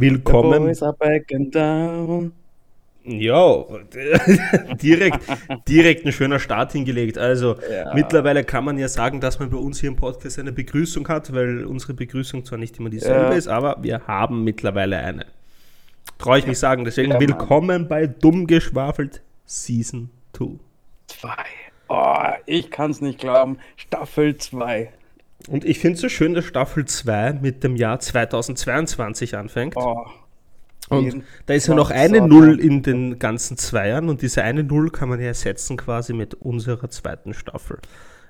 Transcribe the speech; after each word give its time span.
Willkommen. 0.00 0.74
Ja, 3.04 3.64
direkt, 4.82 5.20
direkt 5.68 6.06
ein 6.06 6.12
schöner 6.12 6.38
Start 6.38 6.72
hingelegt. 6.72 7.18
Also 7.18 7.56
ja. 7.70 7.94
mittlerweile 7.94 8.44
kann 8.44 8.64
man 8.64 8.78
ja 8.78 8.88
sagen, 8.88 9.20
dass 9.20 9.38
man 9.38 9.50
bei 9.50 9.58
uns 9.58 9.80
hier 9.80 9.90
im 9.90 9.96
Podcast 9.96 10.38
eine 10.38 10.52
Begrüßung 10.52 11.06
hat, 11.08 11.32
weil 11.34 11.64
unsere 11.66 11.94
Begrüßung 11.94 12.44
zwar 12.44 12.58
nicht 12.58 12.78
immer 12.78 12.90
dieselbe 12.90 13.26
ja. 13.26 13.32
ist, 13.32 13.46
aber 13.46 13.76
wir 13.82 14.06
haben 14.06 14.42
mittlerweile 14.42 14.96
eine. 14.96 15.26
Traue 16.18 16.38
ich 16.38 16.46
mich 16.46 16.58
sagen. 16.58 16.84
Deswegen 16.84 17.12
ja, 17.12 17.20
willkommen 17.20 17.86
bei 17.86 18.06
Dumm 18.06 18.46
geschwafelt 18.46 19.20
Season 19.44 20.10
2. 20.32 20.58
2. 21.08 21.28
Oh, 21.88 22.16
ich 22.46 22.70
kann 22.70 22.90
es 22.90 23.00
nicht 23.00 23.18
glauben. 23.18 23.58
Staffel 23.76 24.36
2. 24.36 24.90
Und 25.48 25.64
ich 25.64 25.78
finde 25.78 25.96
es 25.96 26.00
so 26.00 26.08
schön, 26.08 26.34
dass 26.34 26.44
Staffel 26.44 26.86
2 26.86 27.34
mit 27.34 27.64
dem 27.64 27.76
Jahr 27.76 28.00
2022 28.00 29.36
anfängt. 29.36 29.76
Oh. 29.76 30.06
Und 30.88 31.24
da 31.46 31.54
ist 31.54 31.66
ja 31.66 31.74
noch 31.74 31.90
eine 31.90 32.20
Null 32.26 32.60
in 32.60 32.82
den 32.82 33.18
ganzen 33.18 33.56
Zweiern 33.56 34.08
und 34.08 34.20
diese 34.22 34.42
eine 34.42 34.62
Null 34.62 34.90
kann 34.90 35.08
man 35.08 35.18
ja 35.18 35.28
ersetzen 35.28 35.76
quasi 35.76 36.12
mit 36.12 36.34
unserer 36.34 36.90
zweiten 36.90 37.32
Staffel. 37.32 37.78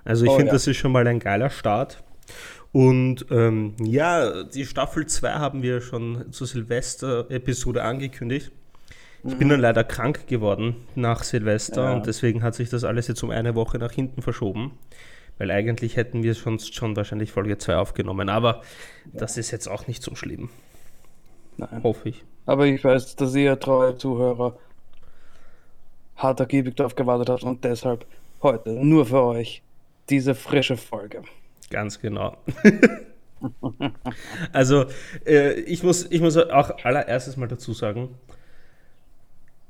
Also 0.04 0.24
ich 0.24 0.30
oh, 0.30 0.36
finde, 0.36 0.48
ja. 0.48 0.52
das 0.52 0.66
ist 0.66 0.76
schon 0.76 0.92
mal 0.92 1.06
ein 1.06 1.18
geiler 1.18 1.50
Start. 1.50 2.04
Und 2.72 3.26
ähm, 3.30 3.74
ja, 3.80 4.44
die 4.44 4.66
Staffel 4.66 5.06
2 5.06 5.32
haben 5.32 5.62
wir 5.62 5.80
schon 5.80 6.32
zur 6.32 6.46
Silvester-Episode 6.46 7.82
angekündigt. 7.82 8.52
Ich 9.24 9.34
mhm. 9.34 9.38
bin 9.38 9.48
dann 9.48 9.60
leider 9.60 9.84
krank 9.84 10.26
geworden 10.26 10.76
nach 10.94 11.22
Silvester 11.24 11.84
ja. 11.84 11.92
und 11.92 12.06
deswegen 12.06 12.42
hat 12.42 12.54
sich 12.54 12.68
das 12.70 12.84
alles 12.84 13.08
jetzt 13.08 13.22
um 13.22 13.30
eine 13.30 13.54
Woche 13.54 13.78
nach 13.78 13.92
hinten 13.92 14.22
verschoben. 14.22 14.72
Weil 15.38 15.50
eigentlich 15.50 15.96
hätten 15.96 16.22
wir 16.22 16.34
sonst 16.34 16.74
schon 16.74 16.96
wahrscheinlich 16.96 17.32
Folge 17.32 17.58
2 17.58 17.76
aufgenommen. 17.76 18.28
Aber 18.28 18.62
ja. 19.12 19.20
das 19.20 19.36
ist 19.36 19.50
jetzt 19.50 19.68
auch 19.68 19.86
nicht 19.86 20.02
so 20.02 20.14
schlimm. 20.14 20.50
Nein. 21.56 21.82
Hoffe 21.82 22.08
ich. 22.08 22.24
Aber 22.46 22.66
ich 22.66 22.82
weiß, 22.82 23.16
dass 23.16 23.34
ihr 23.34 23.58
treue 23.58 23.96
Zuhörer 23.96 24.58
hart 26.16 26.40
ergiebig 26.40 26.76
darauf 26.76 26.94
gewartet 26.94 27.28
habt 27.28 27.42
und 27.42 27.64
deshalb 27.64 28.06
heute 28.42 28.70
nur 28.70 29.06
für 29.06 29.22
euch 29.22 29.62
diese 30.10 30.34
frische 30.34 30.76
Folge. 30.76 31.22
Ganz 31.70 32.00
genau. 32.00 32.36
also, 34.52 34.84
äh, 35.26 35.54
ich, 35.60 35.82
muss, 35.82 36.06
ich 36.10 36.20
muss 36.20 36.36
auch 36.36 36.84
allererstes 36.84 37.36
mal 37.36 37.48
dazu 37.48 37.72
sagen, 37.72 38.10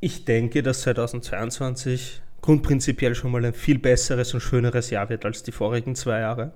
ich 0.04 0.26
denke, 0.26 0.62
dass 0.62 0.82
2022 0.82 2.20
grundprinzipiell 2.42 3.14
schon 3.14 3.30
mal 3.30 3.42
ein 3.42 3.54
viel 3.54 3.78
besseres 3.78 4.34
und 4.34 4.40
schöneres 4.40 4.90
Jahr 4.90 5.08
wird 5.08 5.24
als 5.24 5.42
die 5.42 5.52
vorigen 5.52 5.94
zwei 5.94 6.20
Jahre. 6.20 6.52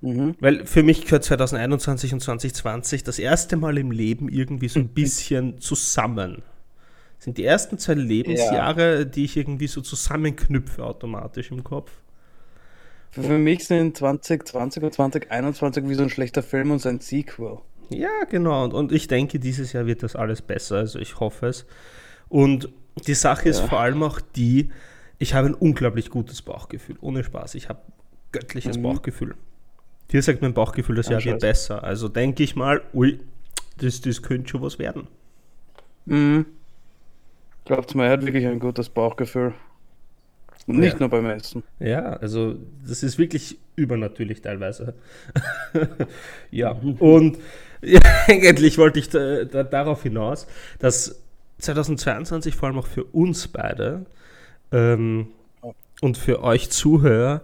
Mhm. 0.00 0.34
Weil 0.40 0.66
für 0.66 0.82
mich 0.82 1.04
gehört 1.04 1.22
2021 1.22 2.12
und 2.14 2.20
2020 2.20 3.04
das 3.04 3.20
erste 3.20 3.56
Mal 3.56 3.78
im 3.78 3.92
Leben 3.92 4.28
irgendwie 4.28 4.66
so 4.66 4.80
ein 4.80 4.88
bisschen 4.94 5.60
zusammen. 5.60 6.42
Das 7.16 7.26
sind 7.26 7.38
die 7.38 7.44
ersten 7.44 7.78
zwei 7.78 7.94
Lebensjahre, 7.94 8.98
ja. 8.98 9.04
die 9.04 9.24
ich 9.26 9.36
irgendwie 9.36 9.68
so 9.68 9.80
zusammenknüpfe 9.80 10.82
automatisch 10.84 11.52
im 11.52 11.62
Kopf. 11.62 11.92
Für 13.12 13.38
mich 13.38 13.66
sind 13.66 13.96
2020 13.96 14.82
und 14.82 14.92
2021 14.92 15.88
wie 15.88 15.94
so 15.94 16.02
ein 16.02 16.10
schlechter 16.10 16.42
Film 16.42 16.72
und 16.72 16.80
sein 16.80 16.98
Sequel. 16.98 17.58
Ja, 17.90 18.24
genau. 18.28 18.64
Und, 18.64 18.74
und 18.74 18.90
ich 18.90 19.06
denke, 19.06 19.38
dieses 19.38 19.72
Jahr 19.72 19.86
wird 19.86 20.02
das 20.02 20.16
alles 20.16 20.42
besser. 20.42 20.78
Also 20.78 20.98
ich 20.98 21.20
hoffe 21.20 21.46
es. 21.46 21.66
Und 22.28 22.68
die 23.06 23.14
Sache 23.14 23.48
ist 23.48 23.60
vor 23.60 23.80
allem 23.80 24.02
auch 24.02 24.20
die, 24.20 24.70
ich 25.18 25.34
habe 25.34 25.48
ein 25.48 25.54
unglaublich 25.54 26.10
gutes 26.10 26.42
Bauchgefühl. 26.42 26.96
Ohne 27.00 27.24
Spaß. 27.24 27.54
Ich 27.54 27.68
habe 27.68 27.80
göttliches 28.32 28.78
mhm. 28.78 28.82
Bauchgefühl. 28.82 29.34
Hier 30.10 30.22
sagt 30.22 30.42
mein 30.42 30.54
Bauchgefühl, 30.54 30.96
das 30.96 31.08
Jahr 31.08 31.24
wird 31.24 31.40
besser. 31.40 31.82
Also 31.82 32.08
denke 32.08 32.42
ich 32.42 32.56
mal, 32.56 32.82
ui, 32.92 33.20
das, 33.78 34.00
das 34.00 34.22
könnte 34.22 34.50
schon 34.50 34.62
was 34.62 34.78
werden. 34.78 35.08
Mhm. 36.06 36.46
Glaubt 37.64 37.94
mir, 37.94 38.04
er 38.04 38.10
hat 38.12 38.24
wirklich 38.24 38.46
ein 38.46 38.58
gutes 38.58 38.88
Bauchgefühl. 38.88 39.54
Und 40.66 40.78
nicht 40.78 40.94
ja. 40.94 41.00
nur 41.00 41.08
beim 41.10 41.26
Essen. 41.26 41.62
Ja, 41.78 42.14
also 42.14 42.56
das 42.86 43.02
ist 43.02 43.18
wirklich 43.18 43.58
übernatürlich 43.76 44.40
teilweise. 44.40 44.94
ja, 46.50 46.70
und 46.98 47.38
ja, 47.82 48.00
eigentlich 48.28 48.78
wollte 48.78 48.98
ich 48.98 49.10
da, 49.10 49.44
da, 49.44 49.62
darauf 49.62 50.02
hinaus, 50.02 50.46
dass 50.78 51.23
2022 51.64 52.54
vor 52.54 52.68
allem 52.68 52.78
auch 52.78 52.86
für 52.86 53.04
uns 53.04 53.48
beide 53.48 54.06
ähm, 54.72 55.28
und 56.00 56.18
für 56.18 56.42
euch 56.42 56.70
Zuhörer 56.70 57.42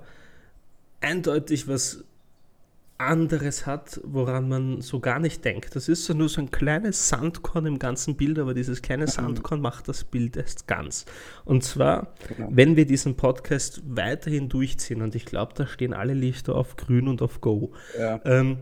eindeutig 1.01 1.69
was 1.69 2.05
anderes 3.01 3.65
hat, 3.65 3.99
woran 4.05 4.49
man 4.49 4.83
so 4.83 5.01
gar 5.01 5.19
nicht 5.19 5.45
denkt. 5.45 5.75
Das 5.75 5.89
ist 5.89 6.05
so 6.05 6.13
nur 6.13 6.29
so 6.29 6.43
ein 6.43 6.51
kleines 6.51 7.09
Sandkorn 7.09 7.65
im 7.65 7.79
ganzen 7.79 8.15
Bild, 8.15 8.39
aber 8.39 8.53
dieses 8.53 8.83
kleine 8.83 9.05
mhm. 9.05 9.11
Sandkorn 9.11 9.61
macht 9.63 9.89
das 9.89 10.05
Bild 10.05 10.37
erst 10.37 10.67
ganz. 10.67 11.07
Und 11.47 11.65
zwar, 11.65 12.09
genau. 12.29 12.49
wenn 12.53 12.77
wir 12.77 12.85
diesen 12.85 13.17
Podcast 13.17 13.83
weiterhin 13.87 14.51
durchziehen, 14.51 15.01
und 15.01 15.15
ich 15.15 15.25
glaube, 15.25 15.55
da 15.55 15.67
stehen 15.67 15.95
alle 15.95 16.13
Lichter 16.13 16.55
auf 16.55 16.77
grün 16.77 17.09
und 17.09 17.23
auf 17.23 17.41
Go, 17.41 17.73
ja. 17.99 18.21
ähm, 18.25 18.59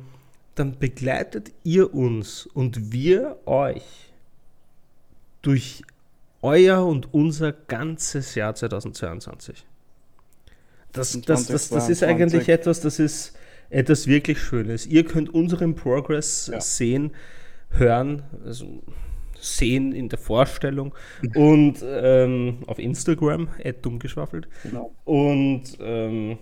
dann 0.55 0.79
begleitet 0.79 1.53
ihr 1.65 1.93
uns 1.93 2.47
und 2.47 2.93
wir 2.93 3.39
euch 3.45 4.08
durch 5.43 5.83
euer 6.43 6.85
und 6.87 7.13
unser 7.13 7.53
ganzes 7.53 8.35
Jahr 8.35 8.55
2022. 8.55 9.65
Das, 10.93 11.21
das, 11.23 11.47
das, 11.47 11.69
das 11.69 11.89
ist 11.89 12.03
eigentlich 12.03 12.49
etwas, 12.49 12.81
das 12.81 12.99
ist 12.99 13.37
etwas 13.71 14.07
wirklich 14.07 14.41
Schönes. 14.41 14.87
Ihr 14.87 15.05
könnt 15.05 15.33
unseren 15.33 15.75
Progress 15.75 16.49
ja. 16.53 16.61
sehen, 16.61 17.13
hören, 17.71 18.23
also 18.45 18.83
sehen 19.41 19.93
in 19.93 20.09
der 20.09 20.19
Vorstellung 20.19 20.95
und 21.35 21.85
ähm, 21.85 22.59
auf 22.67 22.79
Instagram, 22.79 23.49
dummgeschwaffelt. 23.83 24.49
Genau. 24.65 24.93
Und 25.05 25.63
ähm, 25.81 26.39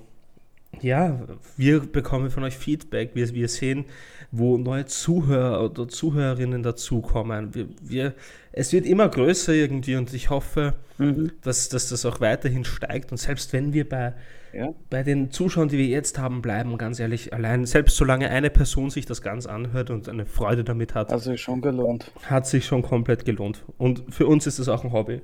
ja, 0.80 1.26
wir 1.56 1.80
bekommen 1.80 2.30
von 2.30 2.44
euch 2.44 2.56
Feedback, 2.56 3.10
wir, 3.14 3.32
wir 3.34 3.48
sehen, 3.48 3.86
wo 4.30 4.58
neue 4.58 4.86
Zuhörer 4.86 5.64
oder 5.64 5.88
Zuhörerinnen 5.88 6.62
dazukommen. 6.62 7.54
Wir, 7.54 7.68
wir, 7.82 8.14
es 8.56 8.72
wird 8.72 8.86
immer 8.86 9.08
größer 9.08 9.52
irgendwie 9.52 9.96
und 9.96 10.12
ich 10.12 10.30
hoffe, 10.30 10.74
mhm. 10.98 11.30
dass, 11.42 11.68
dass 11.68 11.90
das 11.90 12.04
auch 12.06 12.20
weiterhin 12.20 12.64
steigt. 12.64 13.12
Und 13.12 13.18
selbst 13.18 13.52
wenn 13.52 13.72
wir 13.72 13.88
bei 13.88 14.14
ja. 14.52 14.72
Bei 14.88 15.02
den 15.02 15.30
Zuschauern, 15.30 15.68
die 15.68 15.76
wir 15.76 15.84
jetzt 15.84 16.18
haben, 16.18 16.40
bleiben, 16.40 16.78
ganz 16.78 16.98
ehrlich, 16.98 17.34
allein, 17.34 17.66
selbst 17.66 17.96
solange 17.96 18.30
eine 18.30 18.48
Person 18.48 18.88
sich 18.88 19.04
das 19.04 19.20
ganz 19.20 19.44
anhört 19.44 19.90
und 19.90 20.08
eine 20.08 20.24
Freude 20.24 20.64
damit 20.64 20.94
hat. 20.94 21.12
Hat 21.12 21.20
sich 21.20 21.42
schon 21.42 21.60
gelohnt. 21.60 22.10
Hat 22.22 22.46
sich 22.46 22.64
schon 22.64 22.80
komplett 22.80 23.26
gelohnt. 23.26 23.64
Und 23.76 24.04
für 24.08 24.26
uns 24.26 24.46
ist 24.46 24.58
das 24.58 24.68
auch 24.68 24.82
ein 24.82 24.92
Hobby. 24.92 25.20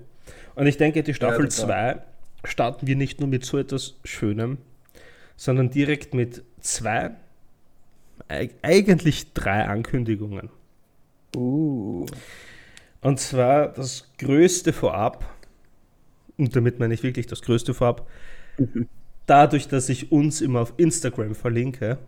Und 0.55 0.67
ich 0.67 0.77
denke, 0.77 1.03
die 1.03 1.15
Staffel 1.15 1.49
2 1.49 1.69
ja, 1.73 2.03
starten 2.45 2.87
wir 2.87 2.97
nicht 2.97 3.21
nur 3.21 3.29
mit 3.31 3.47
so 3.47 3.57
etwas 3.57 3.95
Schönem, 4.05 4.59
sondern 5.37 5.71
direkt 5.71 6.13
mit 6.13 6.43
zwei, 6.61 7.13
eigentlich 8.29 9.33
drei 9.33 9.65
Ankündigungen. 9.65 10.51
Uh. 11.35 12.05
Und 13.03 13.21
zwar 13.21 13.69
das 13.69 14.11
größte 14.19 14.73
Vorab, 14.73 15.25
und 16.39 16.57
damit 16.57 16.79
meine 16.79 16.95
ich 16.95 17.03
wirklich 17.03 17.27
das 17.27 17.43
größte 17.43 17.75
Vorab, 17.75 18.09
mhm 18.59 18.89
dadurch, 19.27 19.69
dass 19.69 19.89
ich 19.89 20.13
uns 20.13 20.41
immer 20.41 20.61
auf 20.61 20.75
Instagram 20.77 21.35
verlinke, 21.35 21.99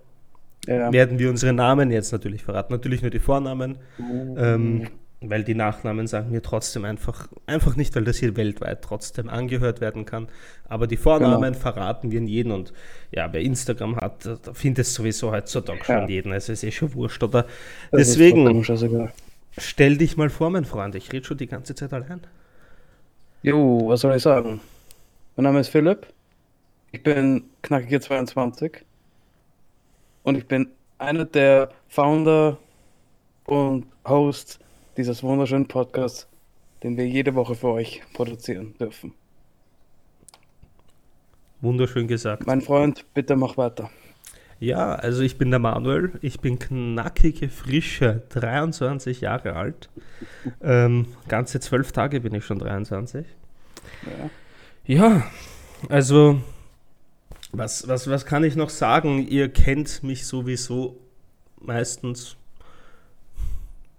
ja. 0.66 0.93
werden 0.93 1.19
wir 1.19 1.31
unsere 1.31 1.53
Namen 1.53 1.91
jetzt 1.91 2.12
natürlich 2.12 2.43
verraten. 2.43 2.72
Natürlich 2.72 3.03
nur 3.03 3.10
die 3.10 3.19
Vornamen, 3.19 3.78
mhm. 3.99 4.34
ähm, 4.38 4.88
weil 5.21 5.43
die 5.43 5.55
Nachnamen 5.55 6.06
sagen 6.06 6.32
wir 6.32 6.43
trotzdem 6.43 6.84
einfach, 6.84 7.28
einfach 7.47 7.76
nicht, 7.76 7.94
weil 7.97 8.05
das 8.05 8.19
hier 8.19 8.37
weltweit 8.37 8.82
trotzdem 8.82 9.28
angehört 9.28 9.81
werden 9.81 10.05
kann. 10.05 10.28
Aber 10.65 10.87
die 10.87 10.97
Vornamen 10.99 11.53
genau. 11.53 11.59
verraten 11.59 12.11
wir 12.11 12.19
in 12.19 12.26
jeden 12.26 12.53
und 12.53 12.72
ja, 13.11 13.32
wer 13.32 13.41
Instagram 13.41 13.97
hat, 13.97 14.26
da 14.26 14.53
findet 14.53 14.87
es 14.87 14.94
sowieso 14.94 15.32
heutzutage 15.32 15.78
ja. 15.78 15.84
schon 15.84 16.09
jeden. 16.09 16.32
Also 16.32 16.53
ist 16.53 16.65
eh 16.65 16.71
schon 16.71 16.93
wurscht. 16.94 17.22
Oder 17.22 17.47
das 17.91 18.09
deswegen 18.09 18.62
stell 19.59 19.97
dich 19.97 20.17
mal 20.17 20.31
vor, 20.31 20.51
mein 20.51 20.65
Freund. 20.65 20.95
Ich 20.95 21.12
rede 21.12 21.25
schon 21.25 21.39
die 21.39 21.47
ganze 21.47 21.75
Zeit 21.75 21.93
allein. 21.93 22.21
Jo, 23.43 23.89
was 23.89 24.01
soll 24.01 24.17
ich 24.17 24.23
sagen? 24.23 24.61
Mein 25.37 25.45
Name 25.45 25.61
ist 25.61 25.69
Philipp. 25.69 26.06
Ich 26.93 27.03
bin 27.03 27.45
knackige 27.62 28.01
22 28.01 28.85
und 30.23 30.37
ich 30.39 30.47
bin 30.47 30.69
einer 30.99 31.25
der 31.25 31.71
Founder 31.89 32.59
und 33.45 33.87
Host 34.06 34.61
dieses 34.97 35.23
wunderschönen 35.23 35.67
Podcasts, 35.67 36.29
den 36.83 36.97
wir 36.97 37.07
jede 37.07 37.35
Woche 37.35 37.55
für 37.55 37.69
euch 37.69 38.03
produzieren 38.12 38.75
dürfen. 38.79 39.12
Wunderschön 41.61 42.07
gesagt. 42.07 42.47
Mein 42.47 42.61
Freund, 42.61 43.05
bitte 43.15 43.37
mach 43.37 43.57
weiter. 43.57 43.91
Ja, 44.61 44.95
also 44.95 45.23
ich 45.23 45.37
bin 45.37 45.51
der 45.51 45.59
Manuel, 45.59 46.12
ich 46.23 46.41
bin 46.41 46.59
knackige, 46.59 47.49
frische, 47.49 48.23
23 48.31 49.21
Jahre 49.21 49.56
alt. 49.56 49.91
ähm, 50.62 51.06
ganze 51.29 51.61
zwölf 51.61 51.93
Tage 51.93 52.21
bin 52.21 52.35
ich 52.35 52.45
schon 52.45 52.59
23. 52.59 53.27
Ja, 54.87 54.95
ja 54.95 55.23
also 55.89 56.41
was, 57.53 57.87
was, 57.89 58.09
was 58.09 58.27
kann 58.27 58.45
ich 58.45 58.56
noch 58.56 58.71
sagen? 58.71 59.27
Ihr 59.27 59.49
kennt 59.49 60.03
mich 60.03 60.27
sowieso 60.27 60.99
meistens 61.61 62.37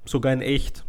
sogar 0.06 0.34
in 0.34 0.42
echt. 0.42 0.84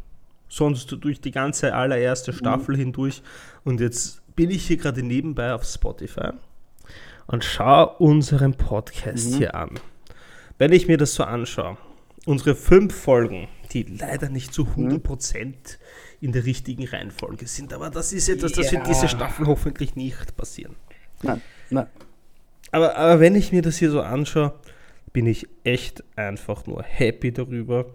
Sonst 0.48 0.96
durch 1.00 1.20
die 1.20 1.32
ganze 1.32 1.74
allererste 1.74 2.32
Staffel 2.32 2.76
mhm. 2.76 2.80
hindurch. 2.80 3.22
Und 3.64 3.80
jetzt 3.80 4.22
bin 4.36 4.50
ich 4.50 4.66
hier 4.66 4.76
gerade 4.76 5.02
nebenbei 5.02 5.52
auf 5.52 5.64
Spotify 5.64 6.30
und 7.26 7.44
schaue 7.44 7.88
unseren 7.98 8.54
Podcast 8.54 9.32
mhm. 9.32 9.36
hier 9.36 9.54
an. 9.54 9.70
Wenn 10.58 10.72
ich 10.72 10.88
mir 10.88 10.96
das 10.96 11.14
so 11.14 11.24
anschaue, 11.24 11.76
unsere 12.24 12.54
fünf 12.54 12.94
Folgen, 12.94 13.48
die 13.72 13.82
leider 13.82 14.28
nicht 14.28 14.54
zu 14.54 14.62
100% 14.62 15.44
mhm. 15.44 15.54
in 16.20 16.32
der 16.32 16.44
richtigen 16.44 16.86
Reihenfolge 16.86 17.46
sind, 17.46 17.72
aber 17.72 17.90
das 17.90 18.12
ist 18.12 18.28
etwas, 18.28 18.52
das 18.52 18.72
wird 18.72 18.86
diese 18.86 19.08
Staffel 19.08 19.46
hoffentlich 19.46 19.96
nicht 19.96 20.36
passieren. 20.36 20.76
Nein, 21.22 21.42
nein. 21.70 21.86
Aber, 22.72 22.96
aber 22.96 23.20
wenn 23.20 23.34
ich 23.34 23.52
mir 23.52 23.62
das 23.62 23.76
hier 23.76 23.90
so 23.90 24.02
anschaue, 24.02 24.54
bin 25.12 25.26
ich 25.26 25.46
echt 25.64 26.04
einfach 26.16 26.66
nur 26.66 26.82
happy 26.82 27.32
darüber, 27.32 27.86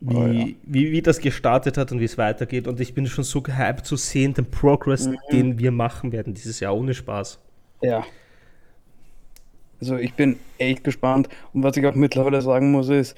wie, 0.00 0.14
oh 0.14 0.26
ja. 0.26 0.46
wie, 0.64 0.92
wie 0.92 1.02
das 1.02 1.18
gestartet 1.18 1.76
hat 1.76 1.92
und 1.92 2.00
wie 2.00 2.04
es 2.04 2.18
weitergeht. 2.18 2.68
Und 2.68 2.80
ich 2.80 2.94
bin 2.94 3.06
schon 3.06 3.24
so 3.24 3.42
gehypt 3.42 3.86
zu 3.86 3.96
sehen, 3.96 4.34
den 4.34 4.50
Progress, 4.50 5.06
mhm. 5.06 5.18
den 5.30 5.58
wir 5.58 5.72
machen 5.72 6.12
werden 6.12 6.34
dieses 6.34 6.60
Jahr, 6.60 6.76
ohne 6.76 6.94
Spaß. 6.94 7.38
Ja. 7.82 8.04
Also 9.80 9.96
ich 9.96 10.14
bin 10.14 10.38
echt 10.58 10.84
gespannt. 10.84 11.28
Und 11.52 11.62
was 11.62 11.76
ich 11.76 11.86
auch 11.86 11.94
mittlerweile 11.94 12.42
sagen 12.42 12.70
muss, 12.70 12.88
ist, 12.88 13.16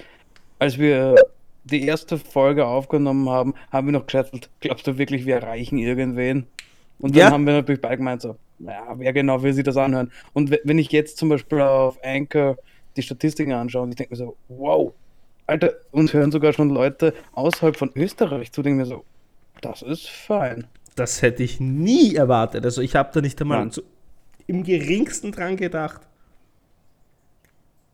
als 0.59 0.79
wir 0.79 1.17
die 1.65 1.87
erste 1.87 2.19
Folge 2.19 2.67
aufgenommen 2.67 3.29
haben, 3.29 3.55
haben 3.71 3.87
wir 3.89 3.93
noch 3.93 4.07
geschattelt, 4.07 4.51
glaubst 4.61 4.87
du 4.87 4.99
wirklich, 4.99 5.27
wir 5.27 5.37
erreichen 5.37 5.79
irgendwen? 5.79 6.47
Und 6.99 7.15
dann 7.17 7.21
ja. 7.21 7.31
haben 7.31 7.47
wir 7.47 7.55
natürlich 7.55 7.81
beide 7.81 7.97
gemeint, 7.97 8.23
so, 8.23 8.37
naja, 8.59 8.95
wer 8.97 9.12
genau 9.12 9.43
will 9.43 9.55
sich 9.55 9.65
das 9.65 9.77
anhören? 9.77 10.12
Und 10.35 10.51
wenn 10.51 10.79
ich 10.79 10.93
jetzt 10.93 11.17
zum 11.17 11.31
Beispiel 11.31 11.61
auf 11.61 11.99
Anchor 12.05 12.57
die 12.97 13.03
Statistiken 13.03 13.53
anschaue 13.53 13.83
und 13.83 13.91
ich 13.91 13.97
denke 13.97 14.12
mir 14.12 14.19
so, 14.19 14.37
wow, 14.49 14.93
Alter, 15.47 15.73
uns 15.91 16.12
hören 16.12 16.31
sogar 16.31 16.53
schon 16.53 16.71
Leute 16.71 17.15
außerhalb 17.33 17.77
von 17.77 17.91
Österreich 17.97 18.53
zu, 18.53 18.62
denken 18.62 18.79
mir 18.79 18.87
so, 18.87 19.05
das 19.62 19.83
ist 19.83 20.09
fein. 20.09 20.67
Das 20.97 21.23
hätte 21.23 21.43
ich 21.43 21.61
nie 21.61 22.15
erwartet. 22.15 22.65
Also 22.65 22.83
ich 22.83 22.97
habe 22.97 23.11
da 23.12 23.21
nicht 23.21 23.41
einmal 23.41 23.71
so 23.73 23.83
im 24.47 24.65
geringsten 24.65 25.33
dran 25.33 25.57
gedacht. 25.57 26.03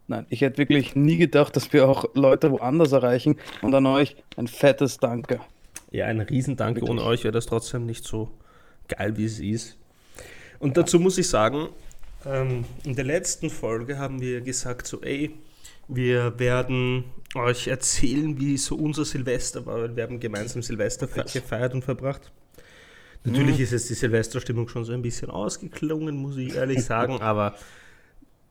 Nein, 0.08 0.26
ich 0.30 0.40
hätte 0.40 0.58
wirklich 0.58 0.94
nie 0.94 1.16
gedacht, 1.16 1.56
dass 1.56 1.72
wir 1.72 1.88
auch 1.88 2.04
Leute 2.14 2.50
woanders 2.52 2.92
erreichen. 2.92 3.36
Und 3.62 3.74
an 3.74 3.86
euch 3.86 4.16
ein 4.36 4.46
fettes 4.46 4.98
Danke. 4.98 5.40
Ja, 5.90 6.06
ein 6.06 6.20
Riesendanke. 6.20 6.84
Ohne 6.84 7.02
euch 7.02 7.24
wäre 7.24 7.32
das 7.32 7.46
trotzdem 7.46 7.86
nicht 7.86 8.04
so 8.04 8.30
geil, 8.88 9.16
wie 9.16 9.24
es 9.24 9.40
ist. 9.40 9.76
Und 10.58 10.76
dazu 10.76 11.00
muss 11.00 11.18
ich 11.18 11.28
sagen, 11.28 11.68
ähm, 12.24 12.64
in 12.84 12.94
der 12.94 13.04
letzten 13.04 13.50
Folge 13.50 13.98
haben 13.98 14.20
wir 14.20 14.40
gesagt, 14.40 14.86
so, 14.86 15.02
ey, 15.02 15.34
wir 15.88 16.38
werden 16.38 17.04
euch 17.34 17.68
erzählen, 17.68 18.38
wie 18.40 18.56
so 18.56 18.76
unser 18.76 19.04
Silvester 19.04 19.66
war, 19.66 19.82
weil 19.82 19.96
wir 19.96 20.04
haben 20.04 20.20
gemeinsam 20.20 20.62
Silvester 20.62 21.06
gefeiert 21.06 21.74
und 21.74 21.84
verbracht. 21.84 22.32
Natürlich 23.24 23.58
mhm. 23.58 23.64
ist 23.64 23.72
jetzt 23.72 23.90
die 23.90 23.94
Silvesterstimmung 23.94 24.68
schon 24.68 24.84
so 24.84 24.92
ein 24.92 25.02
bisschen 25.02 25.30
ausgeklungen, 25.30 26.16
muss 26.16 26.36
ich 26.36 26.54
ehrlich 26.54 26.84
sagen, 26.84 27.20
aber 27.20 27.54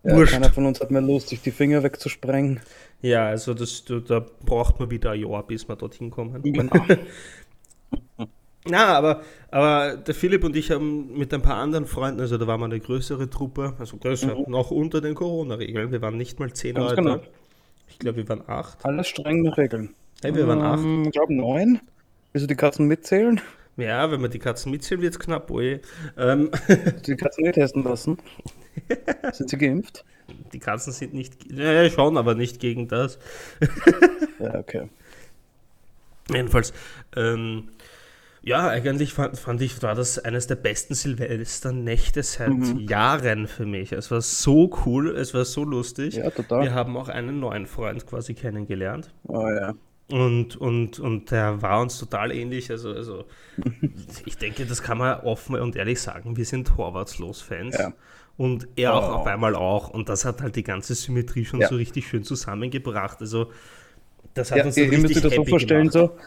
ja, 0.05 0.15
wurscht. 0.15 0.33
Keiner 0.33 0.51
von 0.51 0.65
uns 0.65 0.79
hat 0.79 0.91
mehr 0.91 1.01
Lust, 1.01 1.29
sich 1.29 1.41
die 1.41 1.51
Finger 1.51 1.83
wegzusprengen. 1.83 2.61
Ja, 3.01 3.27
also 3.27 3.53
das, 3.53 3.83
da 3.85 4.25
braucht 4.45 4.79
man 4.79 4.89
wieder 4.89 5.11
ein 5.11 5.21
Jahr, 5.21 5.45
bis 5.45 5.67
wir 5.67 5.75
dorthin 5.75 6.09
kommen. 6.09 6.41
Genau. 6.41 6.73
Na, 8.67 8.97
aber, 8.97 9.21
aber 9.51 9.95
der 9.97 10.15
Philipp 10.15 10.43
und 10.43 10.55
ich 10.55 10.71
haben 10.71 11.15
mit 11.15 11.31
ein 11.33 11.41
paar 11.43 11.57
anderen 11.57 11.85
Freunden, 11.85 12.19
also 12.19 12.37
da 12.37 12.47
waren 12.47 12.59
wir 12.61 12.65
eine 12.65 12.79
größere 12.79 13.29
Truppe, 13.29 13.73
also 13.77 13.97
größer, 13.97 14.35
mhm. 14.35 14.45
noch 14.47 14.71
unter 14.71 15.01
den 15.01 15.13
Corona-Regeln. 15.13 15.91
Wir 15.91 16.01
waren 16.01 16.17
nicht 16.17 16.39
mal 16.39 16.51
zehn 16.51 16.73
Ganz 16.73 16.89
Leute. 16.89 17.01
Genau. 17.03 17.19
Ich 17.87 17.99
glaube, 17.99 18.17
wir 18.17 18.29
waren 18.29 18.41
acht. 18.47 18.83
Alles 18.83 19.07
streng 19.07 19.43
nach 19.43 19.57
Regeln. 19.57 19.93
Hey, 20.23 20.33
wir 20.33 20.47
waren 20.47 20.61
acht. 20.61 20.83
Ähm, 20.83 21.03
ich 21.05 21.11
glaube 21.11 21.35
neun. 21.35 21.79
Willst 22.31 22.43
du 22.43 22.47
die 22.47 22.55
Katzen 22.55 22.87
mitzählen? 22.87 23.39
Ja, 23.77 24.10
wenn 24.10 24.22
man 24.22 24.31
die 24.31 24.39
Katzen 24.39 24.72
mitzählen, 24.72 25.01
wird 25.01 25.13
es 25.13 25.19
knapp, 25.19 25.51
oje. 25.51 25.81
Ähm. 26.18 26.50
Die 27.06 27.16
Katzen 27.16 27.44
nicht 27.44 27.56
testen 27.56 27.83
lassen. 27.83 28.18
sind 29.33 29.50
sie 29.50 29.57
geimpft? 29.57 30.06
Die 30.54 30.60
Katzen 30.60 30.94
sind 30.94 31.13
nicht, 31.13 31.51
ja, 31.51 31.89
schon, 31.89 32.18
aber 32.18 32.36
nicht 32.36 32.60
gegen 32.60 32.88
das. 32.88 33.19
ja, 34.39 34.56
okay. 34.56 34.89
Jedenfalls, 36.30 36.74
ähm, 37.16 37.69
ja, 38.42 38.68
eigentlich 38.68 39.13
fand, 39.13 39.38
fand, 39.38 39.62
ich, 39.62 39.81
war 39.83 39.95
das 39.95 40.19
eines 40.19 40.48
der 40.48 40.56
besten 40.56 40.94
Silvesternächte 40.94 42.24
seit 42.24 42.50
mhm. 42.50 42.80
Jahren 42.80 43.48
für 43.48 43.66
mich. 43.66 43.92
Es 43.92 44.10
war 44.12 44.22
so 44.22 44.72
cool, 44.86 45.16
es 45.16 45.33
war 45.33 45.45
so 45.45 45.63
lustig. 45.63 46.16
Ja, 46.16 46.30
total. 46.30 46.63
Wir 46.63 46.74
haben 46.74 46.95
auch 46.98 47.10
einen 47.10 47.39
neuen 47.39 47.66
Freund 47.66 48.06
quasi 48.06 48.33
kennengelernt. 48.33 49.13
Oh 49.27 49.48
ja. 49.48 49.74
Und, 50.07 50.55
und, 50.57 50.99
und 50.99 51.31
der 51.31 51.61
war 51.61 51.81
uns 51.81 51.97
total 51.97 52.31
ähnlich. 52.31 52.69
Also, 52.69 52.91
also 52.91 53.25
ich 54.25 54.37
denke, 54.37 54.65
das 54.65 54.83
kann 54.83 54.99
man 54.99 55.19
offen 55.21 55.55
und 55.55 55.75
ehrlich 55.75 55.99
sagen. 55.99 56.37
Wir 56.37 56.45
sind 56.45 56.77
Horvatslos-Fans. 56.77 57.77
Ja. 57.77 57.93
Und 58.37 58.67
er 58.75 58.93
auch 58.93 59.09
oh. 59.09 59.13
auf 59.15 59.27
einmal 59.27 59.55
auch. 59.55 59.89
Und 59.89 60.09
das 60.09 60.25
hat 60.25 60.41
halt 60.41 60.55
die 60.55 60.63
ganze 60.63 60.93
Symmetrie 60.93 61.45
schon 61.45 61.61
ja. 61.61 61.67
so 61.67 61.75
richtig 61.75 62.07
schön 62.07 62.23
zusammengebracht. 62.23 63.21
Also, 63.21 63.51
das 64.33 64.51
hat 64.51 64.59
ja, 64.59 64.65
uns 64.65 64.75
so 64.75 64.81
richtig 64.81 65.01
müsst 65.01 65.25
das 65.25 65.33
so 65.33 65.45
vorstellen, 65.45 65.89
gemacht. 65.89 66.11
so 66.11 66.19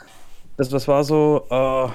das, 0.58 0.68
das 0.68 0.88
war 0.88 1.04
so, 1.04 1.46
äh, 1.50 1.88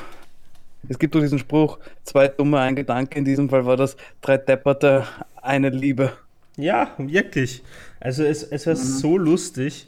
es 0.90 0.98
gibt 0.98 1.14
doch 1.14 1.20
diesen 1.20 1.38
Spruch, 1.38 1.80
zwei 2.04 2.30
dumme, 2.30 2.60
ein 2.60 2.76
Gedanke, 2.76 3.20
in 3.20 3.26
diesem 3.26 3.50
Fall 3.50 3.66
war 3.66 3.78
das 3.78 3.98
drei 4.22 4.38
Depperte, 4.38 5.06
eine 5.42 5.70
Liebe. 5.70 6.14
Ja, 6.56 6.94
wirklich. 6.98 7.62
Also 8.00 8.24
es, 8.24 8.44
es 8.44 8.66
war 8.66 8.74
mhm. 8.74 8.78
so 8.78 9.18
lustig 9.18 9.88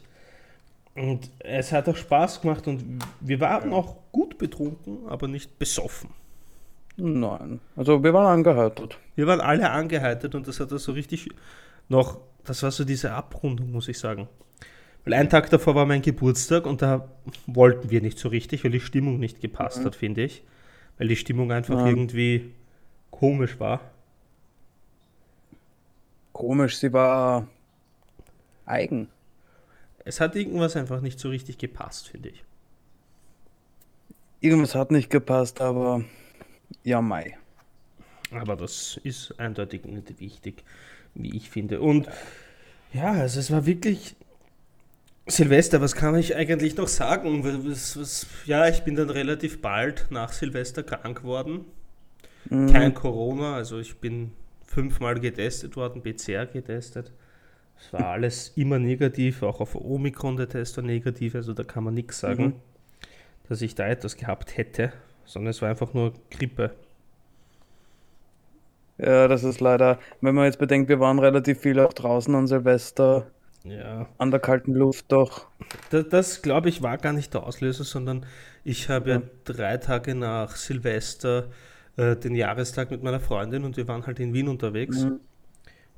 und 0.96 1.30
es 1.40 1.72
hat 1.72 1.88
auch 1.88 1.96
Spaß 1.96 2.40
gemacht 2.40 2.66
und 2.66 3.02
wir 3.20 3.40
waren 3.40 3.72
auch 3.72 3.96
gut 4.12 4.38
betrunken, 4.38 5.06
aber 5.08 5.28
nicht 5.28 5.58
besoffen. 5.58 6.10
Nein, 6.96 7.60
also 7.76 8.02
wir 8.02 8.14
waren 8.14 8.38
angeheitert. 8.38 8.98
Wir 9.14 9.26
waren 9.26 9.40
alle 9.40 9.70
angeheitert 9.70 10.34
und 10.34 10.48
das 10.48 10.60
hat 10.60 10.70
so 10.70 10.92
richtig 10.92 11.28
noch, 11.88 12.18
das 12.44 12.62
war 12.62 12.70
so 12.70 12.84
diese 12.84 13.12
Abrundung, 13.12 13.70
muss 13.70 13.88
ich 13.88 13.98
sagen. 13.98 14.28
Weil 15.04 15.14
einen 15.14 15.28
Tag 15.28 15.50
davor 15.50 15.74
war 15.74 15.86
mein 15.86 16.02
Geburtstag 16.02 16.66
und 16.66 16.82
da 16.82 17.08
wollten 17.46 17.90
wir 17.90 18.00
nicht 18.00 18.18
so 18.18 18.28
richtig, 18.28 18.64
weil 18.64 18.72
die 18.72 18.80
Stimmung 18.80 19.18
nicht 19.18 19.40
gepasst 19.40 19.80
mhm. 19.80 19.84
hat, 19.84 19.94
finde 19.94 20.24
ich. 20.24 20.42
Weil 20.98 21.08
die 21.08 21.16
Stimmung 21.16 21.52
einfach 21.52 21.78
ja. 21.78 21.86
irgendwie 21.86 22.52
komisch 23.10 23.60
war. 23.60 23.80
Komisch, 26.32 26.78
sie 26.78 26.92
war 26.92 27.46
eigen. 28.64 29.08
Es 30.06 30.20
hat 30.20 30.36
irgendwas 30.36 30.76
einfach 30.76 31.00
nicht 31.00 31.18
so 31.18 31.30
richtig 31.30 31.58
gepasst, 31.58 32.08
finde 32.08 32.28
ich. 32.28 32.44
Irgendwas 34.40 34.76
hat 34.76 34.92
nicht 34.92 35.10
gepasst, 35.10 35.60
aber 35.60 36.04
ja, 36.84 37.02
Mai. 37.02 37.36
Aber 38.30 38.54
das 38.54 39.00
ist 39.02 39.38
eindeutig 39.40 39.84
nicht 39.84 40.20
wichtig, 40.20 40.62
wie 41.14 41.36
ich 41.36 41.50
finde. 41.50 41.80
Und 41.80 42.08
ja, 42.92 43.10
also 43.14 43.40
es 43.40 43.50
war 43.50 43.66
wirklich 43.66 44.14
Silvester, 45.26 45.80
was 45.80 45.96
kann 45.96 46.14
ich 46.14 46.36
eigentlich 46.36 46.76
noch 46.76 46.86
sagen? 46.86 47.42
Was, 47.68 47.98
was, 47.98 48.28
ja, 48.44 48.68
ich 48.68 48.84
bin 48.84 48.94
dann 48.94 49.10
relativ 49.10 49.60
bald 49.60 50.06
nach 50.10 50.32
Silvester 50.32 50.84
krank 50.84 51.22
geworden. 51.22 51.64
Mhm. 52.48 52.72
Kein 52.72 52.94
Corona, 52.94 53.56
also 53.56 53.80
ich 53.80 53.96
bin 53.96 54.30
fünfmal 54.64 55.18
getestet 55.18 55.74
worden, 55.74 56.00
PCR 56.00 56.46
getestet. 56.46 57.10
Es 57.78 57.92
war 57.92 58.06
alles 58.06 58.48
immer 58.56 58.78
negativ, 58.78 59.42
auch 59.42 59.60
auf 59.60 59.74
Omikron 59.74 60.36
der 60.36 60.48
Test 60.48 60.76
war 60.76 60.84
negativ, 60.84 61.34
also 61.34 61.52
da 61.52 61.62
kann 61.62 61.84
man 61.84 61.94
nichts 61.94 62.20
sagen, 62.20 62.44
mhm. 62.44 62.54
dass 63.48 63.62
ich 63.62 63.74
da 63.74 63.86
etwas 63.86 64.16
gehabt 64.16 64.56
hätte, 64.56 64.92
sondern 65.24 65.50
es 65.50 65.62
war 65.62 65.68
einfach 65.68 65.94
nur 65.94 66.14
Grippe. 66.30 66.74
Ja, 68.98 69.28
das 69.28 69.44
ist 69.44 69.60
leider, 69.60 69.98
wenn 70.22 70.34
man 70.34 70.46
jetzt 70.46 70.58
bedenkt, 70.58 70.88
wir 70.88 71.00
waren 71.00 71.18
relativ 71.18 71.60
viel 71.60 71.78
auch 71.80 71.92
draußen 71.92 72.34
an 72.34 72.46
Silvester 72.46 73.26
ja. 73.68 74.08
An 74.18 74.30
der 74.30 74.40
kalten 74.40 74.74
Luft 74.74 75.06
doch. 75.08 75.46
Das, 75.90 76.08
das 76.08 76.42
glaube 76.42 76.68
ich, 76.68 76.82
war 76.82 76.98
gar 76.98 77.12
nicht 77.12 77.34
der 77.34 77.42
Auslöser, 77.42 77.84
sondern 77.84 78.24
ich 78.64 78.88
habe 78.88 79.10
ja. 79.10 79.22
drei 79.44 79.76
Tage 79.78 80.14
nach 80.14 80.56
Silvester 80.56 81.48
äh, 81.96 82.16
den 82.16 82.34
Jahrestag 82.34 82.90
mit 82.90 83.02
meiner 83.02 83.20
Freundin 83.20 83.64
und 83.64 83.76
wir 83.76 83.88
waren 83.88 84.06
halt 84.06 84.20
in 84.20 84.32
Wien 84.32 84.48
unterwegs. 84.48 85.04
Mhm. 85.04 85.20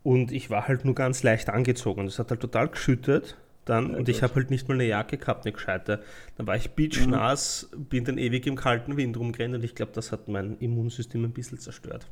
Und 0.02 0.32
ich 0.32 0.50
war 0.50 0.68
halt 0.68 0.84
nur 0.84 0.94
ganz 0.94 1.22
leicht 1.22 1.50
angezogen. 1.50 2.06
Es 2.06 2.18
hat 2.18 2.30
halt 2.30 2.40
total 2.40 2.68
geschüttet 2.68 3.36
dann 3.68 3.92
ja, 3.92 3.98
und 3.98 4.08
ich 4.08 4.22
habe 4.22 4.34
halt 4.36 4.50
nicht 4.50 4.66
mal 4.68 4.74
eine 4.74 4.86
Jacke 4.86 5.18
gehabt, 5.18 5.44
eine 5.44 5.52
gescheite. 5.52 6.02
Dann 6.36 6.46
war 6.46 6.56
ich 6.56 6.70
beachnass, 6.70 7.68
mhm. 7.72 7.84
bin 7.84 8.04
dann 8.04 8.18
ewig 8.18 8.46
im 8.46 8.56
kalten 8.56 8.96
Wind 8.96 9.16
rumgerannt 9.18 9.54
und 9.54 9.64
ich 9.64 9.74
glaube, 9.74 9.92
das 9.94 10.10
hat 10.10 10.28
mein 10.28 10.56
Immunsystem 10.58 11.24
ein 11.24 11.32
bisschen 11.32 11.58
zerstört. 11.58 12.06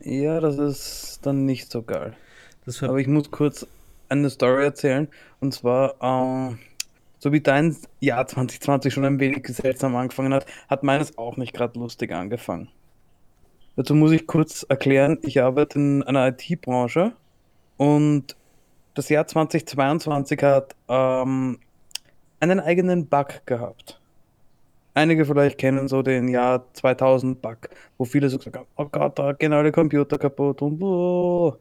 Ja, 0.00 0.40
das 0.40 0.58
ist 0.58 1.20
dann 1.22 1.44
nicht 1.44 1.70
so 1.70 1.82
geil. 1.82 2.14
Aber 2.80 2.98
ich 2.98 3.06
muss 3.06 3.30
kurz 3.30 3.66
eine 4.08 4.30
Story 4.30 4.64
erzählen. 4.64 5.08
Und 5.40 5.52
zwar, 5.52 5.96
ähm, 6.00 6.58
so 7.18 7.32
wie 7.32 7.40
dein 7.40 7.76
Jahr 8.00 8.26
2020 8.26 8.92
schon 8.92 9.04
ein 9.04 9.20
wenig 9.20 9.46
seltsam 9.48 9.94
angefangen 9.96 10.32
hat, 10.32 10.46
hat 10.68 10.82
meines 10.82 11.18
auch 11.18 11.36
nicht 11.36 11.52
gerade 11.52 11.78
lustig 11.78 12.12
angefangen. 12.12 12.68
Dazu 13.76 13.94
muss 13.94 14.12
ich 14.12 14.26
kurz 14.26 14.64
erklären, 14.68 15.18
ich 15.22 15.42
arbeite 15.42 15.78
in 15.78 16.02
einer 16.04 16.28
IT-Branche 16.28 17.12
und 17.76 18.36
das 18.94 19.08
Jahr 19.08 19.26
2022 19.26 20.40
hat 20.42 20.76
ähm, 20.88 21.58
einen 22.38 22.60
eigenen 22.60 23.06
Bug 23.06 23.44
gehabt. 23.46 24.00
Einige 24.94 25.24
vielleicht 25.24 25.58
kennen 25.58 25.88
so 25.88 26.02
den 26.02 26.28
Jahr 26.28 26.72
2000 26.74 27.42
Bug, 27.42 27.68
wo 27.98 28.04
viele 28.04 28.28
so 28.28 28.38
gesagt 28.38 28.56
haben, 28.56 28.66
oh 28.76 28.84
Gott, 28.84 29.18
da 29.18 29.32
gehen 29.32 29.52
alle 29.52 29.72
Computer 29.72 30.18
kaputt 30.18 30.62
und 30.62 30.80
oh. 30.80 31.56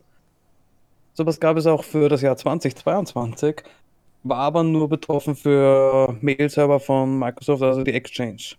Sowas 1.16 1.40
gab 1.40 1.58
es 1.58 1.66
auch 1.66 1.84
für 1.84 2.10
das 2.10 2.22
Jahr 2.22 2.38
2022, 2.38 3.64
war 4.24 4.38
aber 4.38 4.64
nur 4.64 4.88
betroffen 4.88 5.36
für 5.36 6.16
Mail-Server 6.22 6.80
von 6.80 7.18
Microsoft, 7.18 7.64
also 7.64 7.84
die 7.84 7.94
Exchange. 7.94 8.56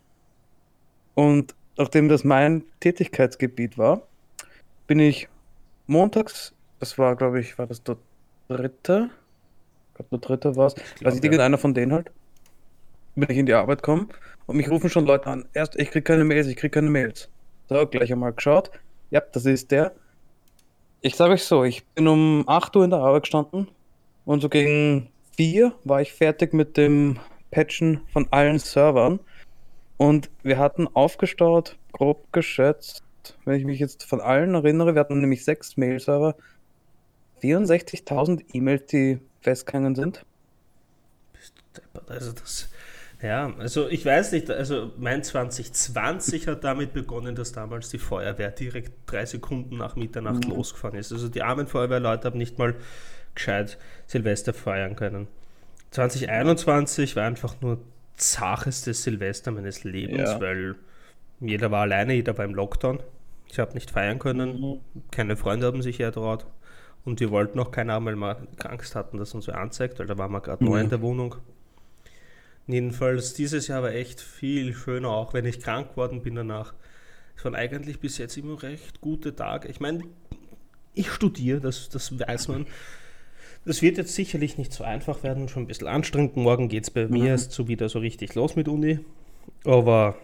Und 1.15 1.55
nachdem 1.77 2.09
das 2.09 2.25
mein 2.25 2.65
Tätigkeitsgebiet 2.81 3.79
war, 3.79 4.03
bin 4.87 4.99
ich 4.99 5.29
montags, 5.87 6.55
das 6.81 6.99
war 6.99 7.17
glaube 7.17 7.41
ich, 7.41 7.59
war 7.59 7.67
das 7.67 7.83
der 7.83 7.97
dritte, 8.49 9.11
ich 9.89 9.95
glaube 9.95 10.19
der 10.19 10.19
dritte 10.19 10.57
war 10.57 10.67
es, 10.67 10.75
also 11.03 11.23
irgendeiner 11.23 11.59
von 11.59 11.75
denen 11.75 11.93
halt, 11.93 12.11
bin 13.15 13.31
ich 13.31 13.39
in 13.39 13.47
die 13.47 13.55
Arbeit 13.55 13.83
gekommen 13.83 14.09
und 14.47 14.57
mich 14.57 14.71
rufen 14.71 14.91
schon 14.91 15.07
Leute 15.07 15.29
an. 15.29 15.47
Erst, 15.55 15.77
ich 15.77 15.91
krieg 15.91 16.05
keine 16.05 16.25
Mails, 16.25 16.47
ich 16.47 16.57
krieg 16.57 16.73
keine 16.73 16.91
Mails. 16.91 17.29
So, 17.69 17.87
gleich 17.87 18.13
einmal 18.13 18.33
geschaut. 18.33 18.71
Ja, 19.11 19.23
das 19.33 19.47
ist 19.47 19.71
der. 19.71 19.93
Ich 21.01 21.17
sage 21.17 21.35
euch 21.35 21.45
so, 21.45 21.65
ich 21.65 21.85
bin 21.95 22.09
um 22.09 22.45
8 22.47 22.75
Uhr 22.77 22.85
in 22.85 22.91
der 22.91 22.99
Arbeit 22.99 23.23
gestanden 23.23 23.69
und 24.25 24.41
so 24.41 24.49
gegen 24.49 25.09
4 25.37 25.73
war 25.85 26.01
ich 26.01 26.13
fertig 26.13 26.53
mit 26.53 26.77
dem 26.77 27.19
Patchen 27.51 28.01
von 28.13 28.27
allen 28.31 28.59
Servern. 28.59 29.21
Und 29.97 30.31
wir 30.43 30.59
hatten 30.59 30.89
aufgestaut, 30.89 31.77
grob 31.93 32.33
geschätzt, 32.33 33.05
wenn 33.45 33.59
ich 33.59 33.65
mich 33.65 33.79
jetzt 33.79 34.05
von 34.05 34.21
allen 34.21 34.55
erinnere, 34.55 34.95
wir 34.95 35.01
hatten 35.01 35.21
nämlich 35.21 35.45
sechs 35.45 35.77
Mail-Server, 35.77 36.37
64.000 37.43 38.45
E-Mails, 38.53 38.87
die 38.87 39.21
festgegangen 39.41 39.95
sind. 39.95 40.25
Also 42.09 42.33
das, 42.33 42.69
ja, 43.23 43.53
also 43.59 43.89
ich 43.89 44.05
weiß 44.05 44.33
nicht, 44.33 44.51
also 44.51 44.93
mein 44.99 45.23
2020 45.23 46.49
hat 46.49 46.65
damit 46.65 46.93
begonnen, 46.93 47.35
dass 47.35 47.53
damals 47.53 47.89
die 47.91 47.99
Feuerwehr 47.99 48.51
direkt 48.51 48.93
drei 49.07 49.25
Sekunden 49.27 49.79
nach 49.79 49.97
Mitternacht 49.97 50.45
mhm. 50.45 50.55
losgefahren 50.55 50.99
ist. 50.99 51.13
Also 51.13 51.29
die 51.29 51.43
armen 51.43 51.67
Feuerwehrleute 51.67 52.27
haben 52.27 52.39
nicht 52.39 52.59
mal 52.59 52.75
gescheit 53.35 53.79
Silvester 54.07 54.53
feiern 54.53 54.97
können. 54.97 55.29
2021 55.91 57.17
war 57.17 57.25
einfach 57.25 57.61
nur 57.61 57.79
zachestes 58.17 59.03
Silvester 59.03 59.51
meines 59.51 59.85
Lebens, 59.85 60.31
ja. 60.31 60.41
weil 60.41 60.77
jeder 61.41 61.71
war 61.71 61.83
alleine, 61.83 62.15
jeder 62.15 62.37
war 62.39 62.45
im 62.45 62.55
Lockdown. 62.55 63.01
Ich 63.51 63.59
habe 63.59 63.75
nicht 63.75 63.91
feiern 63.91 64.19
können, 64.19 64.61
mhm. 64.61 64.81
keine 65.11 65.37
Freunde 65.37 65.67
haben 65.67 65.83
sich 65.83 66.01
ertraut 66.01 66.47
und 67.05 67.21
wir 67.21 67.31
wollten 67.31 67.59
auch 67.59 67.71
keiner, 67.71 68.03
weil 68.05 68.17
wir 68.17 68.47
Angst 68.65 68.95
hatten, 68.95 69.19
dass 69.19 69.35
uns 69.35 69.47
wer 69.47 69.59
anzeigt, 69.59 69.99
weil 69.99 70.07
da 70.07 70.19
waren 70.19 70.33
wir 70.33 70.41
gerade 70.41 70.65
mhm. 70.65 70.71
neu 70.71 70.81
in 70.81 70.89
der 70.89 71.03
Wohnung. 71.03 71.37
Jedenfalls, 72.67 73.35
dieses 73.35 73.69
Jahr 73.69 73.83
war 73.83 73.93
echt 73.93 74.21
viel 74.21 74.73
schöner, 74.73 75.11
auch 75.11 75.35
wenn 75.35 75.45
ich 75.45 75.61
krank 75.61 75.91
geworden 75.91 76.23
bin 76.23 76.35
danach. 76.35 76.73
Es 77.37 77.45
waren 77.45 77.55
eigentlich 77.55 78.01
bis 78.01 78.17
jetzt 78.19 78.37
immer 78.39 78.63
recht 78.63 79.01
gute 79.01 79.35
Tage. 79.35 79.69
Ich 79.69 79.81
meine, 79.81 80.05
ich 80.95 81.11
studiere, 81.11 81.61
das, 81.61 81.91
das 81.91 82.19
weiß 82.19 82.49
man. 82.49 82.67
Das 83.65 83.81
wird 83.81 83.97
jetzt 83.97 84.15
sicherlich 84.15 84.59
nicht 84.59 84.73
so 84.73 84.85
einfach 84.85 85.23
werden, 85.23 85.49
schon 85.49 85.65
ein 85.65 85.67
bisschen 85.67 85.89
anstrengend. 85.89 86.37
Morgen 86.37 86.69
geht 86.69 86.85
es 86.85 86.91
bei 86.91 87.07
mhm. 87.07 87.13
mir 87.13 87.27
erst 87.29 87.53
so 87.53 87.69
wieder 87.69 87.89
so 87.89 87.99
richtig 87.99 88.35
los 88.35 88.57
mit 88.57 88.69
Uni. 88.69 88.99
Aber 89.65 90.17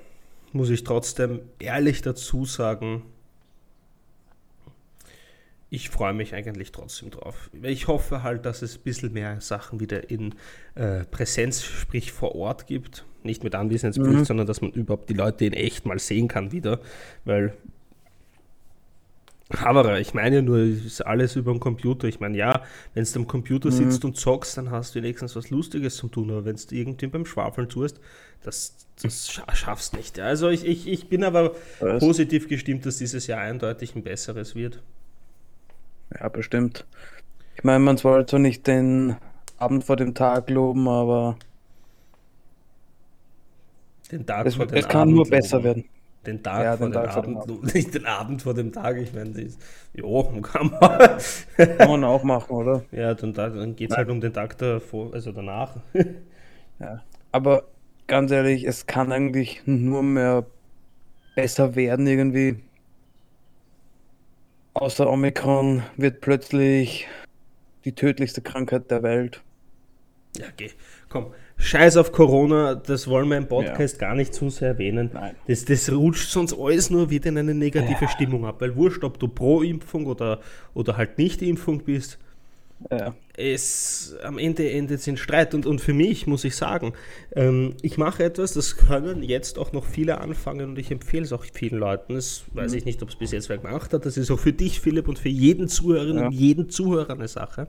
muss 0.52 0.70
ich 0.70 0.84
trotzdem 0.84 1.40
ehrlich 1.58 2.02
dazu 2.02 2.44
sagen, 2.44 3.02
ich 5.70 5.88
freue 5.88 6.12
mich 6.12 6.34
eigentlich 6.34 6.72
trotzdem 6.72 7.10
drauf. 7.10 7.48
Ich 7.62 7.86
hoffe 7.86 8.24
halt, 8.24 8.44
dass 8.44 8.60
es 8.60 8.76
ein 8.76 8.82
bisschen 8.82 9.12
mehr 9.12 9.40
Sachen 9.40 9.78
wieder 9.78 10.10
in 10.10 10.34
äh, 10.74 11.04
Präsenz, 11.04 11.62
sprich 11.62 12.10
vor 12.10 12.34
Ort 12.34 12.66
gibt. 12.66 13.04
Nicht 13.22 13.44
mit 13.44 13.54
Anwesenheitspflicht, 13.54 14.18
mhm. 14.18 14.24
sondern 14.24 14.46
dass 14.46 14.60
man 14.60 14.72
überhaupt 14.72 15.08
die 15.08 15.14
Leute 15.14 15.44
in 15.44 15.52
echt 15.52 15.86
mal 15.86 15.98
sehen 15.98 16.26
kann 16.26 16.50
wieder. 16.50 16.80
Weil, 17.24 17.54
aber 19.50 19.98
ich 19.98 20.14
meine 20.14 20.42
nur, 20.42 20.58
ist 20.58 21.00
alles 21.00 21.36
über 21.36 21.52
den 21.52 21.60
Computer. 21.60 22.06
Ich 22.06 22.20
meine, 22.20 22.36
ja, 22.36 22.62
wenn 22.94 23.04
du 23.04 23.18
am 23.18 23.26
Computer 23.26 23.68
mhm. 23.68 23.72
sitzt 23.72 24.04
und 24.04 24.16
zockst, 24.16 24.56
dann 24.56 24.70
hast 24.70 24.94
du 24.94 25.02
wenigstens 25.02 25.34
was 25.34 25.50
Lustiges 25.50 25.96
zu 25.96 26.08
tun. 26.08 26.30
Aber 26.30 26.44
wenn 26.44 26.56
du 26.56 26.74
irgendwie 26.74 27.06
beim 27.08 27.26
Schwafeln 27.26 27.68
tust, 27.68 28.00
das, 28.42 28.86
das 29.02 29.30
schaffst 29.52 29.96
nicht. 29.96 30.20
Also 30.20 30.48
ich, 30.48 30.64
ich, 30.64 30.86
ich 30.86 31.08
bin 31.08 31.24
aber 31.24 31.54
was? 31.80 32.00
positiv 32.00 32.48
gestimmt, 32.48 32.86
dass 32.86 32.98
dieses 32.98 33.26
Jahr 33.26 33.40
eindeutig 33.40 33.96
ein 33.96 34.02
besseres 34.02 34.54
wird. 34.54 34.82
Ja, 36.18 36.28
bestimmt. 36.28 36.86
Ich 37.56 37.64
meine, 37.64 37.80
man 37.80 37.96
sollte 37.96 38.38
nicht 38.38 38.66
den 38.66 39.16
Abend 39.58 39.84
vor 39.84 39.96
dem 39.96 40.14
Tag 40.14 40.48
loben, 40.48 40.88
aber 40.88 41.36
den 44.10 44.24
Tag 44.26 44.46
es, 44.46 44.54
vor 44.54 44.66
dem 44.66 44.76
es 44.76 44.88
kann 44.88 45.02
Abend 45.02 45.14
nur 45.16 45.28
besser 45.28 45.58
loben. 45.58 45.64
werden. 45.64 45.84
Den 46.26 46.42
Tag 46.42 46.64
ja, 46.64 46.76
vor 46.76 46.86
den 46.86 46.92
dem 46.92 47.02
Tag 47.02 47.16
Abend, 47.16 47.46
loben. 47.46 47.66
nicht 47.74 47.94
den 47.94 48.06
Abend 48.06 48.42
vor 48.42 48.54
dem 48.54 48.72
Tag. 48.72 48.98
Ich 48.98 49.12
meine, 49.14 49.30
das, 49.30 49.56
jo, 49.94 50.22
kann 50.42 50.70
man. 50.78 51.18
kann 51.78 51.88
man 51.88 52.04
auch 52.04 52.22
machen, 52.22 52.52
oder? 52.54 52.84
Ja, 52.92 53.14
dann, 53.14 53.32
dann 53.32 53.76
geht 53.76 53.90
es 53.90 53.96
halt 53.96 54.10
um 54.10 54.20
den 54.20 54.32
Tag 54.32 54.58
davor, 54.58 55.14
also 55.14 55.32
danach. 55.32 55.76
ja, 56.78 57.02
aber 57.32 57.64
ganz 58.06 58.30
ehrlich, 58.30 58.64
es 58.64 58.86
kann 58.86 59.12
eigentlich 59.12 59.62
nur 59.64 60.02
mehr 60.02 60.44
besser 61.34 61.74
werden 61.74 62.06
irgendwie. 62.06 62.56
Außer 64.74 65.10
Omikron 65.10 65.82
wird 65.96 66.20
plötzlich 66.20 67.08
die 67.84 67.94
tödlichste 67.94 68.42
Krankheit 68.42 68.90
der 68.90 69.02
Welt. 69.02 69.42
Ja, 70.36 70.46
okay. 70.52 70.70
Komm, 71.08 71.32
scheiß 71.60 71.96
auf 71.96 72.10
Corona, 72.10 72.74
das 72.74 73.06
wollen 73.06 73.28
wir 73.28 73.36
im 73.36 73.46
Podcast 73.46 74.00
ja. 74.00 74.08
gar 74.08 74.14
nicht 74.14 74.34
zu 74.34 74.50
sehr 74.50 74.68
erwähnen. 74.68 75.10
Nein. 75.12 75.34
Das, 75.46 75.64
das 75.64 75.92
rutscht 75.92 76.30
sonst 76.30 76.54
alles 76.58 76.90
nur 76.90 77.10
wieder 77.10 77.28
in 77.28 77.38
eine 77.38 77.54
negative 77.54 78.04
ja. 78.04 78.08
Stimmung 78.08 78.46
ab, 78.46 78.60
weil 78.60 78.74
wurscht, 78.74 79.04
ob 79.04 79.18
du 79.18 79.28
pro 79.28 79.62
Impfung 79.62 80.06
oder, 80.06 80.40
oder 80.74 80.96
halt 80.96 81.18
nicht 81.18 81.42
Impfung 81.42 81.84
bist, 81.84 82.18
ja. 82.90 83.14
Es 83.36 84.16
am 84.22 84.38
Ende 84.38 84.70
endet 84.70 85.00
es 85.00 85.06
in 85.06 85.18
Streit 85.18 85.54
und, 85.54 85.66
und 85.66 85.80
für 85.80 85.92
mich 85.92 86.26
muss 86.26 86.44
ich 86.44 86.56
sagen, 86.56 86.94
ähm, 87.36 87.74
ich 87.82 87.98
mache 87.98 88.24
etwas, 88.24 88.54
das 88.54 88.76
können 88.76 89.22
jetzt 89.22 89.58
auch 89.58 89.72
noch 89.72 89.84
viele 89.84 90.18
anfangen 90.18 90.70
und 90.70 90.78
ich 90.78 90.90
empfehle 90.90 91.24
es 91.24 91.32
auch 91.32 91.44
vielen 91.52 91.78
Leuten. 91.78 92.14
Das 92.14 92.44
weiß 92.54 92.72
mhm. 92.72 92.78
ich 92.78 92.84
nicht, 92.86 93.02
ob 93.02 93.10
es 93.10 93.16
bis 93.16 93.32
jetzt 93.32 93.50
wer 93.50 93.58
gemacht 93.58 93.92
hat. 93.92 94.06
Das 94.06 94.16
ist 94.16 94.30
auch 94.30 94.38
für 94.38 94.54
dich, 94.54 94.80
Philipp, 94.80 95.08
und 95.08 95.18
für 95.18 95.28
jeden 95.28 95.68
Zuhörer 95.68 96.14
ja. 96.14 96.26
und 96.26 96.32
jeden 96.32 96.70
Zuhörer 96.70 97.12
eine 97.12 97.28
Sache. 97.28 97.68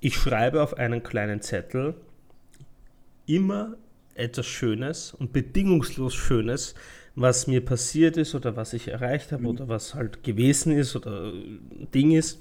Ich 0.00 0.16
schreibe 0.16 0.60
auf 0.60 0.74
einen 0.74 1.04
kleinen 1.04 1.40
Zettel 1.40 1.94
immer 3.34 3.76
etwas 4.14 4.46
Schönes 4.46 5.14
und 5.14 5.32
bedingungslos 5.32 6.14
Schönes, 6.14 6.74
was 7.14 7.46
mir 7.46 7.64
passiert 7.64 8.16
ist 8.16 8.34
oder 8.34 8.56
was 8.56 8.72
ich 8.72 8.88
erreicht 8.88 9.32
habe 9.32 9.42
mhm. 9.42 9.48
oder 9.48 9.68
was 9.68 9.94
halt 9.94 10.22
gewesen 10.22 10.72
ist 10.72 10.96
oder 10.96 11.32
Ding 11.94 12.12
ist 12.12 12.40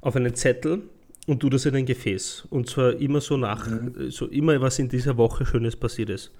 auf 0.00 0.16
einen 0.16 0.34
Zettel 0.34 0.82
und 1.26 1.40
tu 1.40 1.50
das 1.50 1.66
in 1.66 1.76
ein 1.76 1.86
Gefäß. 1.86 2.46
Und 2.50 2.68
zwar 2.68 2.94
immer 2.94 3.20
so 3.20 3.36
nach, 3.36 3.66
mhm. 3.66 4.10
so 4.10 4.26
immer 4.26 4.60
was 4.60 4.78
in 4.78 4.88
dieser 4.88 5.16
Woche 5.16 5.44
Schönes 5.44 5.76
passiert 5.76 6.10
ist. 6.10 6.32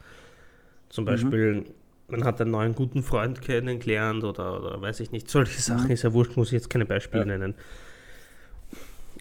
Zum 0.89 1.05
mhm. 1.05 1.07
Beispiel, 1.07 1.55
mhm. 1.55 1.65
man 2.09 2.25
hat 2.25 2.41
einen 2.41 2.53
neuen 2.53 2.75
guten 2.75 3.03
Freund 3.03 3.43
kennengelernt 3.43 4.25
oder, 4.25 4.59
oder 4.59 4.81
weiß 4.81 5.01
ich 5.01 5.13
nicht, 5.13 5.29
solche 5.31 5.61
Sachen 5.61 5.87
mhm. 5.87 5.93
ist 5.93 6.03
ja 6.03 6.13
wurscht, 6.13 6.37
muss 6.37 6.49
ich 6.49 6.55
jetzt 6.55 6.71
keine 6.71 6.87
Beispiele 6.87 7.23
ja. 7.23 7.27
nennen. 7.27 7.55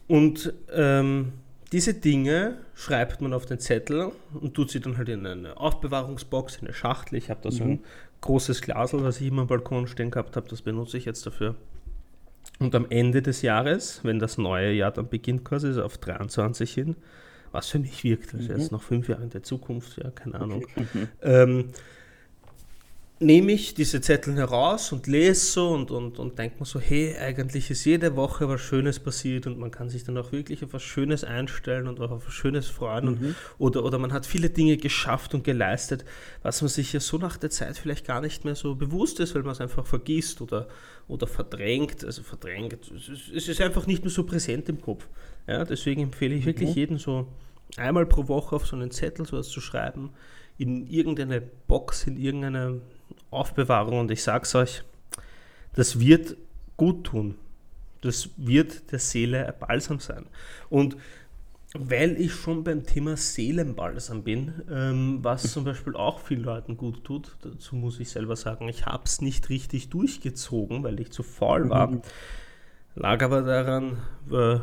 Und 0.07 0.53
ähm, 0.71 1.33
diese 1.71 1.93
Dinge 1.93 2.57
schreibt 2.75 3.21
man 3.21 3.33
auf 3.33 3.45
den 3.45 3.59
Zettel 3.59 4.12
und 4.33 4.53
tut 4.53 4.71
sie 4.71 4.79
dann 4.79 4.97
halt 4.97 5.09
in 5.09 5.25
eine 5.25 5.57
Aufbewahrungsbox, 5.57 6.57
in 6.57 6.67
eine 6.67 6.74
Schachtel. 6.74 7.17
Ich 7.17 7.29
habe 7.29 7.41
da 7.43 7.51
so 7.51 7.63
ein 7.63 7.69
mhm. 7.69 7.79
großes 8.21 8.62
Glasel, 8.62 9.03
was 9.03 9.19
ich 9.19 9.27
immer 9.27 9.41
am 9.41 9.47
Balkon 9.47 9.88
stehen 9.88 10.12
gehabt 10.12 10.36
habe, 10.36 10.47
das 10.47 10.62
benutze 10.62 10.97
ich 10.97 11.05
jetzt 11.05 11.25
dafür. 11.25 11.55
Und 12.59 12.74
am 12.74 12.88
Ende 12.89 13.21
des 13.21 13.41
Jahres, 13.41 14.00
wenn 14.03 14.19
das 14.19 14.38
neue 14.38 14.71
Jahr 14.71 14.91
dann 14.91 15.09
beginnt, 15.09 15.43
quasi 15.43 15.67
also 15.67 15.83
auf 15.83 15.97
23 15.97 16.74
hin, 16.74 16.95
was 17.51 17.69
für 17.69 17.79
mich 17.79 18.03
wirkt, 18.03 18.33
also 18.33 18.51
mhm. 18.51 18.59
jetzt 18.59 18.71
noch 18.71 18.81
fünf 18.81 19.09
Jahre 19.09 19.24
in 19.24 19.29
der 19.29 19.43
Zukunft, 19.43 19.97
ja, 19.97 20.09
keine 20.12 20.39
Ahnung, 20.39 20.65
mhm. 20.75 21.07
ähm, 21.21 21.65
nehme 23.19 23.51
ich 23.51 23.74
diese 23.74 24.00
Zettel 24.00 24.36
heraus 24.36 24.91
und 24.91 25.07
lese 25.07 25.45
so 25.45 25.69
und, 25.69 25.89
und, 25.89 26.19
und 26.19 26.38
denke 26.38 26.59
mir 26.59 26.65
so, 26.65 26.79
hey, 26.79 27.17
eigentlich 27.17 27.71
ist 27.71 27.83
jede 27.86 28.15
Woche 28.15 28.47
was 28.47 28.62
Schönes 28.62 29.00
passiert 29.00 29.47
und 29.47 29.57
man 29.57 29.71
kann 29.71 29.89
sich 29.89 30.03
dann 30.03 30.17
auch 30.17 30.31
wirklich 30.31 30.63
auf 30.63 30.74
was 30.74 30.83
Schönes 30.83 31.24
einstellen 31.24 31.88
und 31.88 32.00
auch 32.00 32.12
auf 32.12 32.27
was 32.27 32.33
Schönes 32.33 32.67
freuen. 32.67 33.05
Mhm. 33.05 33.36
Und, 33.57 33.75
oder, 33.75 33.86
oder 33.86 33.97
man 33.97 34.13
hat 34.13 34.25
viele 34.27 34.50
Dinge 34.51 34.77
geschafft 34.77 35.33
und 35.33 35.43
geleistet, 35.43 36.05
was 36.43 36.62
man 36.62 36.69
sich 36.69 36.93
ja 36.93 37.00
so 37.00 37.17
nach 37.17 37.38
der 37.38 37.50
Zeit 37.50 37.77
vielleicht 37.77 38.05
gar 38.05 38.21
nicht 38.21 38.45
mehr 38.45 38.55
so 38.55 38.75
bewusst 38.75 39.19
ist, 39.19 39.33
weil 39.33 39.43
man 39.43 39.53
es 39.53 39.62
einfach 39.62 39.86
vergisst 39.86 40.41
oder, 40.41 40.67
oder 41.07 41.25
verdrängt. 41.25 42.05
Also 42.05 42.21
verdrängt, 42.21 42.91
es 43.36 43.47
ist 43.47 43.62
einfach 43.62 43.88
nicht 43.88 44.03
mehr 44.03 44.12
so 44.12 44.25
präsent 44.25 44.69
im 44.69 44.79
Kopf. 44.79 45.07
Ja, 45.47 45.63
deswegen 45.65 46.03
empfehle 46.03 46.36
ich 46.36 46.45
wirklich 46.45 46.69
mhm. 46.69 46.75
jedem 46.75 46.97
so 47.00 47.27
einmal 47.77 48.05
pro 48.05 48.27
Woche 48.27 48.55
auf 48.55 48.67
so 48.67 48.75
einen 48.75 48.91
Zettel 48.91 49.25
sowas 49.25 49.50
zu 49.50 49.59
schreiben, 49.59 50.12
in 50.59 50.88
irgendeine 50.88 51.41
Box, 51.41 52.05
in 52.05 52.17
irgendeine 52.17 52.81
Aufbewahrung 53.31 53.99
und 53.99 54.11
ich 54.11 54.23
sag's 54.23 54.55
euch, 54.55 54.83
das 55.75 55.99
wird 55.99 56.37
gut 56.75 57.05
tun. 57.05 57.35
Das 58.01 58.29
wird 58.37 58.91
der 58.91 58.99
Seele 58.99 59.47
ein 59.47 59.53
Balsam 59.59 59.99
sein. 59.99 60.27
Und 60.69 60.97
weil 61.73 62.19
ich 62.19 62.33
schon 62.33 62.63
beim 62.63 62.85
Thema 62.85 63.17
Seelenbalsam 63.17 64.23
bin, 64.23 64.61
ähm, 64.71 65.19
was 65.21 65.51
zum 65.51 65.65
Beispiel 65.65 65.95
auch 65.95 66.19
vielen 66.19 66.43
Leuten 66.43 66.77
gut 66.77 67.03
tut, 67.03 67.35
dazu 67.41 67.75
muss 67.75 67.99
ich 67.99 68.09
selber 68.09 68.35
sagen, 68.35 68.69
ich 68.69 68.85
habe 68.85 69.03
es 69.05 69.21
nicht 69.21 69.49
richtig 69.49 69.89
durchgezogen, 69.89 70.83
weil 70.83 70.99
ich 70.99 71.11
zu 71.11 71.23
faul 71.23 71.69
war. 71.69 71.87
Mhm. 71.87 72.01
Lag 72.95 73.21
aber 73.21 73.41
daran, 73.41 73.97
äh, 74.31 74.59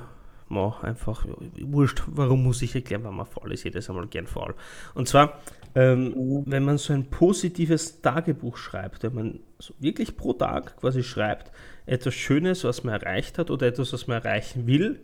ma, 0.48 0.80
einfach, 0.82 1.26
wurscht, 1.60 2.02
warum 2.06 2.42
muss 2.42 2.62
ich 2.62 2.74
erklären, 2.74 3.04
wenn 3.04 3.14
man 3.14 3.26
faul 3.26 3.52
ist, 3.52 3.64
jedes 3.64 3.88
Mal 3.88 4.06
gern 4.06 4.26
faul. 4.26 4.54
Und 4.94 5.06
zwar, 5.06 5.40
ähm, 5.74 6.14
mhm. 6.14 6.42
wenn 6.46 6.64
man 6.64 6.78
so 6.78 6.92
ein 6.92 7.10
positives 7.10 8.00
Tagebuch 8.00 8.56
schreibt, 8.56 9.02
wenn 9.02 9.14
man 9.14 9.40
so 9.58 9.74
wirklich 9.80 10.16
pro 10.16 10.32
Tag 10.32 10.76
quasi 10.76 11.02
schreibt, 11.02 11.50
etwas 11.86 12.14
Schönes, 12.14 12.64
was 12.64 12.84
man 12.84 12.94
erreicht 12.94 13.38
hat 13.38 13.50
oder 13.50 13.66
etwas, 13.66 13.92
was 13.92 14.06
man 14.06 14.22
erreichen 14.22 14.66
will, 14.66 15.00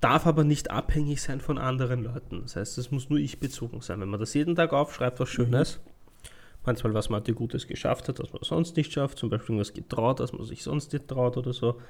darf 0.00 0.26
aber 0.26 0.44
nicht 0.44 0.70
abhängig 0.70 1.22
sein 1.22 1.40
von 1.40 1.58
anderen 1.58 2.04
Leuten. 2.04 2.42
Das 2.42 2.56
heißt, 2.56 2.78
es 2.78 2.90
muss 2.90 3.10
nur 3.10 3.18
ich 3.18 3.40
bezogen 3.40 3.80
sein. 3.80 4.00
Wenn 4.00 4.08
man 4.08 4.20
das 4.20 4.34
jeden 4.34 4.54
Tag 4.54 4.72
aufschreibt, 4.72 5.18
was 5.18 5.28
Schönes, 5.28 5.78
mhm. 5.78 6.30
manchmal 6.64 6.94
was 6.94 7.08
man 7.08 7.24
Gutes 7.24 7.66
geschafft 7.66 8.08
hat, 8.08 8.18
was 8.20 8.32
man 8.32 8.42
sonst 8.42 8.76
nicht 8.76 8.92
schafft, 8.92 9.18
zum 9.18 9.30
Beispiel 9.30 9.54
irgendwas 9.54 9.74
getraut, 9.74 10.20
was 10.20 10.32
man 10.32 10.44
sich 10.44 10.62
sonst 10.62 10.92
nicht 10.92 11.08
traut 11.08 11.36
oder 11.36 11.52
so, 11.52 11.80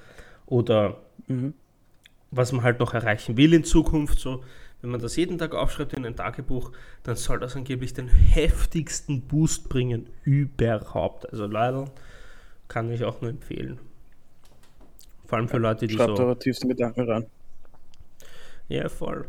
oder 0.46 0.98
mhm. 1.26 1.52
was 2.30 2.52
man 2.52 2.62
halt 2.62 2.80
noch 2.80 2.94
erreichen 2.94 3.36
will 3.36 3.52
in 3.52 3.64
Zukunft, 3.64 4.18
so, 4.18 4.42
wenn 4.82 4.90
man 4.90 5.00
das 5.00 5.16
jeden 5.16 5.38
Tag 5.38 5.54
aufschreibt 5.54 5.94
in 5.94 6.04
ein 6.04 6.16
Tagebuch, 6.16 6.72
dann 7.02 7.16
soll 7.16 7.38
das 7.38 7.56
angeblich 7.56 7.94
den 7.94 8.08
heftigsten 8.08 9.22
Boost 9.22 9.68
bringen 9.68 10.08
überhaupt. 10.24 11.30
Also 11.30 11.46
leider 11.46 11.90
kann 12.68 12.90
ich 12.92 13.04
auch 13.04 13.20
nur 13.20 13.30
empfehlen. 13.30 13.80
Vor 15.26 15.38
allem 15.38 15.48
für 15.48 15.58
Leute, 15.58 15.86
die 15.86 15.94
Schreibt 15.94 16.16
so... 16.16 16.24
eure 16.24 16.38
tiefsten 16.38 16.68
Gedanken 16.68 17.08
ran. 17.08 17.26
Ja, 18.68 18.88
voll. 18.88 19.26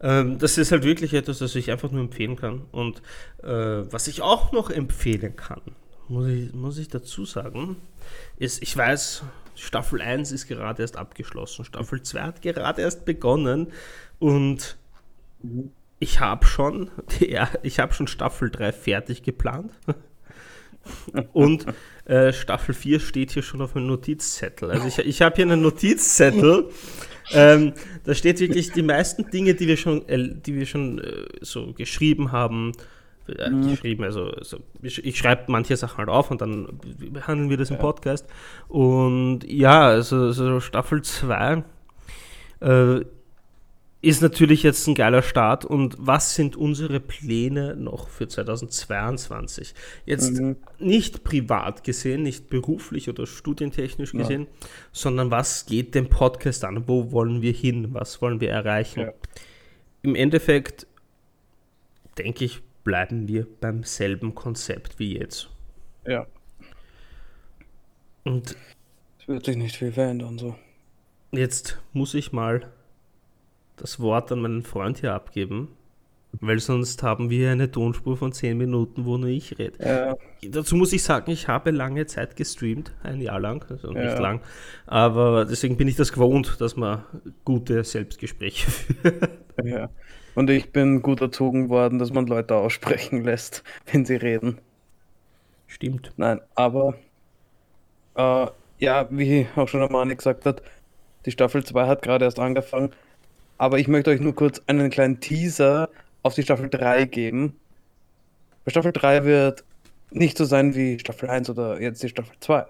Ähm, 0.00 0.38
das 0.38 0.58
ist 0.58 0.72
halt 0.72 0.84
wirklich 0.84 1.12
etwas, 1.14 1.38
das 1.38 1.54
ich 1.54 1.70
einfach 1.70 1.90
nur 1.90 2.00
empfehlen 2.00 2.36
kann. 2.36 2.62
Und 2.72 3.02
äh, 3.42 3.48
was 3.92 4.08
ich 4.08 4.22
auch 4.22 4.52
noch 4.52 4.70
empfehlen 4.70 5.36
kann, 5.36 5.60
muss 6.08 6.28
ich, 6.28 6.52
muss 6.52 6.78
ich 6.78 6.88
dazu 6.88 7.24
sagen, 7.24 7.76
ist, 8.36 8.62
ich 8.62 8.76
weiß, 8.76 9.22
Staffel 9.54 10.00
1 10.00 10.32
ist 10.32 10.46
gerade 10.46 10.82
erst 10.82 10.96
abgeschlossen, 10.96 11.64
Staffel 11.64 12.02
2 12.02 12.20
hat 12.20 12.42
gerade 12.42 12.82
erst 12.82 13.04
begonnen 13.04 13.72
und. 14.18 14.76
Ich 15.98 16.20
habe 16.20 16.46
schon, 16.46 16.90
ich 17.62 17.78
habe 17.78 17.92
schon 17.92 18.06
Staffel 18.06 18.50
3 18.50 18.72
fertig 18.72 19.22
geplant. 19.22 19.72
und 21.32 21.66
äh, 22.06 22.32
Staffel 22.32 22.74
4 22.74 23.00
steht 23.00 23.32
hier 23.32 23.42
schon 23.42 23.60
auf 23.60 23.74
meinem 23.74 23.88
Notizzettel. 23.88 24.70
Also 24.70 24.86
ich, 24.86 24.98
ich 24.98 25.22
habe 25.22 25.36
hier 25.36 25.44
einen 25.44 25.60
Notizzettel 25.60 26.70
ähm, 27.32 27.72
da 28.04 28.14
steht 28.14 28.40
wirklich 28.40 28.72
die 28.72 28.82
meisten 28.82 29.30
Dinge, 29.30 29.54
die 29.54 29.66
wir 29.66 29.76
schon, 29.76 30.08
äh, 30.08 30.34
die 30.34 30.54
wir 30.54 30.66
schon 30.66 30.98
äh, 30.98 31.26
so 31.40 31.72
geschrieben 31.72 32.32
haben, 32.32 32.72
äh, 33.28 33.50
mhm. 33.50 33.70
geschrieben, 33.70 34.04
also, 34.04 34.30
also 34.30 34.58
ich, 34.82 35.04
ich 35.04 35.18
schreibe 35.18 35.44
manche 35.48 35.76
Sachen 35.76 35.98
halt 35.98 36.08
auf 36.08 36.30
und 36.30 36.40
dann 36.40 36.80
behandeln 37.12 37.50
wir 37.50 37.56
das 37.56 37.70
im 37.70 37.76
ja. 37.76 37.82
Podcast. 37.82 38.26
Und 38.68 39.44
ja, 39.44 39.82
also, 39.82 40.16
also 40.16 40.60
Staffel 40.60 41.02
2 41.02 41.62
äh, 42.60 43.00
ist 44.02 44.22
natürlich 44.22 44.62
jetzt 44.62 44.86
ein 44.86 44.94
geiler 44.94 45.22
Start. 45.22 45.64
Und 45.64 45.96
was 45.98 46.34
sind 46.34 46.56
unsere 46.56 47.00
Pläne 47.00 47.76
noch 47.76 48.08
für 48.08 48.28
2022? 48.28 49.74
Jetzt 50.06 50.40
mhm. 50.40 50.56
nicht 50.78 51.22
privat 51.22 51.84
gesehen, 51.84 52.22
nicht 52.22 52.48
beruflich 52.48 53.08
oder 53.08 53.26
studientechnisch 53.26 54.12
gesehen, 54.12 54.42
ja. 54.42 54.68
sondern 54.92 55.30
was 55.30 55.66
geht 55.66 55.94
dem 55.94 56.08
Podcast 56.08 56.64
an? 56.64 56.88
Wo 56.88 57.12
wollen 57.12 57.42
wir 57.42 57.52
hin? 57.52 57.92
Was 57.92 58.22
wollen 58.22 58.40
wir 58.40 58.50
erreichen? 58.50 59.00
Ja. 59.00 59.12
Im 60.02 60.14
Endeffekt 60.14 60.86
denke 62.16 62.46
ich, 62.46 62.62
bleiben 62.84 63.28
wir 63.28 63.46
beim 63.60 63.84
selben 63.84 64.34
Konzept 64.34 64.98
wie 64.98 65.18
jetzt. 65.18 65.50
Ja. 66.06 66.26
Und 68.24 68.56
es 69.18 69.28
wird 69.28 69.44
sich 69.44 69.56
nicht 69.56 69.76
viel 69.76 69.92
verändern 69.92 70.38
so. 70.38 70.56
Jetzt 71.32 71.78
muss 71.92 72.14
ich 72.14 72.32
mal 72.32 72.72
das 73.80 74.00
Wort 74.00 74.30
an 74.32 74.40
meinen 74.40 74.62
Freund 74.62 74.98
hier 74.98 75.14
abgeben, 75.14 75.68
weil 76.40 76.60
sonst 76.60 77.02
haben 77.02 77.30
wir 77.30 77.50
eine 77.50 77.70
Tonspur 77.70 78.16
von 78.16 78.32
10 78.32 78.56
Minuten, 78.56 79.04
wo 79.04 79.16
nur 79.16 79.28
ich 79.28 79.58
rede. 79.58 79.84
Ja. 79.84 80.16
Dazu 80.50 80.76
muss 80.76 80.92
ich 80.92 81.02
sagen, 81.02 81.30
ich 81.30 81.48
habe 81.48 81.70
lange 81.70 82.06
Zeit 82.06 82.36
gestreamt, 82.36 82.92
ein 83.02 83.20
Jahr 83.20 83.40
lang, 83.40 83.64
also 83.68 83.92
ja. 83.92 84.04
nicht 84.04 84.18
lang, 84.18 84.40
aber 84.86 85.44
deswegen 85.44 85.76
bin 85.76 85.88
ich 85.88 85.96
das 85.96 86.12
gewohnt, 86.12 86.60
dass 86.60 86.76
man 86.76 87.04
gute 87.44 87.82
Selbstgespräche 87.82 88.70
führt. 88.70 89.30
Ja. 89.64 89.88
Und 90.34 90.48
ich 90.50 90.70
bin 90.72 91.02
gut 91.02 91.20
erzogen 91.20 91.68
worden, 91.68 91.98
dass 91.98 92.12
man 92.12 92.26
Leute 92.26 92.54
aussprechen 92.54 93.24
lässt, 93.24 93.64
wenn 93.90 94.04
sie 94.04 94.16
reden. 94.16 94.58
Stimmt. 95.66 96.12
Nein, 96.16 96.40
aber 96.54 96.94
äh, 98.14 98.46
ja, 98.78 99.06
wie 99.10 99.46
auch 99.56 99.68
schon 99.68 99.82
Amani 99.82 100.16
gesagt 100.16 100.46
hat, 100.46 100.62
die 101.26 101.30
Staffel 101.30 101.64
2 101.64 101.86
hat 101.86 102.02
gerade 102.02 102.24
erst 102.24 102.38
angefangen. 102.38 102.90
Aber 103.60 103.78
ich 103.78 103.88
möchte 103.88 104.08
euch 104.08 104.20
nur 104.20 104.34
kurz 104.34 104.62
einen 104.68 104.88
kleinen 104.88 105.20
Teaser 105.20 105.90
auf 106.22 106.34
die 106.34 106.42
Staffel 106.42 106.70
3 106.70 107.04
geben. 107.04 107.60
Bei 108.64 108.70
Staffel 108.70 108.90
3 108.90 109.24
wird 109.26 109.64
nicht 110.10 110.38
so 110.38 110.46
sein 110.46 110.74
wie 110.74 110.98
Staffel 110.98 111.28
1 111.28 111.50
oder 111.50 111.78
jetzt 111.78 112.02
die 112.02 112.08
Staffel 112.08 112.34
2. 112.40 112.64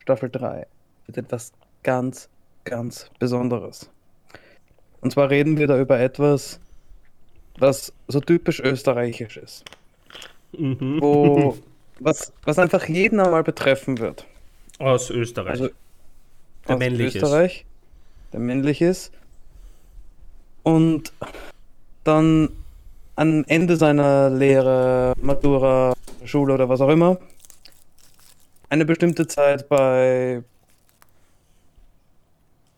Staffel 0.00 0.28
3 0.28 0.66
wird 1.06 1.18
etwas 1.18 1.52
ganz, 1.84 2.28
ganz 2.64 3.08
Besonderes. 3.20 3.90
Und 5.02 5.12
zwar 5.12 5.30
reden 5.30 5.56
wir 5.56 5.68
da 5.68 5.78
über 5.78 6.00
etwas, 6.00 6.58
was 7.56 7.92
so 8.08 8.18
typisch 8.18 8.58
österreichisch 8.58 9.36
ist. 9.36 9.66
Mhm. 10.50 11.00
Wo, 11.00 11.56
was, 12.00 12.32
was 12.42 12.58
einfach 12.58 12.88
jeden 12.88 13.20
einmal 13.20 13.44
betreffen 13.44 13.98
wird. 13.98 14.26
Aus 14.80 15.10
Österreich. 15.10 15.52
Also, 15.52 15.68
der 16.66 16.74
aus 16.74 16.78
männlich 16.80 17.14
Österreich, 17.14 17.58
ist. 17.60 18.32
der 18.32 18.40
männlich 18.40 18.82
ist 18.82 19.12
und 20.68 21.12
dann 22.04 22.50
am 23.16 23.44
Ende 23.48 23.76
seiner 23.76 24.28
Lehre, 24.28 25.14
Matura, 25.20 25.94
Schule 26.24 26.54
oder 26.54 26.68
was 26.68 26.80
auch 26.80 26.90
immer, 26.90 27.18
eine 28.68 28.84
bestimmte 28.84 29.26
Zeit 29.26 29.68
bei 29.68 30.42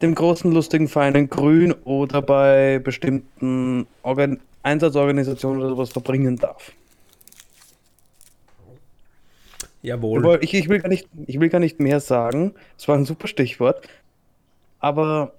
dem 0.01 0.15
großen 0.15 0.53
lustigen 0.53 0.89
Verein 0.89 1.15
in 1.17 1.29
Grün 1.29 1.73
oder 1.85 2.23
bei 2.23 2.79
bestimmten 2.79 3.87
Organ 4.03 4.41
Einsatzorganisationen 4.63 5.61
oder 5.61 5.71
sowas 5.71 5.91
verbringen 5.91 6.37
darf. 6.37 6.73
Jawohl. 9.83 10.39
Ich, 10.43 10.55
ich, 10.55 10.69
will 10.69 10.79
gar 10.79 10.91
nicht, 10.91 11.09
ich 11.27 11.41
will 11.41 11.49
gar 11.49 11.59
nicht 11.59 11.81
mehr 11.81 12.01
sagen. 12.01 12.55
Es 12.79 12.87
war 12.87 12.97
ein 12.97 13.07
super 13.07 13.27
Stichwort. 13.27 13.87
Aber 14.79 15.33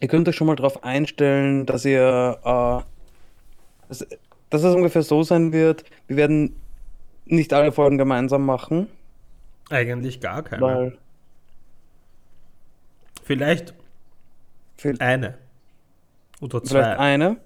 ihr 0.00 0.08
könnt 0.08 0.28
euch 0.28 0.36
schon 0.36 0.46
mal 0.46 0.56
darauf 0.56 0.84
einstellen, 0.84 1.66
dass 1.66 1.84
ihr, 1.84 2.38
äh, 2.44 3.88
dass, 3.88 4.06
dass 4.50 4.62
es 4.62 4.74
ungefähr 4.74 5.02
so 5.02 5.22
sein 5.22 5.52
wird. 5.52 5.84
Wir 6.06 6.16
werden 6.16 6.56
nicht 7.24 7.52
alle 7.52 7.72
Folgen 7.72 7.98
gemeinsam 7.98 8.44
machen. 8.44 8.88
Eigentlich 9.70 10.20
gar 10.20 10.42
keine. 10.42 10.62
Weil 10.62 10.98
vielleicht 13.24 13.74
viel, 14.76 14.96
eine 15.00 15.38
oder 16.40 16.62
zwei. 16.62 16.82
Vielleicht 16.82 16.98
eine. 16.98 17.36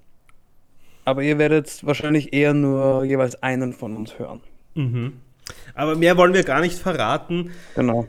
Aber 1.05 1.23
ihr 1.23 1.39
werdet 1.39 1.85
wahrscheinlich 1.87 2.33
eher 2.33 2.53
nur 2.53 3.05
jeweils 3.05 3.43
einen 3.43 3.73
von 3.73 3.97
uns 3.97 4.19
hören. 4.19 4.41
Mhm. 4.75 5.15
Aber 5.75 5.97
mehr 5.97 6.17
wollen 6.17 6.35
wir 6.35 6.45
gar 6.45 6.61
nicht 6.61 6.79
verraten. 6.79 7.51
Genau. 7.75 8.07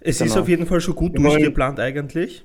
Es 0.00 0.18
genau. 0.18 0.30
ist 0.30 0.36
auf 0.38 0.48
jeden 0.48 0.66
Fall 0.66 0.80
schon 0.80 0.94
gut 0.94 1.14
wir 1.14 1.20
durchgeplant 1.20 1.80
eigentlich. 1.80 2.44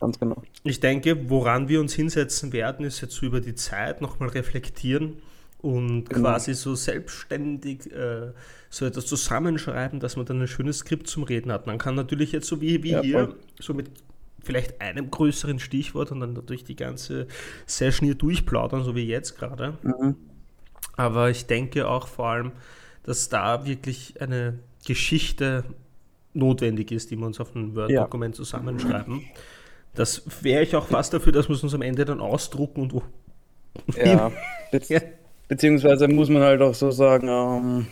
Ganz 0.00 0.18
genau. 0.18 0.42
Ich 0.64 0.80
denke, 0.80 1.28
woran 1.28 1.68
wir 1.68 1.80
uns 1.80 1.94
hinsetzen 1.94 2.52
werden, 2.52 2.86
ist 2.86 3.00
jetzt 3.00 3.14
so 3.14 3.26
über 3.26 3.40
die 3.40 3.54
Zeit 3.54 4.00
nochmal 4.00 4.30
reflektieren 4.30 5.18
und 5.58 6.08
genau. 6.08 6.30
quasi 6.30 6.54
so 6.54 6.74
selbstständig 6.74 7.92
äh, 7.92 8.32
so 8.70 8.86
etwas 8.86 9.06
zusammenschreiben, 9.06 10.00
dass 10.00 10.16
man 10.16 10.24
dann 10.24 10.40
ein 10.40 10.48
schönes 10.48 10.78
Skript 10.78 11.06
zum 11.06 11.24
Reden 11.24 11.52
hat. 11.52 11.66
Man 11.66 11.76
kann 11.76 11.94
natürlich 11.94 12.32
jetzt 12.32 12.46
so 12.46 12.60
wie, 12.60 12.82
wie 12.82 12.92
ja, 12.92 13.02
hier, 13.02 13.26
voll. 13.26 13.36
so 13.58 13.74
mit 13.74 13.90
vielleicht 14.42 14.80
einem 14.80 15.10
größeren 15.10 15.58
Stichwort 15.58 16.12
und 16.12 16.20
dann 16.20 16.34
durch 16.46 16.64
die 16.64 16.76
ganze 16.76 17.26
Session 17.66 18.06
hier 18.06 18.14
durchplaudern, 18.14 18.84
so 18.84 18.94
wie 18.94 19.04
jetzt 19.04 19.38
gerade. 19.38 19.76
Mhm. 19.82 20.16
Aber 20.96 21.28
ich 21.28 21.46
denke 21.46 21.88
auch 21.88 22.08
vor 22.08 22.28
allem, 22.28 22.52
dass 23.02 23.28
da 23.28 23.66
wirklich 23.66 24.20
eine 24.20 24.58
Geschichte 24.86 25.64
notwendig 26.32 26.90
ist, 26.92 27.10
die 27.10 27.16
wir 27.16 27.26
uns 27.26 27.40
auf 27.40 27.54
ein 27.54 27.74
Word-Dokument 27.74 28.34
ja. 28.34 28.36
zusammenschreiben. 28.36 29.24
Das 29.94 30.22
wäre 30.42 30.62
ich 30.62 30.76
auch 30.76 30.86
fast 30.86 31.12
dafür, 31.12 31.32
dass 31.32 31.48
wir 31.48 31.54
es 31.54 31.62
uns 31.62 31.74
am 31.74 31.82
Ende 31.82 32.04
dann 32.04 32.20
ausdrucken 32.20 32.82
und 32.82 32.94
wo. 32.94 33.02
Ja, 33.96 34.30
be 34.70 34.80
ja. 34.88 35.00
beziehungsweise 35.48 36.08
muss 36.08 36.28
man 36.28 36.42
halt 36.42 36.60
auch 36.60 36.74
so 36.74 36.90
sagen, 36.90 37.28
ähm, 37.28 37.86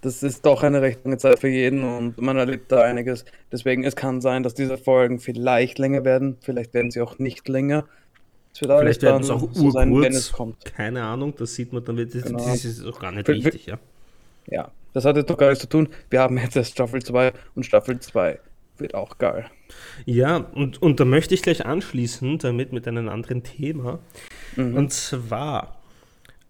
das 0.00 0.22
ist 0.22 0.46
doch 0.46 0.62
eine 0.62 0.82
recht 0.82 1.04
lange 1.04 1.18
Zeit 1.18 1.38
für 1.38 1.48
jeden 1.48 1.82
und 1.82 2.20
man 2.20 2.36
erlebt 2.36 2.70
da 2.70 2.82
einiges. 2.82 3.24
Deswegen, 3.50 3.84
es 3.84 3.96
kann 3.96 4.20
sein, 4.20 4.42
dass 4.42 4.54
diese 4.54 4.78
Folgen 4.78 5.18
vielleicht 5.18 5.78
länger 5.78 6.04
werden, 6.04 6.36
vielleicht 6.40 6.74
werden 6.74 6.90
sie 6.90 7.00
auch 7.00 7.18
nicht 7.18 7.48
länger. 7.48 7.84
Vielleicht 8.54 9.02
werden 9.02 9.22
es 9.22 9.30
auch 9.30 9.48
so 9.52 9.70
sein, 9.70 9.94
wenn 10.00 10.12
es 10.12 10.32
kommt. 10.32 10.64
Keine 10.64 11.02
Ahnung, 11.02 11.34
das 11.36 11.54
sieht 11.54 11.72
man 11.72 11.84
dann, 11.84 11.96
das, 11.96 12.22
genau. 12.22 12.38
das 12.38 12.64
ist 12.64 12.84
auch 12.86 12.98
gar 12.98 13.12
nicht 13.12 13.28
wichtig, 13.28 13.66
ja. 13.66 13.78
Ja, 14.46 14.70
das 14.94 15.04
hat 15.04 15.16
jetzt 15.16 15.28
doch 15.28 15.36
gar 15.36 15.48
nichts 15.48 15.62
zu 15.62 15.68
tun. 15.68 15.88
Wir 16.08 16.20
haben 16.20 16.38
jetzt 16.38 16.56
erst 16.56 16.72
Staffel 16.72 17.02
2 17.02 17.32
und 17.54 17.66
Staffel 17.66 17.98
2 17.98 18.38
wird 18.78 18.94
auch 18.94 19.18
geil. 19.18 19.46
Ja, 20.04 20.36
und, 20.36 20.80
und 20.82 21.00
da 21.00 21.04
möchte 21.04 21.34
ich 21.34 21.42
gleich 21.42 21.66
anschließen, 21.66 22.38
damit 22.38 22.72
mit 22.72 22.86
einem 22.86 23.08
anderen 23.08 23.42
Thema. 23.42 23.98
Mhm. 24.56 24.74
Und 24.74 24.92
zwar, 24.92 25.80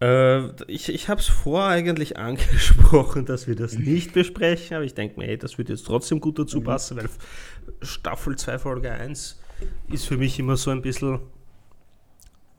äh, 0.00 0.48
ich, 0.70 0.88
ich 0.88 1.08
habe 1.08 1.20
es 1.20 1.28
vorher 1.28 1.68
eigentlich 1.68 2.16
angesprochen, 2.18 3.24
dass 3.26 3.46
wir 3.46 3.56
das 3.56 3.78
nicht 3.78 4.12
besprechen, 4.12 4.76
aber 4.76 4.84
ich 4.84 4.94
denke 4.94 5.18
mir, 5.18 5.26
hey, 5.26 5.38
das 5.38 5.58
würde 5.58 5.72
jetzt 5.72 5.86
trotzdem 5.86 6.20
gut 6.20 6.38
dazu 6.38 6.60
mhm. 6.60 6.64
passen, 6.64 6.96
weil 6.96 7.08
Staffel 7.82 8.36
2, 8.36 8.58
Folge 8.58 8.90
1 8.90 9.40
ist 9.92 10.06
für 10.06 10.16
mich 10.16 10.38
immer 10.38 10.56
so 10.56 10.70
ein 10.70 10.82
bisschen 10.82 11.20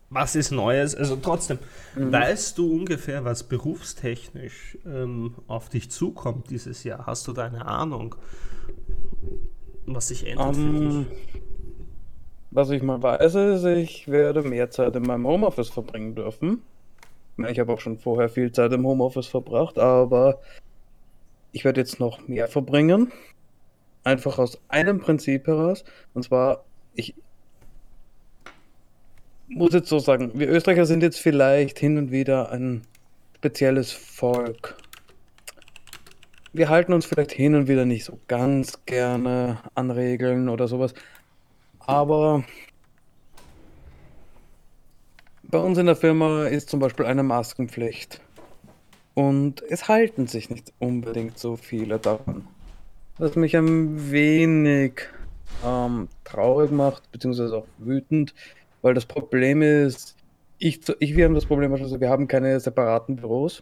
was 0.10 0.36
ist 0.36 0.52
Neues? 0.52 0.96
Also 0.96 1.18
trotzdem, 1.18 1.60
mhm. 1.96 2.12
weißt 2.12 2.58
du 2.58 2.72
ungefähr, 2.72 3.26
was 3.26 3.44
berufstechnisch 3.44 4.78
ähm, 4.86 5.36
auf 5.48 5.70
dich 5.70 5.92
zukommt 5.92 6.50
dieses 6.50 6.84
Jahr? 6.84 7.06
Hast 7.06 7.28
du 7.28 7.34
da 7.34 7.46
eine 7.46 7.66
Ahnung, 7.66 8.16
was 9.88 10.10
sich 10.10 10.28
ändert 10.28 10.48
um, 10.48 10.54
für 10.54 10.62
ähm, 10.62 11.06
dich? 11.10 11.42
Was 12.52 12.70
ich 12.70 12.84
mal 12.84 13.02
weiß, 13.02 13.36
ist, 13.36 13.66
ich 13.66 14.08
werde 14.08 14.44
mehr 14.44 14.70
Zeit 14.70 14.96
in 14.96 15.04
meinem 15.04 15.26
Homeoffice 15.26 15.70
verbringen 15.70 16.16
dürfen. 16.16 16.62
Ich 17.50 17.60
habe 17.60 17.72
auch 17.72 17.80
schon 17.80 18.00
vorher 18.00 18.30
viel 18.30 18.52
Zeit 18.52 18.74
im 18.74 18.86
Homeoffice 18.86 19.28
verbracht, 19.28 19.78
aber 19.78 20.40
ich 21.52 21.66
werde 21.66 21.82
jetzt 21.82 22.00
noch 22.00 22.28
mehr 22.28 22.48
verbringen. 22.48 23.12
Einfach 24.04 24.40
aus 24.40 24.60
einem 24.70 25.00
Prinzip 25.00 25.48
heraus. 25.48 25.84
Und 26.14 26.24
zwar, 26.24 26.64
ich 26.96 27.14
muss 29.48 29.74
jetzt 29.74 29.90
so 29.90 30.00
sagen, 30.00 30.32
wir 30.34 30.50
Österreicher 30.50 30.86
sind 30.86 31.04
jetzt 31.04 31.20
vielleicht 31.20 31.80
hin 31.80 31.98
und 31.98 32.12
wieder 32.12 32.52
ein 32.52 32.82
spezielles 33.36 33.92
Volk. 33.92 34.76
Wir 36.58 36.70
halten 36.70 36.92
uns 36.92 37.06
vielleicht 37.06 37.34
hin 37.34 37.54
und 37.54 37.68
wieder 37.68 37.86
nicht 37.86 38.04
so 38.04 38.18
ganz 38.28 38.84
gerne 38.88 39.60
an 39.76 39.92
Regeln 39.92 40.50
oder 40.50 40.68
sowas. 40.68 40.96
Aber 41.78 42.44
bei 45.44 45.60
uns 45.60 45.78
in 45.78 45.86
der 45.86 45.96
Firma 45.96 46.48
ist 46.48 46.72
zum 46.72 46.80
Beispiel 46.80 47.06
eine 47.06 47.22
Maskenpflicht. 47.22 48.22
Und 49.14 49.62
es 49.70 49.88
halten 49.88 50.26
sich 50.26 50.50
nicht 50.50 50.74
unbedingt 50.80 51.38
so 51.38 51.58
viele 51.58 52.00
daran. 52.00 52.48
Was 53.20 53.36
mich 53.36 53.56
ein 53.56 54.10
wenig 54.10 54.94
ähm, 55.64 56.08
traurig 56.24 56.72
macht, 56.72 57.12
beziehungsweise 57.12 57.56
auch 57.56 57.68
wütend, 57.78 58.34
weil 58.82 58.96
das 58.96 59.06
Problem 59.06 59.62
ist, 59.62 60.16
ich, 60.58 60.82
ich 60.98 61.16
wir 61.16 61.26
haben 61.26 61.36
das 61.36 61.46
Problem, 61.46 61.72
also 61.72 62.02
wir 62.02 62.10
haben 62.10 62.28
keine 62.28 62.60
separaten 62.60 63.16
Büros. 63.16 63.62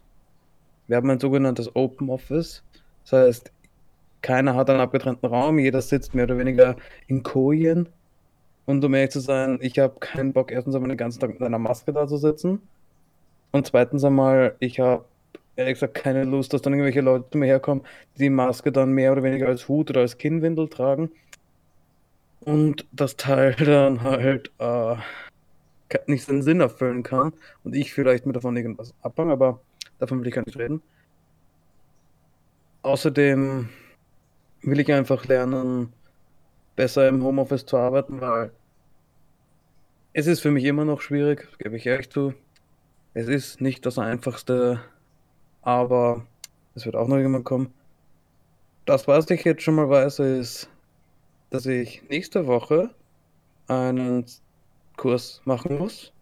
Wir 0.88 0.96
haben 0.96 1.10
ein 1.10 1.20
sogenanntes 1.20 1.76
Open 1.76 2.10
Office. 2.10 2.64
Das 3.06 3.14
heißt, 3.14 3.52
keiner 4.22 4.56
hat 4.56 4.70
einen 4.70 4.80
abgetrennten 4.80 5.28
Raum, 5.30 5.60
jeder 5.60 5.82
sitzt 5.82 6.16
mehr 6.16 6.26
oder 6.26 6.38
weniger 6.38 6.76
in 7.08 7.24
Kojen. 7.24 7.90
Und 8.66 8.84
um 8.84 8.94
ehrlich 8.94 9.12
zu 9.12 9.20
sein, 9.20 9.60
ich 9.62 9.78
habe 9.80 10.00
keinen 10.00 10.34
Bock, 10.34 10.52
erstens 10.52 10.76
einmal 10.76 10.90
den 10.90 10.98
ganzen 10.98 11.20
Tag 11.20 11.30
mit 11.32 11.42
einer 11.42 11.60
Maske 11.60 11.94
da 11.94 12.08
zu 12.08 12.18
sitzen. 12.18 12.62
Und 13.52 13.68
zweitens 13.68 14.04
einmal, 14.04 14.56
ich 14.60 14.80
habe 14.80 15.06
ehrlich 15.56 15.76
gesagt 15.76 15.96
keine 15.96 16.24
Lust, 16.24 16.54
dass 16.54 16.62
dann 16.62 16.74
irgendwelche 16.74 17.02
Leute 17.02 17.30
zu 17.32 17.38
mir 17.38 17.46
herkommen, 17.46 17.84
die 18.16 18.24
die 18.24 18.30
Maske 18.30 18.72
dann 18.72 18.92
mehr 18.92 19.12
oder 19.12 19.24
weniger 19.24 19.48
als 19.48 19.68
Hut 19.68 19.90
oder 19.92 20.02
als 20.02 20.18
Kinnwindel 20.18 20.68
tragen 20.70 21.12
und 22.46 22.86
das 22.92 23.18
Teil 23.18 23.54
dann 23.60 24.02
halt 24.04 24.52
äh, 24.60 24.96
nicht 26.08 26.26
seinen 26.26 26.42
Sinn 26.42 26.62
erfüllen 26.62 27.04
kann 27.04 27.34
und 27.64 27.76
ich 27.76 27.94
vielleicht 27.94 28.26
mit 28.26 28.36
davon 28.36 28.56
irgendwas 28.58 28.94
abhänge, 29.02 29.34
aber 29.34 29.62
davon 30.00 30.20
will 30.20 30.28
ich 30.28 30.34
gar 30.34 30.46
nicht 30.46 30.58
reden. 30.58 30.82
Außerdem 32.86 33.68
will 34.62 34.80
ich 34.80 34.94
einfach 34.94 35.26
lernen, 35.26 35.92
besser 36.76 37.08
im 37.08 37.24
Homeoffice 37.24 37.66
zu 37.66 37.78
arbeiten, 37.78 38.22
weil 38.22 38.52
es 40.14 40.28
ist 40.28 40.42
für 40.42 40.52
mich 40.52 40.66
immer 40.66 40.86
noch 40.86 41.02
schwierig, 41.02 41.48
gebe 41.58 41.78
ich 41.78 41.88
ehrlich 41.88 42.12
zu. 42.12 42.36
Es 43.16 43.28
ist 43.28 43.60
nicht 43.60 43.88
das 43.88 43.98
Einfachste, 43.98 44.82
aber 45.64 46.28
es 46.76 46.86
wird 46.86 46.96
auch 46.96 47.08
noch 47.08 47.18
jemand 47.18 47.44
kommen. 47.44 47.74
Das, 48.86 49.08
was 49.08 49.32
ich 49.32 49.44
jetzt 49.46 49.64
schon 49.64 49.74
mal 49.74 49.90
weiß, 49.90 50.20
ist, 50.20 50.70
dass 51.50 51.66
ich 51.66 52.04
nächste 52.08 52.46
Woche 52.46 52.92
einen 53.68 54.28
Kurs 54.96 55.42
machen 55.46 55.80
muss. 55.80 56.14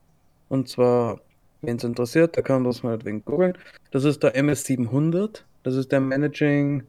Und 0.47 0.69
zwar, 0.69 1.19
wenn 1.62 1.76
es 1.76 1.84
interessiert, 1.84 2.38
der 2.38 2.43
kann 2.43 2.63
das 2.63 2.84
mal 2.84 3.04
wegen 3.04 3.26
googeln. 3.26 3.58
Das 3.91 4.06
ist 4.06 4.23
der 4.23 4.38
MS700. 4.38 5.43
Das 5.63 5.76
ist 5.76 5.91
der 5.91 5.99
Managing 5.99 6.84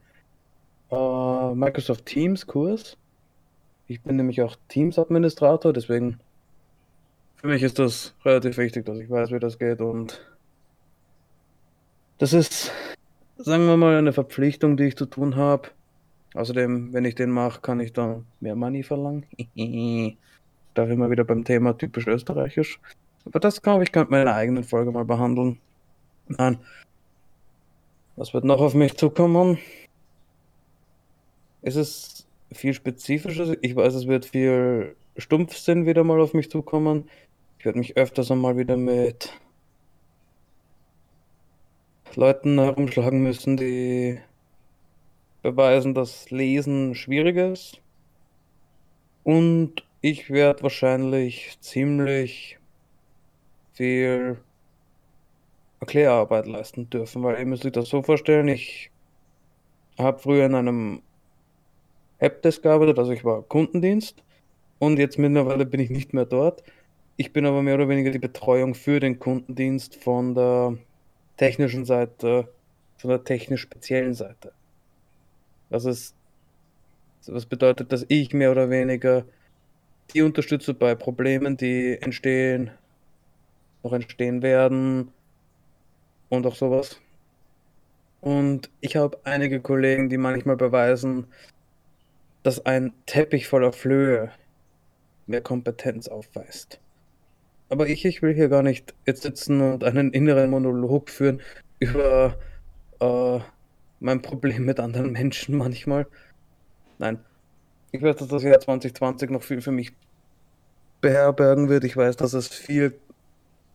uh, 0.90 1.54
Microsoft 1.54 2.06
Teams 2.06 2.46
Kurs. 2.46 2.96
Ich 3.86 4.00
bin 4.00 4.16
nämlich 4.16 4.42
auch 4.42 4.56
Teams 4.68 4.98
Administrator, 4.98 5.72
deswegen 5.72 6.18
für 7.44 7.48
mich 7.48 7.62
ist 7.62 7.78
das 7.78 8.14
relativ 8.24 8.56
wichtig, 8.56 8.86
dass 8.86 8.98
ich 8.98 9.10
weiß, 9.10 9.30
wie 9.30 9.38
das 9.38 9.58
geht. 9.58 9.82
Und 9.82 10.18
das 12.16 12.32
ist, 12.32 12.72
sagen 13.36 13.66
wir 13.66 13.76
mal, 13.76 13.96
eine 13.96 14.14
Verpflichtung, 14.14 14.78
die 14.78 14.84
ich 14.84 14.96
zu 14.96 15.04
tun 15.04 15.36
habe. 15.36 15.68
Außerdem, 16.32 16.94
wenn 16.94 17.04
ich 17.04 17.16
den 17.16 17.30
mache, 17.30 17.60
kann 17.60 17.80
ich 17.80 17.92
dann 17.92 18.24
mehr 18.40 18.56
Money 18.56 18.82
verlangen. 18.82 19.26
da 20.72 20.86
sind 20.86 20.98
wir 20.98 21.10
wieder 21.10 21.24
beim 21.24 21.44
Thema 21.44 21.76
typisch 21.76 22.06
österreichisch. 22.06 22.80
Aber 23.26 23.40
das, 23.40 23.60
glaube 23.60 23.84
ich, 23.84 23.92
könnte 23.92 24.10
man 24.10 24.22
in 24.22 24.28
einer 24.28 24.38
eigenen 24.38 24.64
Folge 24.64 24.90
mal 24.90 25.04
behandeln. 25.04 25.58
Nein. 26.28 26.58
Was 28.16 28.32
wird 28.32 28.44
noch 28.44 28.60
auf 28.60 28.74
mich 28.74 28.96
zukommen? 28.96 29.58
Es 31.62 31.74
ist 31.74 32.28
viel 32.52 32.72
spezifisches. 32.72 33.56
Ich 33.60 33.74
weiß, 33.74 33.94
es 33.94 34.06
wird 34.06 34.24
viel 34.24 34.94
Stumpfsinn 35.16 35.86
wieder 35.86 36.04
mal 36.04 36.20
auf 36.20 36.32
mich 36.32 36.48
zukommen. 36.48 37.08
Ich 37.58 37.64
werde 37.64 37.78
mich 37.78 37.96
öfters 37.96 38.30
einmal 38.30 38.56
wieder 38.56 38.76
mit 38.76 39.32
Leuten 42.14 42.58
herumschlagen 42.60 43.22
müssen, 43.22 43.56
die 43.56 44.20
beweisen, 45.42 45.94
dass 45.94 46.30
Lesen 46.30 46.94
schwierig 46.94 47.36
ist. 47.36 47.80
Und 49.24 49.84
ich 50.00 50.30
werde 50.30 50.62
wahrscheinlich 50.62 51.58
ziemlich 51.60 52.58
viel 53.72 54.38
Erklärarbeit 55.84 56.46
leisten 56.46 56.88
dürfen, 56.88 57.22
weil 57.22 57.38
ihr 57.38 57.44
müsst 57.44 57.66
euch 57.66 57.72
das 57.72 57.90
so 57.90 58.02
vorstellen, 58.02 58.48
ich 58.48 58.90
habe 59.98 60.18
früher 60.18 60.46
in 60.46 60.54
einem 60.54 61.02
Helpdesk 62.18 62.62
gearbeitet, 62.62 62.98
also 62.98 63.12
ich 63.12 63.24
war 63.24 63.42
Kundendienst 63.42 64.24
und 64.78 64.98
jetzt 64.98 65.18
mittlerweile 65.18 65.66
bin 65.66 65.80
ich 65.80 65.90
nicht 65.90 66.14
mehr 66.14 66.24
dort. 66.24 66.64
Ich 67.16 67.32
bin 67.32 67.44
aber 67.44 67.62
mehr 67.62 67.74
oder 67.74 67.88
weniger 67.88 68.10
die 68.10 68.18
Betreuung 68.18 68.74
für 68.74 68.98
den 68.98 69.18
Kundendienst 69.18 69.96
von 69.96 70.34
der 70.34 70.78
technischen 71.36 71.84
Seite, 71.84 72.48
von 72.96 73.10
der 73.10 73.22
technisch 73.22 73.60
speziellen 73.60 74.14
Seite. 74.14 74.52
Das 75.68 75.84
ist, 75.84 76.16
was 77.26 77.44
bedeutet, 77.46 77.92
dass 77.92 78.06
ich 78.08 78.32
mehr 78.32 78.50
oder 78.50 78.70
weniger 78.70 79.26
die 80.14 80.22
unterstütze 80.22 80.72
bei 80.72 80.94
Problemen, 80.94 81.56
die 81.58 81.98
entstehen, 82.00 82.70
noch 83.82 83.92
entstehen 83.92 84.40
werden 84.42 85.12
und 86.34 86.46
auch 86.46 86.54
sowas. 86.54 87.00
Und 88.20 88.70
ich 88.80 88.96
habe 88.96 89.18
einige 89.24 89.60
Kollegen, 89.60 90.08
die 90.08 90.16
manchmal 90.16 90.56
beweisen, 90.56 91.26
dass 92.42 92.64
ein 92.64 92.92
Teppich 93.06 93.48
voller 93.48 93.72
Flöhe 93.72 94.32
mehr 95.26 95.40
Kompetenz 95.40 96.08
aufweist. 96.08 96.80
Aber 97.68 97.88
ich, 97.88 98.04
ich 98.04 98.22
will 98.22 98.34
hier 98.34 98.48
gar 98.48 98.62
nicht 98.62 98.94
jetzt 99.06 99.22
sitzen 99.22 99.60
und 99.60 99.84
einen 99.84 100.12
inneren 100.12 100.50
Monolog 100.50 101.10
führen 101.10 101.40
über 101.80 102.38
äh, 103.00 103.40
mein 104.00 104.22
Problem 104.22 104.64
mit 104.64 104.80
anderen 104.80 105.12
Menschen 105.12 105.56
manchmal. 105.56 106.06
Nein. 106.98 107.18
Ich 107.92 108.02
weiß, 108.02 108.16
dass 108.16 108.28
das 108.28 108.42
Jahr 108.42 108.60
2020 108.60 109.30
noch 109.30 109.42
viel 109.42 109.60
für 109.60 109.70
mich 109.70 109.92
beherbergen 111.00 111.68
wird. 111.68 111.84
Ich 111.84 111.96
weiß, 111.96 112.16
dass 112.16 112.32
es 112.32 112.48
viel 112.48 112.98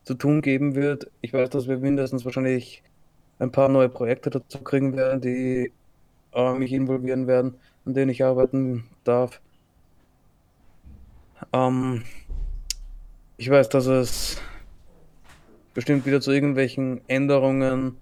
zu 0.10 0.15
tun 0.15 0.41
geben 0.41 0.74
wird. 0.74 1.12
Ich 1.22 1.34
weiß, 1.34 1.52
dass 1.52 1.67
wir 1.67 1.78
mindestens 1.78 2.26
wahrscheinlich 2.26 2.82
ein 3.38 3.52
paar 3.52 3.69
neue 3.69 3.89
Projekte 3.89 4.32
dazu 4.32 4.58
kriegen 4.63 4.98
werden, 4.98 5.22
die 5.22 5.72
äh, 6.34 6.54
mich 6.56 6.74
involvieren 6.74 7.28
werden, 7.28 7.54
an 7.86 7.93
denen 7.93 8.10
ich 8.10 8.24
arbeiten 8.24 8.86
darf. 9.04 9.39
Ähm, 11.54 12.02
ich 13.38 13.52
weiß, 13.52 13.69
dass 13.69 13.86
es 13.86 14.41
bestimmt 15.76 16.08
wieder 16.08 16.22
zu 16.22 16.32
irgendwelchen 16.32 17.02
Änderungen 17.08 17.95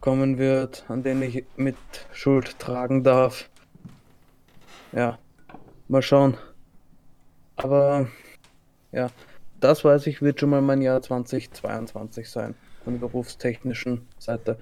kommen 0.00 0.38
wird, 0.38 0.86
an 0.88 1.02
denen 1.02 1.20
ich 1.20 1.44
mit 1.58 1.76
Schuld 2.12 2.58
tragen 2.58 3.04
darf. 3.04 3.50
Ja, 4.92 5.18
mal 5.88 6.00
schauen. 6.00 6.38
Aber 7.56 8.08
ja, 8.90 9.10
das 9.66 9.84
weiß 9.84 10.06
ich, 10.06 10.22
wird 10.22 10.40
schon 10.40 10.50
mal 10.50 10.62
mein 10.62 10.82
Jahr 10.82 11.02
2022 11.02 12.28
sein, 12.28 12.54
von 12.84 12.94
der 12.94 13.00
berufstechnischen 13.00 14.02
Seite. 14.18 14.58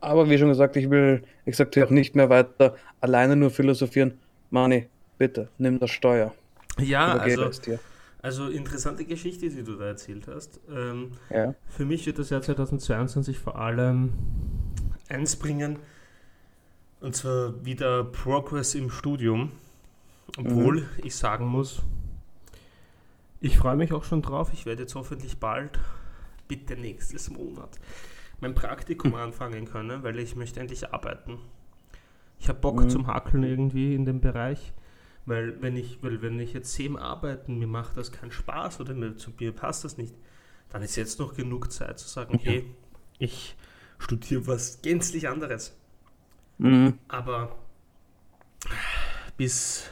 Aber 0.00 0.28
wie 0.28 0.38
schon 0.38 0.48
gesagt, 0.48 0.76
ich 0.76 0.90
will, 0.90 1.22
ich 1.46 1.56
sagte 1.56 1.84
auch 1.84 1.90
nicht 1.90 2.14
mehr 2.14 2.28
weiter 2.28 2.76
alleine 3.00 3.36
nur 3.36 3.50
philosophieren. 3.50 4.18
Mani, 4.50 4.88
bitte, 5.18 5.48
nimm 5.58 5.78
das 5.78 5.90
Steuer. 5.90 6.34
Ja, 6.78 7.14
also, 7.16 7.50
also 8.20 8.48
interessante 8.48 9.04
Geschichte, 9.04 9.48
die 9.48 9.62
du 9.62 9.76
da 9.76 9.86
erzählt 9.86 10.28
hast. 10.28 10.60
Ähm, 10.70 11.12
ja. 11.30 11.54
Für 11.68 11.84
mich 11.84 12.06
wird 12.06 12.18
das 12.18 12.30
Jahr 12.30 12.42
2022 12.42 13.38
vor 13.38 13.58
allem 13.58 14.12
eins 15.08 15.36
bringen, 15.36 15.78
und 17.00 17.14
zwar 17.14 17.64
wieder 17.64 18.04
Progress 18.04 18.74
im 18.74 18.90
Studium. 18.90 19.52
Obwohl 20.38 20.80
mhm. 20.80 20.88
ich 21.02 21.14
sagen 21.14 21.46
muss, 21.46 21.82
ich 23.44 23.58
freue 23.58 23.76
mich 23.76 23.92
auch 23.92 24.04
schon 24.04 24.22
drauf. 24.22 24.50
Ich 24.54 24.64
werde 24.64 24.82
jetzt 24.82 24.94
hoffentlich 24.94 25.38
bald, 25.38 25.78
bitte 26.48 26.76
nächstes 26.76 27.30
Monat, 27.30 27.78
mein 28.40 28.54
Praktikum 28.54 29.10
mhm. 29.10 29.16
anfangen 29.16 29.66
können, 29.66 30.02
weil 30.02 30.18
ich 30.18 30.34
möchte 30.34 30.60
endlich 30.60 30.92
arbeiten. 30.92 31.38
Ich 32.38 32.48
habe 32.48 32.58
Bock 32.58 32.82
mhm. 32.82 32.88
zum 32.88 33.06
Hakeln 33.06 33.42
irgendwie 33.42 33.94
in 33.94 34.06
dem 34.06 34.20
Bereich, 34.20 34.72
weil 35.26 35.60
wenn 35.60 35.76
ich, 35.76 36.02
weil 36.02 36.22
wenn 36.22 36.40
ich 36.40 36.54
jetzt 36.54 36.72
sehe 36.72 36.98
Arbeiten, 36.98 37.58
mir 37.58 37.66
macht 37.66 37.98
das 37.98 38.12
keinen 38.12 38.32
Spaß 38.32 38.80
oder 38.80 38.94
mir, 38.94 39.16
zu 39.16 39.30
mir 39.38 39.52
passt 39.52 39.84
das 39.84 39.98
nicht, 39.98 40.14
dann 40.70 40.82
ist 40.82 40.96
jetzt 40.96 41.18
noch 41.18 41.34
genug 41.34 41.70
Zeit 41.70 41.98
zu 41.98 42.08
sagen, 42.08 42.40
ja. 42.42 42.50
hey, 42.50 42.64
ich 43.18 43.56
studiere 43.98 44.46
was 44.46 44.80
gänzlich 44.80 45.28
anderes. 45.28 45.76
Mhm. 46.56 46.98
Aber 47.08 47.54
bis 49.36 49.90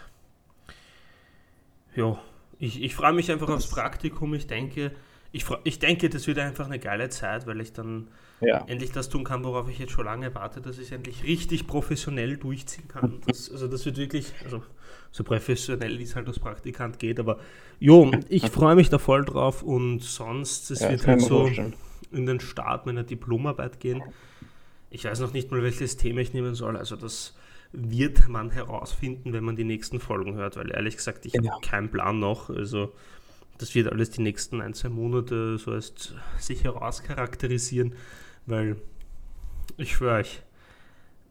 ja, 1.95 2.19
ich, 2.63 2.81
ich 2.81 2.95
freue 2.95 3.13
mich 3.13 3.31
einfach 3.33 3.49
aufs 3.49 3.67
Praktikum. 3.67 4.35
Ich 4.35 4.47
denke, 4.47 4.93
ich, 5.33 5.45
ich 5.65 5.81
denke, 5.81 6.09
das 6.09 6.29
wird 6.29 6.39
einfach 6.39 6.67
eine 6.67 6.79
geile 6.79 7.09
Zeit, 7.09 7.45
weil 7.49 7.61
ich 7.61 7.73
dann 7.73 8.07
ja. 8.41 8.65
endlich 8.69 8.93
das 8.93 9.09
tun 9.09 9.25
kann, 9.25 9.43
worauf 9.43 9.69
ich 9.69 9.81
jetzt 9.81 9.91
schon 9.91 10.05
lange 10.05 10.33
warte, 10.37 10.61
dass 10.61 10.79
ich 10.79 10.93
endlich 10.93 11.25
richtig 11.25 11.67
professionell 11.67 12.37
durchziehen 12.37 12.87
kann. 12.87 13.21
Das, 13.27 13.51
also 13.51 13.67
das 13.67 13.85
wird 13.85 13.97
wirklich, 13.97 14.33
also 14.45 14.63
so 15.11 15.25
professionell, 15.25 15.99
wie 15.99 16.05
es 16.05 16.15
halt 16.15 16.29
als 16.29 16.39
Praktikant 16.39 17.01
geht, 17.01 17.19
aber 17.19 17.41
jo, 17.81 18.13
ich 18.29 18.49
freue 18.49 18.77
mich 18.77 18.91
da 18.91 18.99
voll 18.99 19.25
drauf 19.25 19.65
und 19.65 20.01
sonst, 20.01 20.71
es 20.71 20.81
ja, 20.81 20.91
wird 20.91 21.05
halt 21.05 21.21
so 21.21 21.41
vorstellen. 21.41 21.75
in 22.13 22.27
den 22.27 22.39
Start 22.39 22.87
meiner 22.87 23.03
Diplomarbeit 23.03 23.81
gehen. 23.81 24.05
Ich 24.89 25.05
weiß 25.05 25.19
noch 25.19 25.33
nicht 25.33 25.51
mal, 25.51 25.65
welches 25.65 25.97
Thema 25.97 26.21
ich 26.21 26.33
nehmen 26.33 26.55
soll, 26.55 26.77
also 26.77 26.95
das 26.95 27.35
wird 27.73 28.29
man 28.29 28.51
herausfinden, 28.51 29.33
wenn 29.33 29.45
man 29.45 29.57
die 29.57 29.65
nächsten 29.65 29.99
Folgen 29.99 30.35
hört, 30.35 30.57
weil 30.57 30.71
ehrlich 30.71 30.97
gesagt, 30.97 31.25
ich 31.27 31.33
genau. 31.33 31.53
habe 31.53 31.67
keinen 31.67 31.91
Plan 31.91 32.19
noch. 32.19 32.51
Also 32.51 32.93
das 33.59 33.75
wird 33.75 33.91
alles 33.91 34.11
die 34.11 34.23
nächsten 34.23 34.61
ein, 34.61 34.75
zwei 34.75 34.91
Monate 34.91 35.59
so 35.59 35.73
erst 35.73 36.15
sich 36.39 36.65
herauscharakterisieren, 36.65 37.95
weil 38.47 38.77
ich 39.77 39.93
schwöre 39.93 40.21
euch, 40.21 40.43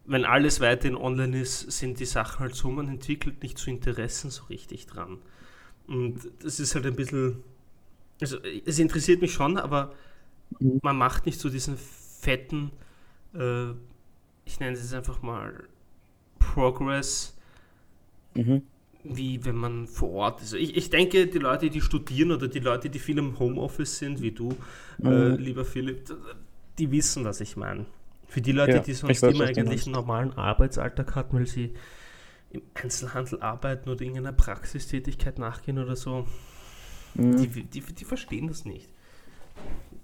wenn 0.06 0.25
alles 0.25 0.60
weiterhin 0.60 0.95
online 0.95 1.39
ist, 1.39 1.71
sind 1.71 1.99
die 1.99 2.06
Sachen 2.06 2.39
halt 2.39 2.56
so, 2.56 2.69
man 2.71 2.89
entwickelt 2.89 3.43
nicht 3.43 3.58
zu 3.58 3.69
Interessen 3.69 4.32
so 4.32 4.45
richtig 4.45 4.88
dran. 4.88 5.19
Und 5.88 6.32
das 6.39 6.60
ist 6.60 6.73
halt 6.73 6.86
ein 6.86 6.95
bisschen, 6.95 7.43
also 8.19 8.38
es 8.65 8.80
interessiert 8.80 9.21
mich 9.21 9.34
schon, 9.34 9.58
aber 9.58 9.93
mhm. 10.60 10.80
man 10.82 10.97
macht 10.97 11.25
nicht 11.25 11.39
so 11.39 11.49
diesen 11.49 11.77
fetten, 11.77 12.71
äh, 13.36 13.71
ich 14.45 14.60
nenne 14.60 14.75
es 14.75 14.93
einfach 14.93 15.21
mal 15.21 15.67
Progress, 16.41 17.38
mhm. 18.34 18.63
wie 19.04 19.43
wenn 19.45 19.56
man 19.56 19.88
vor 19.88 20.12
Ort 20.12 20.41
ist. 20.41 20.54
Ich, 20.54 20.75
ich 20.75 20.89
denke, 20.89 21.27
die 21.27 21.38
Leute, 21.38 21.69
die 21.69 21.82
studieren 21.82 22.32
oder 22.32 22.47
die 22.47 22.60
Leute, 22.60 22.89
die 22.89 22.99
viel 22.99 23.17
im 23.17 23.39
Homeoffice 23.39 23.99
sind, 23.99 24.21
wie 24.21 24.32
du, 24.32 24.49
äh, 25.01 25.08
mhm. 25.08 25.12
äh, 25.12 25.36
lieber 25.38 25.63
Philipp, 25.63 26.13
die 26.77 26.91
wissen, 26.91 27.23
was 27.23 27.39
ich 27.39 27.56
meine. 27.56 27.86
Für 28.27 28.41
die 28.41 28.51
Leute, 28.51 28.73
ja, 28.73 28.80
die 28.80 28.93
sonst 28.93 29.21
weiß, 29.21 29.34
immer 29.34 29.45
eigentlich 29.45 29.86
einen 29.86 29.93
normalen 29.93 30.34
Arbeitsalltag 30.34 31.15
hatten, 31.15 31.38
weil 31.38 31.47
sie 31.47 31.73
im 32.51 32.62
Einzelhandel 32.73 33.41
arbeiten 33.41 33.89
oder 33.89 34.01
irgendeiner 34.01 34.34
Praxistätigkeit 34.34 35.39
nachgehen 35.39 35.80
oder 35.80 35.95
so, 35.95 36.27
mhm. 37.13 37.38
die, 37.38 37.47
die, 37.47 37.82
die 37.82 38.06
verstehen 38.06 38.47
das 38.47 38.65
nicht. 38.65 38.89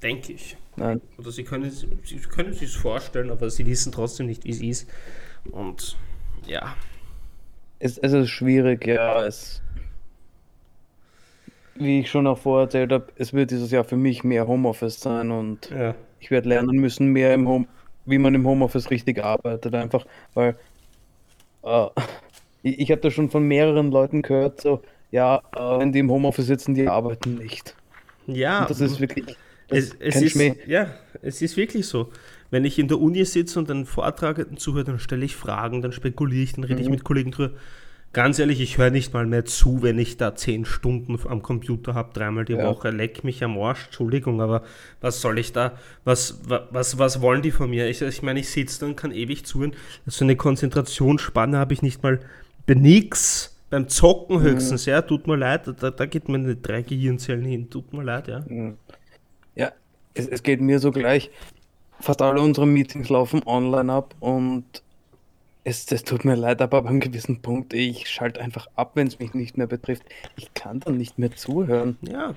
Denke 0.01 0.33
ich. 0.33 0.57
Nein. 0.75 1.01
Oder 1.17 1.31
sie 1.31 1.43
können, 1.43 1.71
sie 1.71 2.17
können 2.19 2.53
sich 2.53 2.69
es 2.69 2.75
vorstellen, 2.75 3.31
aber 3.31 3.49
sie 3.49 3.65
wissen 3.65 3.91
trotzdem 3.91 4.27
nicht, 4.27 4.43
wie 4.45 4.51
es 4.51 4.61
ist. 4.61 4.89
Und 5.51 5.97
ja. 6.47 6.75
Es, 7.79 7.97
es 7.97 8.13
ist 8.13 8.29
schwierig, 8.29 8.87
ja. 8.87 9.23
Es, 9.25 9.61
wie 11.75 11.99
ich 11.99 12.09
schon 12.09 12.27
auch 12.27 12.37
vorher 12.37 12.65
erzählt 12.65 12.91
habe, 12.91 13.07
es 13.17 13.33
wird 13.33 13.51
dieses 13.51 13.71
Jahr 13.71 13.83
für 13.83 13.97
mich 13.97 14.23
mehr 14.23 14.47
Homeoffice 14.47 14.99
sein 14.99 15.31
und 15.31 15.69
ja. 15.69 15.95
ich 16.19 16.31
werde 16.31 16.49
lernen 16.49 16.77
müssen, 16.77 17.07
mehr 17.07 17.33
im 17.33 17.47
Home, 17.47 17.67
wie 18.05 18.17
man 18.17 18.33
im 18.33 18.47
Homeoffice 18.47 18.89
richtig 18.89 19.23
arbeitet. 19.23 19.75
Einfach, 19.75 20.05
weil 20.33 20.57
äh, 21.63 21.87
ich, 22.63 22.79
ich 22.79 22.91
habe 22.91 23.01
da 23.01 23.11
schon 23.11 23.29
von 23.29 23.43
mehreren 23.43 23.91
Leuten 23.91 24.21
gehört, 24.21 24.61
so, 24.61 24.81
ja, 25.11 25.41
äh, 25.55 25.79
wenn 25.79 25.91
die 25.91 25.99
im 25.99 26.11
Homeoffice 26.11 26.47
sitzen, 26.47 26.73
die 26.73 26.87
arbeiten 26.87 27.35
nicht. 27.35 27.75
Ja. 28.25 28.61
Und 28.61 28.69
das 28.69 28.81
ist 28.81 28.99
wirklich. 28.99 29.37
Das 29.69 29.79
es, 29.79 29.95
es 29.99 30.21
ist, 30.21 30.67
ja, 30.67 30.93
es 31.21 31.41
ist 31.41 31.57
wirklich 31.57 31.85
so 31.85 32.09
wenn 32.49 32.65
ich 32.65 32.79
in 32.79 32.87
der 32.87 32.99
Uni 32.99 33.25
sitze 33.25 33.59
und 33.59 33.69
einen 33.69 33.85
Vortrag 33.85 34.59
zuhöre, 34.59 34.83
dann 34.83 34.99
stelle 34.99 35.25
ich 35.25 35.35
Fragen, 35.35 35.81
dann 35.81 35.91
spekuliere 35.91 36.43
ich, 36.43 36.53
dann 36.53 36.63
rede 36.63 36.75
mhm. 36.75 36.81
ich 36.81 36.89
mit 36.89 37.03
Kollegen 37.03 37.31
drüber. 37.31 37.53
Ganz 38.13 38.39
ehrlich, 38.39 38.61
ich 38.61 38.77
höre 38.77 38.89
nicht 38.89 39.13
mal 39.13 39.25
mehr 39.25 39.45
zu, 39.45 39.83
wenn 39.83 39.99
ich 39.99 40.17
da 40.17 40.33
zehn 40.33 40.65
Stunden 40.65 41.19
am 41.27 41.41
Computer 41.41 41.93
habe, 41.93 42.13
dreimal 42.13 42.45
die 42.45 42.53
ja. 42.53 42.65
Woche. 42.65 42.89
Leck 42.89 43.23
mich 43.23 43.43
am 43.43 43.57
Arsch, 43.59 43.85
Entschuldigung, 43.85 44.41
aber 44.41 44.63
was 45.01 45.21
soll 45.21 45.37
ich 45.37 45.51
da? 45.51 45.73
Was, 46.03 46.41
was, 46.47 46.97
was 46.97 47.21
wollen 47.21 47.41
die 47.41 47.51
von 47.51 47.69
mir? 47.69 47.87
Ich, 47.89 48.01
ich 48.01 48.23
meine, 48.23 48.39
ich 48.39 48.49
sitze 48.49 48.79
da 48.79 48.85
und 48.87 48.95
kann 48.95 49.11
ewig 49.11 49.45
zuhören. 49.45 49.73
So 50.05 50.23
eine 50.23 50.35
Konzentrationsspanne 50.35 51.57
habe 51.57 51.73
ich 51.73 51.81
nicht 51.81 52.01
mal 52.01 52.21
bei 52.65 52.73
nix. 52.73 53.53
Beim 53.69 53.89
Zocken 53.89 54.37
mhm. 54.37 54.43
höchstens, 54.43 54.85
mhm. 54.85 54.91
ja, 54.91 55.01
tut 55.01 55.27
mir 55.27 55.35
leid, 55.35 55.67
da, 55.79 55.91
da 55.91 56.05
geht 56.05 56.29
meine 56.29 56.55
drei 56.55 56.83
Gehirnzellen 56.83 57.43
hin, 57.43 57.69
tut 57.69 57.91
mir 57.91 58.01
leid, 58.01 58.29
ja. 58.29 58.39
Mhm. 58.47 58.77
Ja, 59.55 59.73
es, 60.13 60.25
es 60.25 60.41
geht 60.41 60.61
mir 60.61 60.79
so 60.79 60.91
gleich 60.91 61.29
fast 61.99 62.21
alle 62.21 62.41
unsere 62.41 62.67
Meetings 62.67 63.09
laufen 63.09 63.41
online 63.45 63.91
ab 63.91 64.15
und 64.19 64.65
es, 65.63 65.91
es 65.91 66.03
tut 66.03 66.23
mir 66.23 66.35
leid, 66.35 66.61
aber 66.61 66.77
ab 66.77 66.85
einem 66.85 67.01
gewissen 67.01 67.41
Punkt, 67.41 67.73
ich 67.73 68.09
schalte 68.09 68.39
einfach 68.39 68.67
ab, 68.75 68.91
wenn 68.95 69.07
es 69.07 69.19
mich 69.19 69.33
nicht 69.33 69.57
mehr 69.57 69.67
betrifft. 69.67 70.03
Ich 70.37 70.53
kann 70.53 70.79
dann 70.79 70.97
nicht 70.97 71.19
mehr 71.19 71.35
zuhören. 71.35 71.97
Ja. 72.01 72.35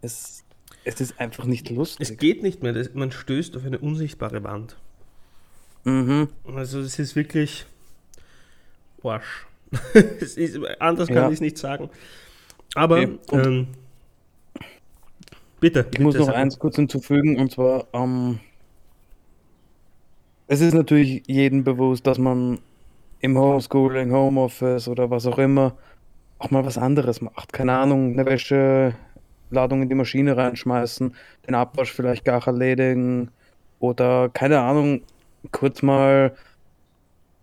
Es, 0.00 0.44
es 0.84 1.00
ist 1.00 1.18
einfach 1.18 1.44
nicht 1.44 1.70
lustig. 1.70 2.08
Es 2.08 2.16
geht 2.16 2.44
nicht 2.44 2.62
mehr, 2.62 2.72
das, 2.72 2.94
man 2.94 3.10
stößt 3.10 3.56
auf 3.56 3.64
eine 3.64 3.78
unsichtbare 3.78 4.44
Wand. 4.44 4.76
Mhm. 5.82 6.28
Also 6.54 6.78
es 6.80 6.98
ist 7.00 7.16
wirklich 7.16 7.66
Arsch. 9.02 9.46
ist, 9.94 10.58
anders 10.78 11.08
kann 11.08 11.16
ja. 11.16 11.26
ich 11.28 11.34
es 11.34 11.40
nicht 11.40 11.58
sagen. 11.58 11.90
Aber 12.74 12.98
okay. 12.98 13.18
ähm, 13.32 13.66
bitte. 15.60 15.80
Ich 15.80 15.86
bitte 15.86 16.02
muss 16.02 16.14
noch 16.14 16.26
sagen. 16.26 16.38
eins 16.38 16.58
kurz 16.58 16.76
hinzufügen 16.76 17.40
und 17.40 17.50
zwar 17.50 17.86
ähm, 17.92 18.40
es 20.48 20.60
ist 20.60 20.74
natürlich 20.74 21.22
jedem 21.26 21.64
bewusst, 21.64 22.06
dass 22.06 22.18
man 22.18 22.60
im 23.20 23.38
Homeschooling, 23.38 24.12
Homeoffice 24.12 24.88
oder 24.88 25.10
was 25.10 25.26
auch 25.26 25.38
immer 25.38 25.74
auch 26.38 26.50
mal 26.50 26.64
was 26.64 26.78
anderes 26.78 27.20
macht. 27.20 27.52
Keine 27.52 27.72
Ahnung, 27.72 28.12
eine 28.12 28.26
Wäscheladung 28.26 29.82
in 29.82 29.88
die 29.88 29.94
Maschine 29.94 30.36
reinschmeißen, 30.36 31.14
den 31.46 31.54
Abwasch 31.54 31.92
vielleicht 31.92 32.24
gar 32.24 32.46
erledigen 32.46 33.30
oder 33.78 34.28
keine 34.28 34.60
Ahnung, 34.60 35.02
kurz 35.52 35.82
mal 35.82 36.34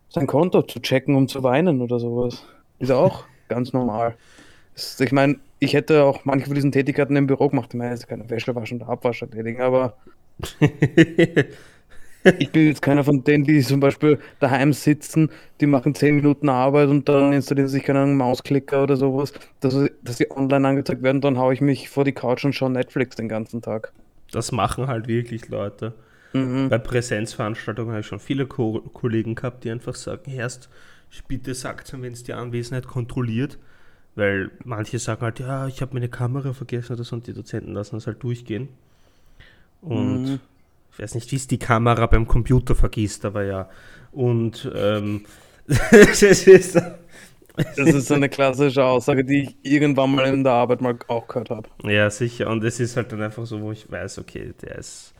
sein 0.09 0.27
Konto 0.27 0.61
zu 0.61 0.79
checken, 0.79 1.15
um 1.15 1.27
zu 1.27 1.43
weinen 1.43 1.81
oder 1.81 1.99
sowas. 1.99 2.45
Ist 2.79 2.91
auch 2.91 3.25
ganz 3.47 3.73
normal. 3.73 4.15
Ich 4.99 5.11
meine, 5.11 5.37
ich 5.59 5.73
hätte 5.73 6.03
auch 6.03 6.25
manche 6.25 6.47
von 6.47 6.55
diesen 6.55 6.71
Tätigkeiten 6.71 7.15
im 7.15 7.27
Büro 7.27 7.49
gemacht. 7.49 7.69
Ich 7.73 7.77
meine, 7.77 7.91
jetzt 7.91 8.07
keine 8.07 8.29
Wäsche 8.29 8.55
waschen 8.55 8.81
oder 8.81 8.89
Abwasch 8.91 9.21
erledigen, 9.21 9.61
aber 9.61 9.97
ich 12.39 12.51
bin 12.51 12.67
jetzt 12.67 12.81
keiner 12.81 13.03
von 13.03 13.23
denen, 13.23 13.43
die 13.43 13.61
zum 13.61 13.79
Beispiel 13.79 14.19
daheim 14.39 14.73
sitzen, 14.73 15.29
die 15.59 15.65
machen 15.65 15.93
10 15.93 16.15
Minuten 16.15 16.49
Arbeit 16.49 16.89
und 16.89 17.09
dann 17.09 17.33
installieren 17.33 17.67
sich 17.67 17.83
keinen 17.83 18.15
Mausklicker 18.15 18.83
oder 18.83 18.95
sowas, 18.95 19.33
dass, 19.59 19.75
dass 20.01 20.17
sie 20.17 20.31
online 20.31 20.67
angezeigt 20.67 21.03
werden, 21.03 21.21
dann 21.21 21.37
haue 21.37 21.53
ich 21.53 21.61
mich 21.61 21.89
vor 21.89 22.05
die 22.05 22.13
Couch 22.13 22.45
und 22.45 22.53
schaue 22.53 22.71
Netflix 22.71 23.15
den 23.15 23.27
ganzen 23.27 23.61
Tag. 23.61 23.91
Das 24.31 24.51
machen 24.51 24.87
halt 24.87 25.07
wirklich 25.07 25.49
Leute. 25.49 25.93
Mhm. 26.33 26.69
Bei 26.69 26.77
Präsenzveranstaltungen 26.77 27.91
habe 27.91 28.01
ich 28.01 28.07
schon 28.07 28.19
viele 28.19 28.45
Ko 28.45 28.81
Kollegen 28.93 29.35
gehabt, 29.35 29.63
die 29.63 29.71
einfach 29.71 29.95
sagen, 29.95 30.31
erst 30.31 30.69
bitte 31.27 31.53
sagt 31.53 31.93
wenn 31.93 32.13
es 32.13 32.23
die 32.23 32.33
Anwesenheit 32.33 32.87
kontrolliert, 32.87 33.59
weil 34.15 34.49
manche 34.63 34.97
sagen 34.97 35.21
halt, 35.21 35.39
ja, 35.39 35.67
ich 35.67 35.81
habe 35.81 35.93
meine 35.93 36.09
Kamera 36.09 36.53
vergessen 36.53 36.93
oder 36.93 37.03
so 37.03 37.15
und 37.15 37.27
die 37.27 37.33
Dozenten 37.33 37.73
lassen 37.73 37.97
das 37.97 38.07
halt 38.07 38.23
durchgehen. 38.23 38.69
Und 39.81 40.23
mhm 40.23 40.39
ich 40.93 40.99
weiß 40.99 41.15
nicht, 41.15 41.31
wie 41.31 41.35
es 41.35 41.47
die 41.47 41.59
Kamera 41.59 42.05
beim 42.05 42.27
Computer 42.27 42.75
vergisst, 42.75 43.25
aber 43.25 43.43
ja. 43.43 43.69
Und 44.11 44.71
ähm, 44.75 45.25
ist, 45.67 46.77
Das 47.55 47.77
ist 47.77 48.07
so 48.07 48.15
eine 48.15 48.29
klassische 48.29 48.83
Aussage, 48.83 49.23
die 49.23 49.43
ich 49.43 49.55
irgendwann 49.61 50.15
mal 50.15 50.25
in 50.33 50.43
der 50.43 50.53
Arbeit 50.53 50.81
mal 50.81 50.97
auch 51.07 51.27
gehört 51.27 51.49
habe. 51.49 51.69
Ja, 51.83 52.09
sicher. 52.09 52.49
Und 52.49 52.63
es 52.63 52.79
ist 52.79 52.97
halt 52.97 53.11
dann 53.11 53.21
einfach 53.21 53.45
so, 53.45 53.61
wo 53.61 53.71
ich 53.71 53.91
weiß, 53.91 54.19
okay, 54.19 54.53
der 54.61 54.77
ist. 54.77 55.13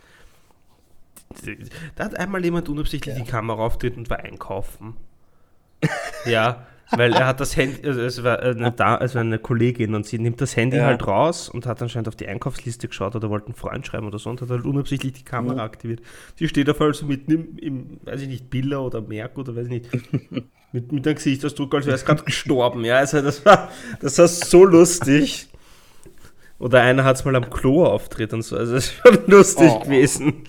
Da 1.96 2.06
hat 2.06 2.16
einmal 2.18 2.44
jemand 2.44 2.70
unabsichtlich 2.70 3.16
ja. 3.18 3.24
die 3.24 3.30
Kamera 3.30 3.64
auftritt 3.64 3.98
und 3.98 4.10
war 4.10 4.20
einkaufen. 4.20 4.98
ja, 6.26 6.68
weil 6.92 7.14
er 7.14 7.26
hat 7.26 7.40
das 7.40 7.56
Handy, 7.58 7.88
also 7.88 8.02
es 8.02 8.24
war 8.24 8.40
eine, 8.40 8.72
da 8.72 8.96
also 8.96 9.20
eine 9.20 9.40
Kollegin 9.40 9.96
und 9.96 10.06
sie 10.06 10.20
nimmt 10.20 10.42
das 10.42 10.56
Handy 10.56 10.78
ja. 10.78 10.86
halt 10.86 11.06
raus 11.08 11.50
und 11.50 11.66
hat 11.66 11.82
anscheinend 11.82 12.08
auf 12.08 12.16
die 12.16 12.28
Einkaufsliste 12.28 12.88
geschaut 12.88 13.16
oder 13.16 13.30
wollte 13.30 13.48
einen 13.48 13.56
Freund 13.56 13.86
schreiben 13.86 14.08
oder 14.08 14.20
so 14.20 14.30
und 14.30 14.42
hat 14.42 14.50
halt 14.50 14.66
unabsichtlich 14.66 15.14
die 15.14 15.24
Kamera 15.24 15.58
ja. 15.58 15.64
aktiviert. 15.64 16.02
Sie 16.36 16.48
steht 16.48 16.70
auf 16.70 16.80
einmal 16.80 16.94
so 16.94 17.06
mitten 17.06 17.32
im, 17.32 17.58
im, 17.58 18.00
weiß 18.04 18.22
ich 18.22 18.28
nicht, 18.28 18.50
Billa 18.50 18.80
oder 18.80 19.02
Merk 19.02 19.38
oder 19.38 19.56
weiß 19.56 19.66
ich 19.66 19.72
nicht, 19.72 19.90
mit, 20.72 20.92
mit 20.92 21.08
einem 21.08 21.16
Gesichtsausdruck, 21.16 21.74
als 21.76 21.86
wäre 21.86 21.96
es 21.96 22.06
gerade 22.06 22.24
gestorben. 22.26 22.84
Ja, 22.86 22.98
also 22.98 23.22
das 23.22 23.46
war, 23.46 23.70
das 24.00 24.18
war 24.18 24.28
so 24.28 24.66
lustig. 24.66 25.48
Oder 26.60 26.82
einer 26.82 27.04
hat 27.04 27.18
es 27.18 27.26
mal 27.26 27.36
am 27.36 27.50
Klo 27.50 27.86
auftritt 27.86 28.32
und 28.34 28.42
so, 28.42 28.56
also 28.56 28.76
es 28.76 28.86
ist 28.86 28.94
schon 28.94 29.20
lustig 29.28 29.70
oh. 29.70 29.80
gewesen. 29.80 30.44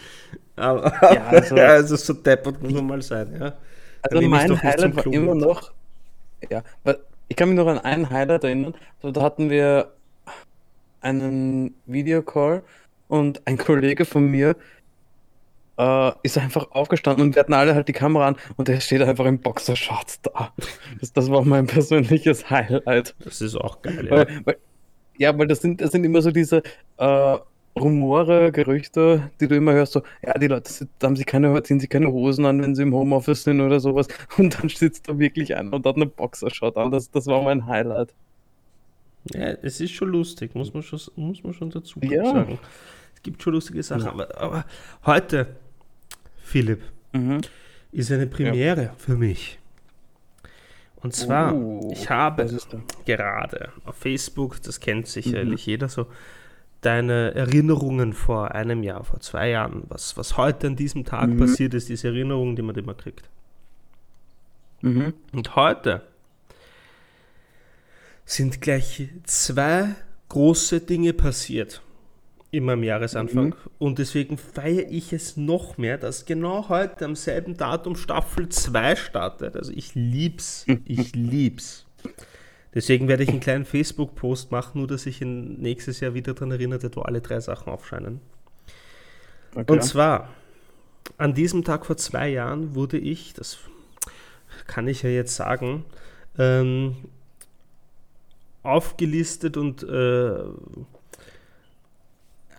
Aber, 0.57 0.93
ja, 1.03 1.27
also, 1.27 1.57
ja, 1.57 1.67
also 1.69 1.97
so 1.97 2.13
deppert 2.13 2.63
muss 2.63 2.73
man 2.73 2.87
mal 2.87 3.03
sein, 3.03 3.35
ja. 3.39 3.55
Also 4.03 4.29
mein 4.29 4.63
Highlight 4.63 4.97
war 4.97 5.07
immer 5.07 5.35
noch 5.35 5.73
ja, 6.51 6.63
weil 6.85 6.99
ich 7.29 7.37
kann 7.37 7.49
mich 7.49 7.57
noch 7.57 7.67
an 7.67 7.79
einen 7.79 8.11
Highlight 8.11 8.45
erinnern. 8.45 8.75
So, 9.01 9.11
da 9.11 9.23
hatten 9.23 9.51
wir 9.51 9.93
einen 11.01 11.75
Videocall 11.87 12.63
und 13.09 13.47
ein 13.47 13.59
Kollege 13.59 14.05
von 14.05 14.27
mir 14.27 14.57
äh, 15.79 16.13
ist 16.23 16.39
einfach 16.39 16.71
aufgestanden 16.71 17.27
und 17.27 17.35
wir 17.35 17.41
hatten 17.41 17.53
alle 17.53 17.75
halt 17.75 17.89
die 17.89 17.93
Kamera 17.93 18.29
an 18.29 18.37
und 18.57 18.69
er 18.69 18.81
steht 18.81 19.03
einfach 19.03 19.27
im 19.27 19.39
Boxershorts 19.41 20.21
da. 20.23 20.53
Das, 21.01 21.13
das 21.13 21.31
war 21.31 21.45
mein 21.45 21.67
persönliches 21.67 22.49
Highlight. 22.51 23.15
Das 23.19 23.41
ist 23.41 23.57
auch 23.57 23.83
geil, 23.83 24.07
ja. 24.07 24.11
Weil, 24.11 24.41
weil, 24.45 24.57
ja, 25.19 25.37
weil 25.39 25.47
das 25.47 25.61
sind, 25.61 25.81
das 25.81 25.93
sind 25.93 26.05
immer 26.05 26.23
so 26.23 26.31
diese 26.31 26.63
äh, 26.99 27.39
Rumore, 27.77 28.53
Gerüchte, 28.53 29.31
die 29.41 29.49
du 29.49 29.57
immer 29.57 29.73
hörst, 29.73 29.93
so, 29.93 30.03
ja, 30.23 30.35
die 30.39 30.47
Leute 30.47 30.71
haben 31.03 31.17
sie 31.17 31.25
keine, 31.25 31.61
ziehen 31.65 31.81
sich 31.81 31.91
keine 31.91 32.13
Hosen 32.13 32.47
an, 32.47 32.63
wenn 32.63 32.75
sie 32.75 32.83
im 32.83 32.95
Homeoffice 32.95 33.43
sind 33.45 33.61
oder 33.61 33.81
sowas. 33.81 34.07
Und 34.39 34.59
dann 34.59 34.69
sitzt 34.69 35.09
da 35.09 35.19
wirklich 35.19 35.57
einer 35.57 35.73
und 35.73 35.85
hat 35.85 35.97
eine 35.97 36.07
Boxershot 36.07 36.77
an. 36.77 36.91
Das, 36.91 37.11
das 37.11 37.27
war 37.27 37.43
mein 37.43 37.67
Highlight. 37.67 38.15
Ja, 39.33 39.49
es 39.63 39.81
ist 39.81 39.93
schon 39.93 40.11
lustig, 40.11 40.55
muss 40.55 40.73
man 40.73 40.83
schon, 40.83 41.01
muss 41.17 41.43
man 41.43 41.55
schon 41.55 41.71
dazu 41.71 41.99
ja. 42.03 42.25
sagen. 42.25 42.59
Es 43.15 43.23
gibt 43.23 43.43
schon 43.43 43.55
lustige 43.55 43.83
Sachen. 43.83 44.05
Ja. 44.05 44.13
Aber, 44.13 44.39
aber, 44.39 44.65
heute, 45.07 45.57
Philipp, 46.43 46.83
mhm. 47.13 47.41
ist 47.91 48.13
eine 48.13 48.27
Premiere 48.27 48.83
ja. 48.85 48.95
für 48.99 49.17
mich. 49.17 49.59
Und 50.97 51.15
zwar, 51.15 51.55
uh, 51.55 51.91
ich 51.93 52.09
habe 52.09 52.47
gerade 53.05 53.71
auf 53.85 53.97
Facebook, 53.97 54.63
das 54.63 54.81
kennt 54.81 55.07
sicherlich 55.07 55.67
mhm. 55.67 55.71
jeder 55.71 55.89
so, 55.89 56.07
deine 56.85 57.35
Erinnerungen 57.35 58.13
vor 58.13 58.55
einem 58.55 58.83
Jahr, 58.83 59.05
vor 59.05 59.21
zwei 59.21 59.51
Jahren, 59.51 59.85
was, 59.89 60.17
was 60.17 60.37
heute 60.37 60.69
an 60.69 60.77
diesem 60.77 61.05
Tag 61.05 61.29
mhm. 61.29 61.39
passiert 61.39 61.75
ist, 61.75 61.89
diese 61.89 62.09
Erinnerungen, 62.09 62.57
die 62.57 62.63
man 62.63 62.77
immer 62.77 62.95
kriegt. 62.95 63.29
Mhm. 64.83 65.15
Und 65.33 65.57
heute 65.57 66.03
sind 68.25 68.61
gleich 68.61 69.09
zwei 69.25 69.95
große 70.29 70.81
Dinge 70.81 71.13
passiert 71.13 71.83
immer 72.55 72.73
am 72.73 72.85
Jahresanfang. 72.85 73.49
Mhm. 73.49 73.55
Und 73.79 73.99
deswegen 73.99 74.39
feiere 74.39 74.89
ich 74.89 75.13
es 75.13 75.37
noch 75.37 75.77
mehr, 75.77 75.99
dass 75.99 76.25
genau 76.25 76.69
heute 76.69 77.05
am 77.05 77.17
selben 77.17 77.57
Datum 77.57 77.97
Staffel 77.97 78.49
2 78.49 78.97
startet. 78.97 79.57
Also 79.57 79.73
ich 79.75 79.95
lieb's. 79.95 80.65
Ich 80.85 81.15
lieb's. 81.15 81.87
Deswegen 82.75 83.07
werde 83.07 83.23
ich 83.23 83.29
einen 83.29 83.41
kleinen 83.41 83.65
Facebook-Post 83.65 84.51
machen, 84.51 84.79
nur 84.79 84.89
dass 84.89 85.07
ich 85.07 85.21
ihn 85.21 85.61
nächstes 85.61 86.01
Jahr 86.01 86.15
wieder 86.15 86.35
daran 86.35 86.51
erinnere, 86.51 86.91
wo 86.95 87.03
alle 87.03 87.21
drei 87.21 87.39
Sachen 87.41 87.73
aufscheinen. 87.73 88.21
Okay. 89.55 89.73
Und 89.73 89.85
zwar, 89.85 90.31
an 91.17 91.35
diesem 91.35 91.63
Tag 91.63 91.87
vor 91.87 91.97
zwei 91.97 92.29
Jahren 92.29 92.75
wurde 92.75 92.99
ich, 92.99 93.33
das 93.35 93.59
kann 94.67 94.89
ich 94.89 95.03
ja 95.03 95.11
jetzt 95.11 95.37
sagen, 95.37 95.85
ähm, 96.37 96.97
aufgelistet 98.65 99.57
und 99.57 99.85
äh, 99.85 100.35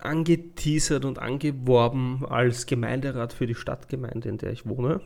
angeteasert 0.00 1.04
und 1.04 1.18
angeworben 1.18 2.24
als 2.26 2.66
Gemeinderat 2.66 3.32
für 3.32 3.46
die 3.46 3.54
Stadtgemeinde, 3.54 4.28
in 4.28 4.38
der 4.38 4.52
ich 4.52 4.66
wohne. 4.66 5.00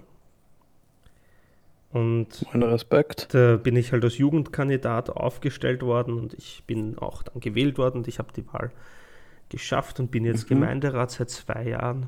Und 1.92 2.46
mein 2.52 2.62
Respekt. 2.62 3.34
Da 3.34 3.56
bin 3.56 3.74
ich 3.76 3.92
halt 3.92 4.04
als 4.04 4.16
Jugendkandidat 4.18 5.10
aufgestellt 5.10 5.82
worden 5.82 6.14
und 6.14 6.34
ich 6.34 6.62
bin 6.66 6.96
auch 6.98 7.22
dann 7.22 7.40
gewählt 7.40 7.78
worden 7.78 7.98
und 7.98 8.08
ich 8.08 8.18
habe 8.18 8.32
die 8.32 8.46
Wahl 8.52 8.70
geschafft 9.48 9.98
und 9.98 10.10
bin 10.10 10.24
jetzt 10.24 10.44
mhm. 10.44 10.54
Gemeinderat 10.54 11.10
seit 11.10 11.30
zwei 11.30 11.68
Jahren. 11.68 12.06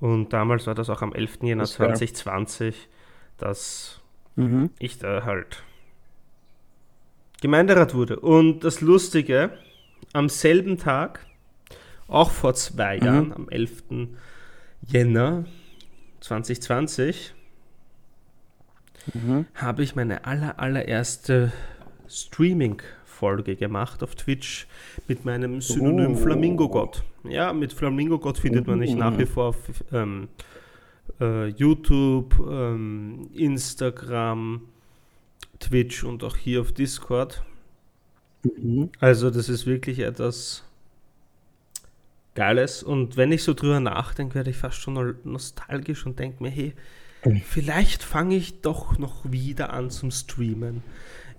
Und 0.00 0.32
damals 0.32 0.66
war 0.66 0.74
das 0.74 0.90
auch 0.90 1.02
am 1.02 1.12
11. 1.12 1.38
Jänner 1.42 1.62
das 1.62 1.72
2020, 1.72 2.88
dass 3.36 4.00
mhm. 4.36 4.70
ich 4.78 4.98
da 4.98 5.24
halt 5.24 5.62
Gemeinderat 7.40 7.94
wurde. 7.94 8.18
Und 8.18 8.64
das 8.64 8.80
Lustige, 8.80 9.52
am 10.12 10.28
selben 10.28 10.78
Tag, 10.78 11.24
auch 12.08 12.32
vor 12.32 12.54
zwei 12.54 12.98
mhm. 12.98 13.04
Jahren, 13.04 13.32
am 13.32 13.48
11. 13.48 13.84
Jänner 14.82 15.44
2020, 16.20 17.34
mhm. 19.14 19.46
habe 19.54 19.82
ich 19.82 19.94
meine 19.94 20.24
aller, 20.24 20.58
allererste 20.58 21.52
Streaming-Folge 22.08 23.56
gemacht 23.56 24.02
auf 24.02 24.14
Twitch 24.14 24.66
mit 25.06 25.24
meinem 25.24 25.60
Synonym 25.60 26.12
oh. 26.12 26.16
Flamingo-Gott. 26.16 27.04
Ja, 27.24 27.52
mit 27.52 27.72
Flamingo-Gott 27.72 28.38
findet 28.38 28.66
man 28.66 28.78
mich 28.78 28.94
nach 28.94 29.18
wie 29.18 29.26
vor 29.26 29.48
auf 29.48 29.56
ähm, 29.92 30.28
äh, 31.20 31.48
YouTube, 31.48 32.38
ähm, 32.48 33.28
Instagram, 33.34 34.62
Twitch 35.58 36.04
und 36.04 36.24
auch 36.24 36.36
hier 36.36 36.60
auf 36.60 36.72
Discord. 36.72 37.42
Mhm. 38.42 38.90
Also 39.00 39.30
das 39.30 39.48
ist 39.48 39.66
wirklich 39.66 39.98
etwas 40.00 40.64
Geiles. 42.34 42.82
Und 42.82 43.16
wenn 43.16 43.32
ich 43.32 43.42
so 43.42 43.52
drüber 43.54 43.80
nachdenke, 43.80 44.36
werde 44.36 44.50
ich 44.50 44.56
fast 44.56 44.78
schon 44.78 45.16
nostalgisch 45.24 46.06
und 46.06 46.18
denke 46.18 46.42
mir, 46.42 46.50
hey, 46.50 46.72
Vielleicht 47.46 48.02
fange 48.02 48.36
ich 48.36 48.60
doch 48.60 48.98
noch 48.98 49.30
wieder 49.30 49.72
an 49.72 49.90
zum 49.90 50.10
Streamen. 50.10 50.82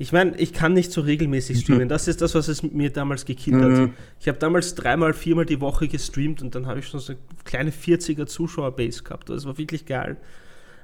Ich 0.01 0.13
meine, 0.13 0.37
ich 0.37 0.53
kann 0.53 0.73
nicht 0.73 0.93
so 0.93 1.01
regelmäßig 1.01 1.57
mhm. 1.57 1.61
streamen. 1.61 1.89
Das 1.89 2.07
ist 2.07 2.21
das, 2.21 2.33
was 2.33 2.47
es 2.47 2.63
mir 2.63 2.89
damals 2.89 3.25
gekillt 3.25 3.61
hat. 3.61 3.71
Mhm. 3.71 3.93
Ich 4.19 4.29
habe 4.29 4.39
damals 4.39 4.73
dreimal, 4.73 5.13
viermal 5.13 5.45
die 5.45 5.59
Woche 5.59 5.89
gestreamt 5.89 6.41
und 6.41 6.55
dann 6.55 6.67
habe 6.67 6.79
ich 6.79 6.87
schon 6.87 7.01
so 7.01 7.11
eine 7.11 7.21
kleine 7.43 7.71
40er 7.71 8.25
Zuschauerbase 8.25 9.03
gehabt. 9.03 9.29
Das 9.29 9.45
war 9.45 9.57
wirklich 9.57 9.85
geil. 9.85 10.15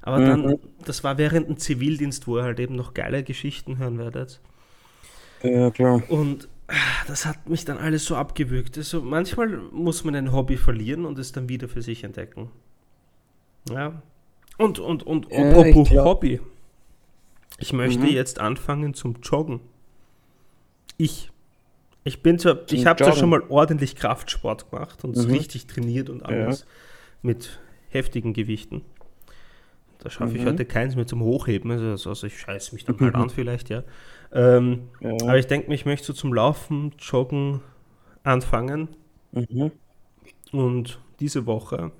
Aber 0.01 0.19
mhm. 0.19 0.25
dann, 0.25 0.55
das 0.83 1.05
war 1.05 1.17
während 1.17 1.47
dem 1.47 1.57
Zivildienst, 1.57 2.27
wo 2.27 2.37
ihr 2.37 2.43
halt 2.43 2.59
eben 2.59 2.75
noch 2.75 2.93
geile 2.93 3.23
Geschichten 3.23 3.77
hören 3.77 3.97
werdet. 3.97 4.41
Ja, 5.43 5.71
klar. 5.71 6.03
Und 6.09 6.49
ah, 6.67 6.73
das 7.07 7.25
hat 7.25 7.47
mich 7.47 7.63
dann 7.63 7.77
alles 7.77 8.03
so 8.03 8.17
abgewürgt. 8.17 8.77
Also 8.77 9.01
manchmal 9.01 9.47
muss 9.71 10.03
man 10.03 10.15
ein 10.15 10.33
Hobby 10.33 10.57
verlieren 10.57 11.05
und 11.05 11.17
es 11.19 11.31
dann 11.31 11.47
wieder 11.47 11.69
für 11.69 11.81
sich 11.81 12.03
entdecken. 12.03 12.49
Ja, 13.69 14.01
und, 14.57 14.79
und, 14.79 15.03
und 15.03 15.31
äh, 15.31 15.49
apropos 15.49 15.91
ich 15.91 15.97
Hobby. 15.97 16.39
Ich 17.57 17.73
möchte 17.73 18.03
mhm. 18.03 18.07
jetzt 18.07 18.39
anfangen 18.39 18.93
zum 18.93 19.15
Joggen. 19.21 19.61
Ich. 20.97 21.31
Ich 22.03 22.21
bin 22.21 22.37
zwar, 22.37 22.67
zum 22.67 22.77
ich 22.77 22.85
habe 22.85 23.03
zwar 23.03 23.15
schon 23.15 23.29
mal 23.29 23.41
ordentlich 23.49 23.95
Kraftsport 23.95 24.69
gemacht 24.69 25.03
und 25.03 25.17
mhm. 25.17 25.31
richtig 25.31 25.65
trainiert 25.65 26.09
und 26.09 26.23
alles 26.23 26.59
ja. 26.59 26.65
mit 27.23 27.59
heftigen 27.89 28.33
Gewichten. 28.33 28.83
Da 29.99 30.11
schaffe 30.11 30.33
mhm. 30.33 30.39
ich 30.39 30.45
heute 30.45 30.65
keins 30.65 30.95
mehr 30.95 31.07
zum 31.07 31.21
Hochheben. 31.21 31.71
Also, 31.71 32.09
also 32.09 32.27
ich 32.27 32.37
scheiße 32.37 32.75
mich 32.75 32.85
dann 32.85 32.99
halt 32.99 33.15
an 33.15 33.31
vielleicht, 33.31 33.69
ja. 33.69 33.83
Ähm, 34.31 34.89
ja. 35.01 35.13
Aber 35.21 35.39
ich 35.39 35.47
denke 35.47 35.67
mir, 35.69 35.73
ich 35.73 35.85
möchte 35.85 36.05
so 36.05 36.13
zum 36.13 36.31
Laufen, 36.31 36.93
Joggen 36.99 37.61
anfangen. 38.23 38.89
Mhm. 39.31 39.71
Und 40.51 40.99
diese 41.19 41.47
Woche 41.47 41.91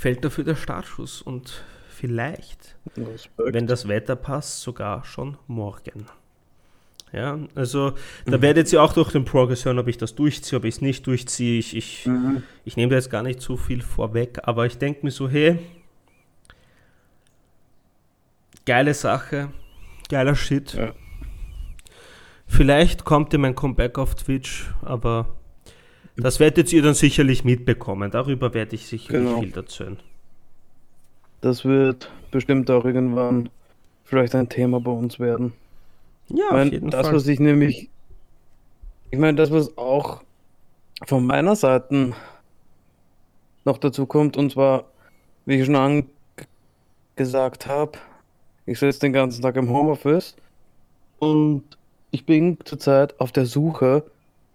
fällt 0.00 0.24
dafür 0.24 0.44
der 0.44 0.56
Startschuss 0.56 1.20
und 1.20 1.62
vielleicht, 1.90 2.74
Respekt. 2.96 3.52
wenn 3.52 3.66
das 3.66 3.86
Wetter 3.86 4.16
passt, 4.16 4.62
sogar 4.62 5.04
schon 5.04 5.36
morgen. 5.46 6.06
Ja, 7.12 7.38
also 7.54 7.92
da 8.24 8.38
mhm. 8.38 8.42
werdet 8.42 8.72
ihr 8.72 8.82
auch 8.82 8.94
durch 8.94 9.12
den 9.12 9.26
Progress 9.26 9.66
hören, 9.66 9.78
ob 9.78 9.88
ich 9.88 9.98
das 9.98 10.14
durchziehe, 10.14 10.56
ob 10.58 10.64
ich 10.64 10.76
es 10.76 10.80
nicht 10.80 11.06
durchziehe. 11.06 11.58
Ich, 11.58 11.76
ich, 11.76 12.06
mhm. 12.06 12.42
ich 12.64 12.78
nehme 12.78 12.88
da 12.88 12.96
jetzt 12.96 13.10
gar 13.10 13.22
nicht 13.22 13.42
zu 13.42 13.58
viel 13.58 13.82
vorweg, 13.82 14.38
aber 14.44 14.64
ich 14.64 14.78
denke 14.78 15.00
mir 15.02 15.10
so, 15.10 15.28
hey, 15.28 15.58
geile 18.64 18.94
Sache, 18.94 19.50
geiler 20.08 20.34
Shit. 20.34 20.72
Ja. 20.72 20.94
Vielleicht 22.46 23.04
kommt 23.04 23.34
dir 23.34 23.38
mein 23.38 23.54
Comeback 23.54 23.98
auf 23.98 24.14
Twitch, 24.14 24.72
aber 24.80 25.36
das 26.20 26.40
werdet 26.40 26.72
ihr 26.72 26.82
dann 26.82 26.94
sicherlich 26.94 27.44
mitbekommen. 27.44 28.10
Darüber 28.10 28.54
werde 28.54 28.74
ich 28.74 28.86
sicherlich 28.86 29.26
genau. 29.26 29.40
viel 29.40 29.54
erzählen. 29.54 29.98
Das 31.40 31.64
wird 31.64 32.10
bestimmt 32.30 32.70
auch 32.70 32.84
irgendwann 32.84 33.48
vielleicht 34.04 34.34
ein 34.34 34.48
Thema 34.48 34.80
bei 34.80 34.90
uns 34.90 35.18
werden. 35.18 35.52
Ja, 36.28 36.46
Ich 36.46 36.52
meine, 36.52 36.80
das, 36.90 37.12
was 37.12 37.26
ich 37.26 37.40
nämlich, 37.40 37.88
ich 39.10 39.18
meine, 39.18 39.36
das, 39.36 39.50
was 39.50 39.76
auch 39.78 40.22
von 41.06 41.26
meiner 41.26 41.56
Seite 41.56 42.12
noch 43.64 43.78
dazu 43.78 44.06
kommt, 44.06 44.36
und 44.36 44.52
zwar, 44.52 44.84
wie 45.46 45.56
ich 45.56 45.66
schon 45.66 46.04
angesagt 47.16 47.66
habe, 47.66 47.92
ich 48.66 48.78
sitze 48.78 49.00
den 49.00 49.12
ganzen 49.12 49.42
Tag 49.42 49.56
im 49.56 49.70
Homeoffice 49.70 50.36
und 51.18 51.64
ich 52.10 52.26
bin 52.26 52.58
zurzeit 52.64 53.18
auf 53.20 53.32
der 53.32 53.46
Suche 53.46 54.04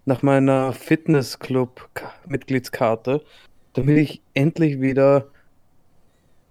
nach 0.05 0.21
meiner 0.21 0.73
Fitnessclub-Mitgliedskarte, 0.73 3.23
damit 3.73 3.97
ich 3.97 4.21
endlich 4.33 4.79
wieder 4.79 5.27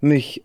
mich 0.00 0.42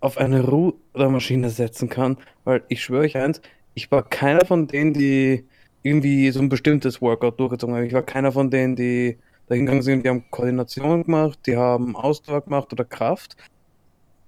auf 0.00 0.18
eine 0.18 0.44
Rudermaschine 0.44 1.48
setzen 1.50 1.88
kann, 1.88 2.18
weil 2.44 2.62
ich 2.68 2.82
schwöre 2.82 3.04
euch 3.04 3.16
eins, 3.16 3.40
ich 3.74 3.90
war 3.90 4.02
keiner 4.02 4.44
von 4.44 4.66
denen, 4.66 4.92
die 4.92 5.46
irgendwie 5.82 6.30
so 6.30 6.40
ein 6.40 6.48
bestimmtes 6.48 7.00
Workout 7.00 7.40
durchgezogen 7.40 7.74
haben. 7.74 7.84
Ich 7.84 7.92
war 7.92 8.02
keiner 8.02 8.32
von 8.32 8.50
denen, 8.50 8.76
die 8.76 9.18
da 9.46 9.54
hingegangen 9.54 9.82
sind, 9.82 10.04
die 10.04 10.08
haben 10.08 10.24
Koordination 10.30 11.04
gemacht, 11.04 11.40
die 11.46 11.56
haben 11.56 11.96
Ausdauer 11.96 12.42
gemacht 12.42 12.72
oder 12.72 12.84
Kraft. 12.84 13.36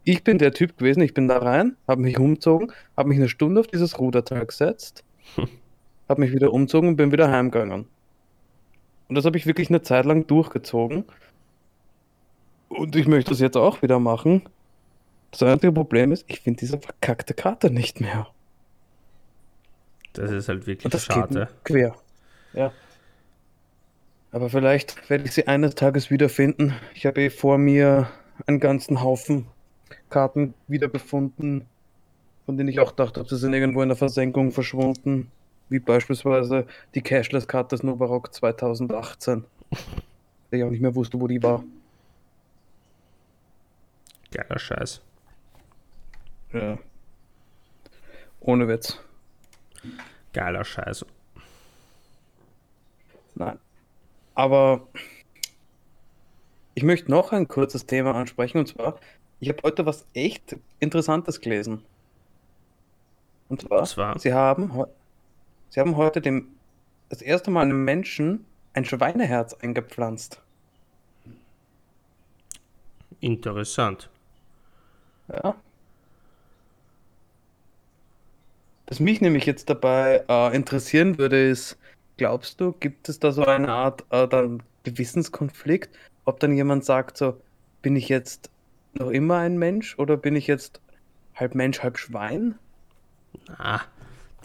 Ich 0.04 0.24
bin 0.24 0.38
der 0.38 0.52
Typ 0.52 0.76
gewesen, 0.76 1.02
ich 1.02 1.14
bin 1.14 1.28
da 1.28 1.38
rein, 1.38 1.76
habe 1.86 2.02
mich 2.02 2.18
umgezogen, 2.18 2.72
habe 2.96 3.08
mich 3.08 3.18
eine 3.18 3.28
Stunde 3.28 3.60
auf 3.60 3.66
dieses 3.66 3.98
Ruderteil 3.98 4.44
gesetzt, 4.46 5.04
habe 6.08 6.20
mich 6.20 6.32
wieder 6.32 6.52
umgezogen 6.52 6.90
und 6.90 6.96
bin 6.96 7.12
wieder 7.12 7.30
heimgegangen. 7.30 7.86
Und 9.08 9.16
das 9.16 9.24
habe 9.24 9.36
ich 9.36 9.46
wirklich 9.46 9.68
eine 9.68 9.82
Zeit 9.82 10.06
lang 10.06 10.26
durchgezogen. 10.26 11.04
Und 12.68 12.96
ich 12.96 13.06
möchte 13.06 13.30
das 13.30 13.40
jetzt 13.40 13.56
auch 13.56 13.82
wieder 13.82 13.98
machen. 13.98 14.42
Das 15.30 15.42
einzige 15.42 15.72
Problem 15.72 16.12
ist, 16.12 16.24
ich 16.28 16.40
finde 16.40 16.60
diese 16.60 16.78
verkackte 16.78 17.34
Karte 17.34 17.70
nicht 17.70 18.00
mehr. 18.00 18.28
Das 20.12 20.30
ist 20.30 20.48
halt 20.48 20.66
wirklich 20.66 20.84
Und 20.84 20.94
das 20.94 21.08
geht 21.08 21.16
schade. 21.16 21.48
quer. 21.64 21.94
Ja. 22.52 22.72
Aber 24.30 24.48
vielleicht 24.48 25.08
werde 25.10 25.24
ich 25.24 25.32
sie 25.32 25.46
eines 25.46 25.74
Tages 25.74 26.10
wiederfinden. 26.10 26.74
Ich 26.94 27.06
habe 27.06 27.22
eh 27.22 27.30
vor 27.30 27.58
mir 27.58 28.08
einen 28.46 28.60
ganzen 28.60 29.02
Haufen 29.02 29.46
Karten 30.10 30.54
wiedergefunden, 30.68 31.66
von 32.46 32.56
denen 32.56 32.68
ich 32.68 32.80
auch 32.80 32.92
dachte, 32.92 33.24
sie 33.24 33.36
sind 33.36 33.52
irgendwo 33.52 33.82
in 33.82 33.88
der 33.88 33.96
Versenkung 33.96 34.52
verschwunden. 34.52 35.30
Wie 35.68 35.78
beispielsweise 35.78 36.66
die 36.94 37.02
Cashless-Karte 37.02 37.76
des 37.76 37.82
Novarock 37.82 38.32
2018. 38.32 39.44
Der 40.50 40.58
ich 40.58 40.64
auch 40.64 40.70
nicht 40.70 40.82
mehr 40.82 40.94
wusste, 40.94 41.20
wo 41.20 41.26
die 41.26 41.42
war. 41.42 41.64
Geiler 44.30 44.58
Scheiß. 44.58 45.00
Ja. 46.52 46.78
Ohne 48.40 48.68
Witz. 48.68 48.98
Geiler 50.32 50.64
Scheiß. 50.64 51.06
Nein. 53.34 53.58
Aber 54.34 54.86
ich 56.74 56.82
möchte 56.82 57.10
noch 57.10 57.32
ein 57.32 57.48
kurzes 57.48 57.86
Thema 57.86 58.14
ansprechen 58.14 58.58
und 58.58 58.66
zwar, 58.66 58.98
ich 59.40 59.48
habe 59.48 59.62
heute 59.62 59.86
was 59.86 60.06
echt 60.14 60.56
Interessantes 60.80 61.40
gelesen. 61.40 61.84
Und 63.48 63.62
zwar? 63.62 64.18
Sie, 64.18 64.32
haben, 64.32 64.84
Sie 65.74 65.80
haben 65.80 65.96
heute 65.96 66.20
dem, 66.20 66.46
das 67.08 67.20
erste 67.20 67.50
Mal 67.50 67.62
einem 67.62 67.84
Menschen 67.84 68.44
ein 68.74 68.84
Schweineherz 68.84 69.54
eingepflanzt. 69.54 70.40
Interessant. 73.18 74.08
Ja. 75.26 75.56
Was 78.86 79.00
mich 79.00 79.20
nämlich 79.20 79.46
jetzt 79.46 79.68
dabei 79.68 80.22
äh, 80.28 80.54
interessieren 80.54 81.18
würde, 81.18 81.48
ist, 81.48 81.76
glaubst 82.18 82.60
du, 82.60 82.70
gibt 82.78 83.08
es 83.08 83.18
da 83.18 83.32
so 83.32 83.44
eine 83.44 83.68
Art 83.68 84.04
äh, 84.10 84.28
dann 84.28 84.62
Gewissenskonflikt, 84.84 85.92
ob 86.24 86.38
dann 86.38 86.52
jemand 86.52 86.84
sagt, 86.84 87.16
so, 87.16 87.40
bin 87.82 87.96
ich 87.96 88.08
jetzt 88.08 88.48
noch 88.92 89.10
immer 89.10 89.38
ein 89.38 89.58
Mensch 89.58 89.98
oder 89.98 90.16
bin 90.16 90.36
ich 90.36 90.46
jetzt 90.46 90.80
halb 91.34 91.56
Mensch, 91.56 91.82
halb 91.82 91.98
Schwein? 91.98 92.60
Ah, 93.58 93.80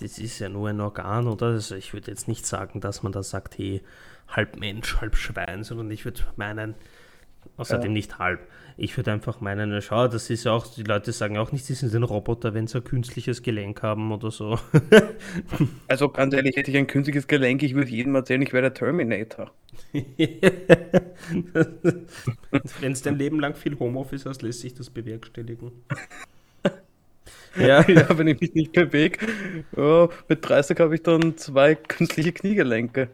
das 0.01 0.17
ist 0.19 0.39
ja 0.39 0.49
nur 0.49 0.69
ein 0.69 0.79
Organ, 0.81 1.27
oder? 1.27 1.47
Also 1.47 1.75
ich 1.75 1.93
würde 1.93 2.11
jetzt 2.11 2.27
nicht 2.27 2.45
sagen, 2.45 2.81
dass 2.81 3.03
man 3.03 3.11
da 3.11 3.23
sagt, 3.23 3.57
hey, 3.57 3.81
halb 4.27 4.57
Mensch, 4.59 4.97
halb 5.01 5.15
Schwein, 5.15 5.63
sondern 5.63 5.91
ich 5.91 6.05
würde 6.05 6.21
meinen, 6.35 6.75
außerdem 7.57 7.91
Ja. 7.91 7.93
nicht 7.93 8.19
halb. 8.19 8.47
Ich 8.77 8.95
würde 8.97 9.11
einfach 9.11 9.41
meinen, 9.41 9.81
schau, 9.81 10.07
das 10.07 10.29
ist 10.29 10.45
ja 10.45 10.53
auch, 10.53 10.67
die 10.67 10.83
Leute 10.83 11.11
sagen 11.11 11.37
auch 11.37 11.51
nicht, 11.51 11.65
sie 11.65 11.73
sind 11.75 11.93
ein 11.95 12.03
Roboter, 12.03 12.53
wenn 12.53 12.67
sie 12.67 12.77
ein 12.79 12.83
künstliches 12.83 13.43
Gelenk 13.43 13.83
haben 13.83 14.11
oder 14.11 14.31
so. 14.31 14.59
Also 15.87 16.09
ganz 16.09 16.33
ehrlich, 16.33 16.55
hätte 16.55 16.71
ich 16.71 16.77
ein 16.77 16.87
künstliches 16.87 17.27
Gelenk, 17.27 17.63
ich 17.63 17.73
würde 17.75 17.89
jedem 17.91 18.15
erzählen, 18.15 18.41
ich 18.41 18.53
wäre 18.53 18.63
der 18.63 18.73
Terminator. 18.73 19.51
wenn 22.79 22.91
es 22.91 23.01
dein 23.01 23.17
Leben 23.17 23.39
lang 23.39 23.55
viel 23.55 23.77
Homeoffice 23.79 24.25
hast, 24.25 24.41
lässt 24.41 24.61
sich 24.61 24.73
das 24.73 24.89
bewerkstelligen. 24.89 25.71
ja, 27.59 27.87
Ja, 27.87 28.17
wenn 28.17 28.27
ich 28.27 28.39
mich 28.39 28.53
nicht 28.53 28.71
bewege. 28.73 29.27
Ja, 29.75 30.09
mit 30.27 30.47
30 30.47 30.79
habe 30.79 30.95
ich 30.95 31.03
dann 31.03 31.37
zwei 31.37 31.75
künstliche 31.75 32.31
Kniegelenke. 32.31 33.09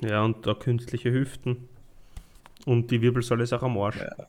Ja, 0.00 0.22
und 0.22 0.46
da 0.46 0.54
künstliche 0.54 1.10
Hüften. 1.10 1.68
Und 2.66 2.90
die 2.90 3.00
Wirbelsäule 3.00 3.44
ist 3.44 3.52
auch 3.52 3.62
am 3.62 3.78
Arsch. 3.78 3.96
Ja. 3.96 4.26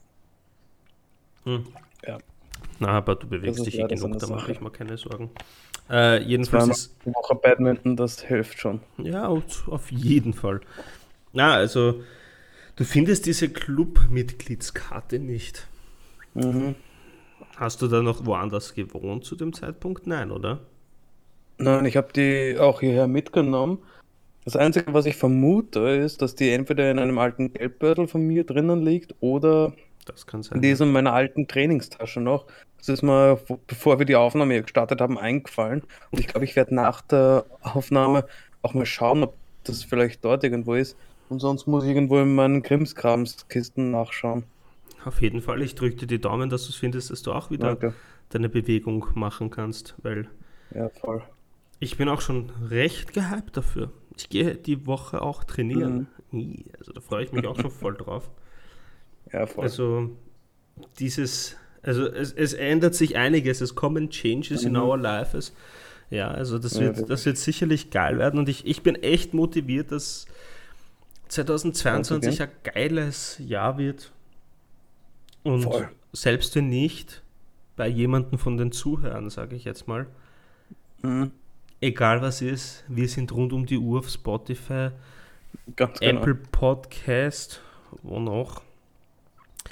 Hm. 1.44 1.66
Ja. 2.06 2.18
Na, 2.78 2.88
aber 2.88 3.16
du 3.16 3.26
bewegst 3.26 3.66
dich 3.66 3.78
eh 3.78 3.86
genug, 3.86 4.18
da 4.18 4.26
mache 4.28 4.52
ich 4.52 4.60
mir 4.60 4.70
keine 4.70 4.96
Sorgen. 4.96 5.30
Äh, 5.90 6.22
jedenfalls 6.22 6.64
Zweimal 6.64 6.76
ist. 6.76 6.96
die 7.04 7.14
Woche 7.14 7.34
Badminton, 7.34 7.96
das 7.96 8.22
hilft 8.22 8.58
schon. 8.58 8.80
Ja, 8.98 9.28
auf 9.28 9.90
jeden 9.90 10.32
Fall. 10.32 10.60
Na, 11.32 11.54
also, 11.54 12.02
du 12.76 12.84
findest 12.84 13.26
diese 13.26 13.48
Club-Mitgliedskarte 13.48 15.18
nicht. 15.18 15.66
Mhm. 16.34 16.76
Hast 17.56 17.82
du 17.82 17.88
da 17.88 18.02
noch 18.02 18.24
woanders 18.26 18.74
gewohnt 18.74 19.24
zu 19.24 19.36
dem 19.36 19.52
Zeitpunkt? 19.52 20.06
Nein, 20.06 20.30
oder? 20.30 20.60
Nein, 21.58 21.84
ich 21.84 21.96
habe 21.96 22.12
die 22.12 22.58
auch 22.58 22.80
hierher 22.80 23.06
mitgenommen. 23.06 23.78
Das 24.44 24.56
Einzige, 24.56 24.92
was 24.94 25.04
ich 25.06 25.16
vermute, 25.16 25.80
ist, 25.80 26.22
dass 26.22 26.34
die 26.34 26.50
entweder 26.50 26.90
in 26.90 26.98
einem 26.98 27.18
alten 27.18 27.52
Geldbeutel 27.52 28.08
von 28.08 28.22
mir 28.22 28.44
drinnen 28.44 28.82
liegt 28.82 29.14
oder 29.20 29.74
Das 30.06 30.26
kann 30.26 30.42
sein. 30.42 30.62
die 30.62 30.70
ist 30.70 30.80
in 30.80 30.90
meiner 30.92 31.12
alten 31.12 31.46
Trainingstasche 31.46 32.20
noch. 32.20 32.46
Das 32.78 32.88
ist 32.88 33.02
mir, 33.02 33.38
bevor 33.66 33.98
wir 33.98 34.06
die 34.06 34.16
Aufnahme 34.16 34.54
hier 34.54 34.62
gestartet 34.62 35.02
haben, 35.02 35.18
eingefallen. 35.18 35.82
Und 36.10 36.20
ich 36.20 36.26
glaube, 36.28 36.46
ich 36.46 36.56
werde 36.56 36.74
nach 36.74 37.02
der 37.02 37.44
Aufnahme 37.60 38.24
auch 38.62 38.72
mal 38.72 38.86
schauen, 38.86 39.22
ob 39.22 39.34
das 39.64 39.84
vielleicht 39.84 40.24
dort 40.24 40.42
irgendwo 40.42 40.74
ist. 40.74 40.96
Und 41.28 41.40
sonst 41.40 41.66
muss 41.66 41.84
ich 41.84 41.90
irgendwo 41.90 42.18
in 42.18 42.34
meinen 42.34 42.62
Krimskramskisten 42.62 43.90
nachschauen. 43.90 44.44
Auf 45.04 45.22
jeden 45.22 45.40
Fall, 45.40 45.62
ich 45.62 45.74
drücke 45.74 45.96
dir 45.96 46.06
die 46.06 46.20
Daumen, 46.20 46.50
dass 46.50 46.64
du 46.64 46.70
es 46.70 46.76
findest, 46.76 47.10
dass 47.10 47.22
du 47.22 47.32
auch 47.32 47.50
wieder 47.50 47.68
Danke. 47.76 47.94
deine 48.30 48.48
Bewegung 48.48 49.06
machen 49.14 49.50
kannst, 49.50 49.94
weil 50.02 50.28
Ja, 50.74 50.88
voll. 50.88 51.22
ich 51.78 51.96
bin 51.96 52.08
auch 52.08 52.20
schon 52.20 52.50
recht 52.68 53.12
gehypt 53.12 53.56
dafür. 53.56 53.92
Ich 54.16 54.28
gehe 54.28 54.54
die 54.56 54.86
Woche 54.86 55.22
auch 55.22 55.44
trainieren. 55.44 56.08
Ih, 56.32 56.64
Also 56.78 56.92
da 56.92 57.00
freue 57.00 57.24
ich 57.24 57.32
mich 57.32 57.46
auch 57.46 57.58
schon 57.58 57.70
voll 57.70 57.94
drauf. 57.96 58.30
Ja, 59.32 59.46
voll. 59.46 59.62
Also 59.64 60.10
dieses, 60.98 61.56
also 61.82 62.06
es, 62.06 62.32
es 62.32 62.52
ändert 62.52 62.94
sich 62.96 63.16
einiges, 63.16 63.60
es 63.60 63.74
kommen 63.76 64.10
Changes 64.10 64.64
in 64.64 64.72
Mhm. 64.72 64.78
our 64.80 64.98
lives. 64.98 65.54
Ja, 66.10 66.28
also 66.32 66.58
das 66.58 66.74
Ja, 66.74 66.80
wird, 66.80 66.96
wirklich. 66.96 67.08
das 67.08 67.26
wird 67.26 67.36
sicherlich 67.36 67.90
geil 67.90 68.18
werden 68.18 68.40
und 68.40 68.48
ich, 68.48 68.66
ich 68.66 68.82
bin 68.82 68.96
echt 68.96 69.34
motiviert, 69.34 69.92
dass 69.92 70.26
2022 71.28 72.42
ein 72.42 72.48
geiles 72.64 73.36
Jahr 73.38 73.78
wird. 73.78 74.12
Und 75.42 75.62
Voll. 75.62 75.88
selbst 76.12 76.54
wenn 76.56 76.68
nicht, 76.68 77.22
bei 77.76 77.88
jemandem 77.88 78.38
von 78.38 78.56
den 78.56 78.72
Zuhörern, 78.72 79.30
sage 79.30 79.56
ich 79.56 79.64
jetzt 79.64 79.88
mal, 79.88 80.06
Mhm. 81.02 81.30
egal 81.80 82.20
was 82.20 82.42
ist, 82.42 82.84
wir 82.88 83.08
sind 83.08 83.32
rund 83.32 83.52
um 83.52 83.64
die 83.66 83.78
Uhr 83.78 84.00
auf 84.00 84.08
Spotify, 84.08 84.90
Ganz 85.76 85.98
genau. 86.00 86.20
Apple 86.20 86.34
Podcast, 86.34 87.60
wo 88.02 88.18
noch? 88.20 88.62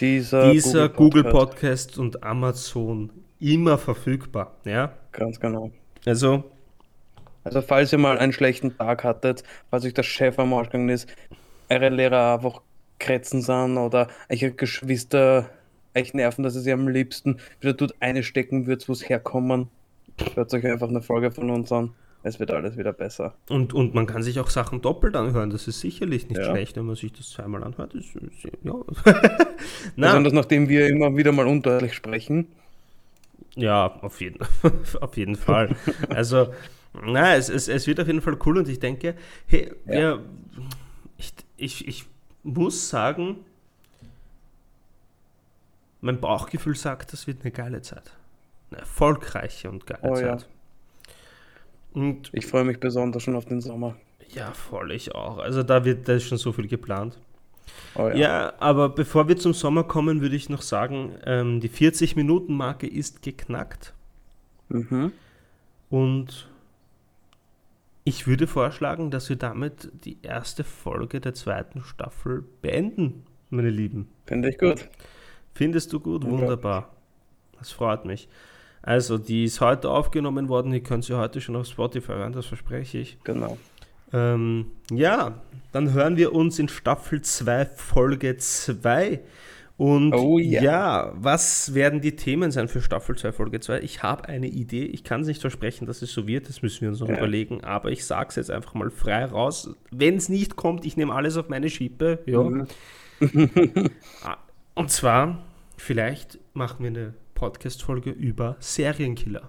Dieser, 0.00 0.52
Dieser 0.52 0.88
Google 0.88 1.24
Podcast. 1.24 1.98
und 1.98 2.22
Amazon 2.22 3.10
immer 3.40 3.78
verfügbar. 3.78 4.54
Ja, 4.64 4.92
Ganz 5.12 5.38
genau. 5.40 5.70
also 6.06 6.44
Also 7.44 7.62
falls 7.62 7.92
ihr 7.92 7.98
mal 7.98 8.18
einen 8.18 8.32
schlechten 8.32 8.76
Tag 8.76 9.04
hattet, 9.04 9.42
falls 9.70 9.84
euch 9.84 9.94
der 9.94 10.02
Chef 10.02 10.38
am 10.38 10.52
Arsch 10.54 10.68
gegangen 10.68 10.88
ist, 10.90 11.08
eure 11.68 11.88
Lehrer 11.88 12.34
einfach 12.34 12.60
kretzen 12.98 13.42
sind 13.42 13.76
oder 13.78 14.08
eure 14.28 14.50
Geschwister 14.52 15.48
euch 15.96 16.14
nerven, 16.14 16.42
dass 16.42 16.54
ihr 16.54 16.60
sie 16.62 16.72
am 16.72 16.88
liebsten 16.88 17.38
wieder 17.60 17.76
tut 17.76 17.94
eine 18.00 18.22
stecken 18.22 18.66
würdet, 18.66 18.88
wo 18.88 18.92
es 18.92 19.08
herkommen, 19.08 19.68
hört 20.34 20.52
euch 20.54 20.66
einfach 20.66 20.88
eine 20.88 21.02
Folge 21.02 21.30
von 21.30 21.50
uns 21.50 21.70
an. 21.72 21.90
Es 22.24 22.40
wird 22.40 22.50
alles 22.50 22.76
wieder 22.76 22.92
besser. 22.92 23.34
und, 23.48 23.72
und 23.72 23.94
man 23.94 24.06
kann 24.06 24.24
sich 24.24 24.40
auch 24.40 24.50
Sachen 24.50 24.82
doppelt 24.82 25.14
anhören. 25.14 25.50
Das 25.50 25.68
ist 25.68 25.78
sicherlich 25.80 26.28
nicht 26.28 26.38
Ja. 26.38 26.50
schlecht, 26.50 26.76
wenn 26.76 26.84
man 26.84 26.96
sich 26.96 27.12
das 27.12 27.30
zweimal 27.30 27.62
anhört. 27.62 27.94
Das 27.94 28.04
ist, 28.04 28.44
ja. 28.64 28.72
Besonders 29.96 30.32
nachdem 30.32 30.68
wir 30.68 30.88
immer 30.88 31.16
wieder 31.16 31.30
mal 31.32 31.46
undeutlich 31.46 31.94
sprechen. 31.94 32.48
Ja, 33.54 33.86
auf 34.02 34.20
jeden, 34.20 34.38
auf 35.00 35.16
jeden 35.16 35.36
Fall. 35.36 35.74
Also, 36.10 36.52
na, 37.04 37.36
es, 37.36 37.48
es, 37.48 37.68
es 37.68 37.86
wird 37.86 38.00
auf 38.00 38.06
jeden 38.08 38.20
Fall 38.20 38.36
cool 38.46 38.58
und 38.58 38.68
ich 38.68 38.80
denke, 38.80 39.14
hey, 39.46 39.72
Ja. 39.86 39.92
wir, 39.92 40.22
ich, 41.18 41.32
ich, 41.56 41.88
ich 41.88 42.04
muss 42.42 42.88
sagen, 42.88 43.36
mein 46.00 46.20
Bauchgefühl 46.20 46.76
sagt, 46.76 47.12
das 47.12 47.26
wird 47.26 47.42
eine 47.42 47.50
geile 47.50 47.82
Zeit. 47.82 48.16
Eine 48.70 48.80
erfolgreiche 48.80 49.70
und 49.70 49.86
geile 49.86 50.02
Oh 50.02 50.16
ja. 50.18 50.38
Zeit. 50.38 50.48
Und 51.92 52.30
Ich 52.32 52.46
freue 52.46 52.64
mich 52.64 52.78
besonders 52.80 53.22
schon 53.22 53.34
auf 53.36 53.46
den 53.46 53.60
Sommer. 53.60 53.96
ja, 54.30 54.52
voll 54.52 54.92
ich 54.92 55.14
auch. 55.14 55.38
Also 55.38 55.62
da 55.62 55.84
wird 55.84 56.06
da 56.06 56.14
ist 56.14 56.24
schon 56.28 56.38
so 56.38 56.52
viel 56.52 56.68
geplant. 56.68 57.18
Oh 57.94 58.08
Ja. 58.08 58.14
ja. 58.16 58.52
aber 58.60 58.88
bevor 58.90 59.26
wir 59.28 59.36
zum 59.38 59.54
Sommer 59.54 59.84
kommen, 59.84 60.20
würde 60.20 60.36
ich 60.36 60.48
noch 60.48 60.62
sagen, 60.62 61.14
ähm, 61.24 61.60
die 61.60 61.70
40-Minuten-Marke 61.70 62.86
ist 62.86 63.22
geknackt. 63.22 63.94
Mhm. 64.68 65.12
Und 65.90 66.48
ich 68.04 68.26
würde 68.26 68.46
vorschlagen, 68.46 69.10
dass 69.10 69.28
wir 69.28 69.36
damit 69.36 69.90
die 70.04 70.18
erste 70.22 70.64
Folge 70.64 71.20
der 71.20 71.34
zweiten 71.34 71.82
Staffel 71.82 72.44
beenden, 72.62 73.24
meine 73.50 73.70
Lieben. 73.70 74.08
Finde 74.26 74.50
ich 74.50 74.58
gut. 74.58 74.88
Findest 75.58 75.92
du 75.92 75.98
gut? 75.98 76.24
Wunderbar. 76.24 76.88
Das 77.58 77.72
freut 77.72 78.04
mich. 78.04 78.28
Also, 78.80 79.18
die 79.18 79.42
ist 79.44 79.60
heute 79.60 79.90
aufgenommen 79.90 80.48
worden. 80.48 80.72
Ihr 80.72 80.84
könnt 80.84 81.04
sie 81.04 81.14
heute 81.18 81.40
schon 81.40 81.56
auf 81.56 81.66
Spotify 81.66 82.12
hören, 82.12 82.32
das 82.32 82.46
verspreche 82.46 82.98
ich. 82.98 83.18
Genau. 83.24 83.58
Ähm, 84.12 84.66
ja, 84.92 85.34
dann 85.72 85.92
hören 85.92 86.16
wir 86.16 86.32
uns 86.32 86.60
in 86.60 86.68
Staffel 86.68 87.20
2, 87.20 87.66
Folge 87.66 88.36
2. 88.36 89.18
Und 89.76 90.12
Oh 90.14 90.38
ja. 90.38 90.62
ja, 90.62 91.12
was 91.16 91.74
werden 91.74 92.00
die 92.00 92.14
Themen 92.14 92.50
sein 92.52 92.68
für 92.68 92.80
Staffel 92.80 93.16
2, 93.16 93.32
Folge 93.32 93.58
2? 93.58 93.80
Ich 93.80 94.02
habe 94.04 94.28
eine 94.28 94.46
Idee. 94.46 94.84
Ich 94.84 95.02
kann 95.02 95.22
es 95.22 95.26
nicht 95.26 95.40
versprechen, 95.40 95.86
dass 95.86 96.00
es 96.02 96.12
so 96.12 96.28
wird. 96.28 96.48
Das 96.48 96.62
müssen 96.62 96.82
wir 96.82 96.88
uns 96.90 97.00
noch 97.00 97.08
Ja. 97.08 97.18
überlegen. 97.18 97.64
Aber 97.64 97.90
ich 97.90 98.06
sage 98.06 98.28
es 98.30 98.36
jetzt 98.36 98.50
einfach 98.52 98.74
mal 98.74 98.90
frei 98.90 99.24
raus. 99.24 99.74
Wenn 99.90 100.16
es 100.16 100.28
nicht 100.28 100.54
kommt, 100.54 100.86
ich 100.86 100.96
nehme 100.96 101.12
alles 101.14 101.36
auf 101.36 101.48
meine 101.48 101.68
Schippe. 101.68 102.20
Ja. 102.26 102.42
Mhm. 102.44 102.66
Ah, 104.24 104.36
Und 104.74 104.90
zwar, 104.92 105.44
vielleicht 105.78 106.38
machen 106.54 106.80
wir 106.82 106.88
eine 106.90 107.14
Podcast-Folge 107.34 108.10
über 108.10 108.56
Serienkiller. 108.60 109.48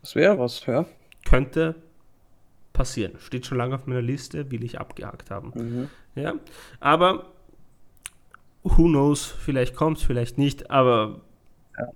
Das 0.00 0.14
wäre 0.14 0.38
was, 0.38 0.64
ja. 0.66 0.86
Könnte 1.24 1.74
passieren. 2.72 3.18
Steht 3.18 3.46
schon 3.46 3.58
lange 3.58 3.74
auf 3.74 3.86
meiner 3.86 4.02
Liste, 4.02 4.50
will 4.50 4.62
ich 4.64 4.78
abgehakt 4.78 5.30
haben. 5.30 5.52
Mhm. 5.54 5.88
Ja, 6.14 6.34
aber 6.80 7.32
who 8.62 8.84
knows, 8.84 9.26
vielleicht 9.26 9.74
kommt 9.76 9.98
es, 9.98 10.04
vielleicht 10.04 10.38
nicht, 10.38 10.70
aber 10.70 11.20
Ja. 11.78 11.88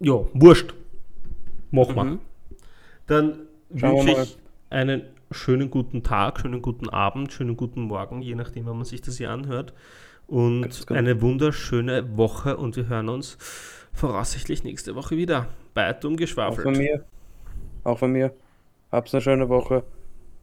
ja, 0.00 0.24
wurscht. 0.34 0.74
Wir. 1.70 2.04
Mhm. 2.04 2.18
Dann 3.06 3.38
Schauen 3.74 3.80
wir 3.80 3.90
wünsche 3.98 4.12
mal. 4.12 4.22
ich 4.24 4.38
einen 4.70 5.02
schönen 5.30 5.70
guten 5.70 6.02
Tag, 6.02 6.40
schönen 6.40 6.60
guten 6.60 6.88
Abend, 6.90 7.32
schönen 7.32 7.56
guten 7.56 7.80
Morgen, 7.82 8.20
je 8.22 8.34
nachdem, 8.34 8.66
wann 8.66 8.76
man 8.76 8.84
sich 8.84 9.00
das 9.00 9.16
hier 9.16 9.30
anhört. 9.30 9.72
Und 10.32 10.86
genau. 10.86 10.98
eine 10.98 11.20
wunderschöne 11.20 12.16
Woche 12.16 12.56
und 12.56 12.74
wir 12.76 12.88
hören 12.88 13.10
uns 13.10 13.36
voraussichtlich 13.92 14.64
nächste 14.64 14.94
Woche 14.94 15.18
wieder 15.18 15.48
bei 15.74 15.92
Dumm 15.92 16.14
Auch 16.14 16.16
geschwafelt. 16.16 16.62
von 16.62 16.72
mir. 16.72 17.04
Auch 17.84 17.98
von 17.98 18.12
mir. 18.12 18.32
Habt 18.90 19.12
eine 19.12 19.20
schöne 19.20 19.50
Woche. 19.50 19.84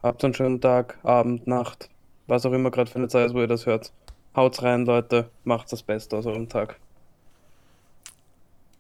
Habt 0.04 0.24
einen 0.24 0.36
schönen 0.36 0.62
Tag, 0.62 1.00
Abend, 1.02 1.48
Nacht. 1.48 1.90
Was 2.28 2.46
auch 2.46 2.54
immer 2.54 2.70
gerade 2.70 2.92
für 2.92 3.00
eine 3.00 3.08
Zeit 3.08 3.26
ist, 3.26 3.34
wo 3.34 3.40
ihr 3.40 3.48
das 3.48 3.66
hört. 3.66 3.92
Haut's 4.36 4.62
rein, 4.62 4.86
Leute. 4.86 5.32
Macht 5.44 5.72
das 5.72 5.82
Beste 5.82 6.18
aus 6.18 6.28
eurem 6.28 6.50
Tag. 6.50 6.80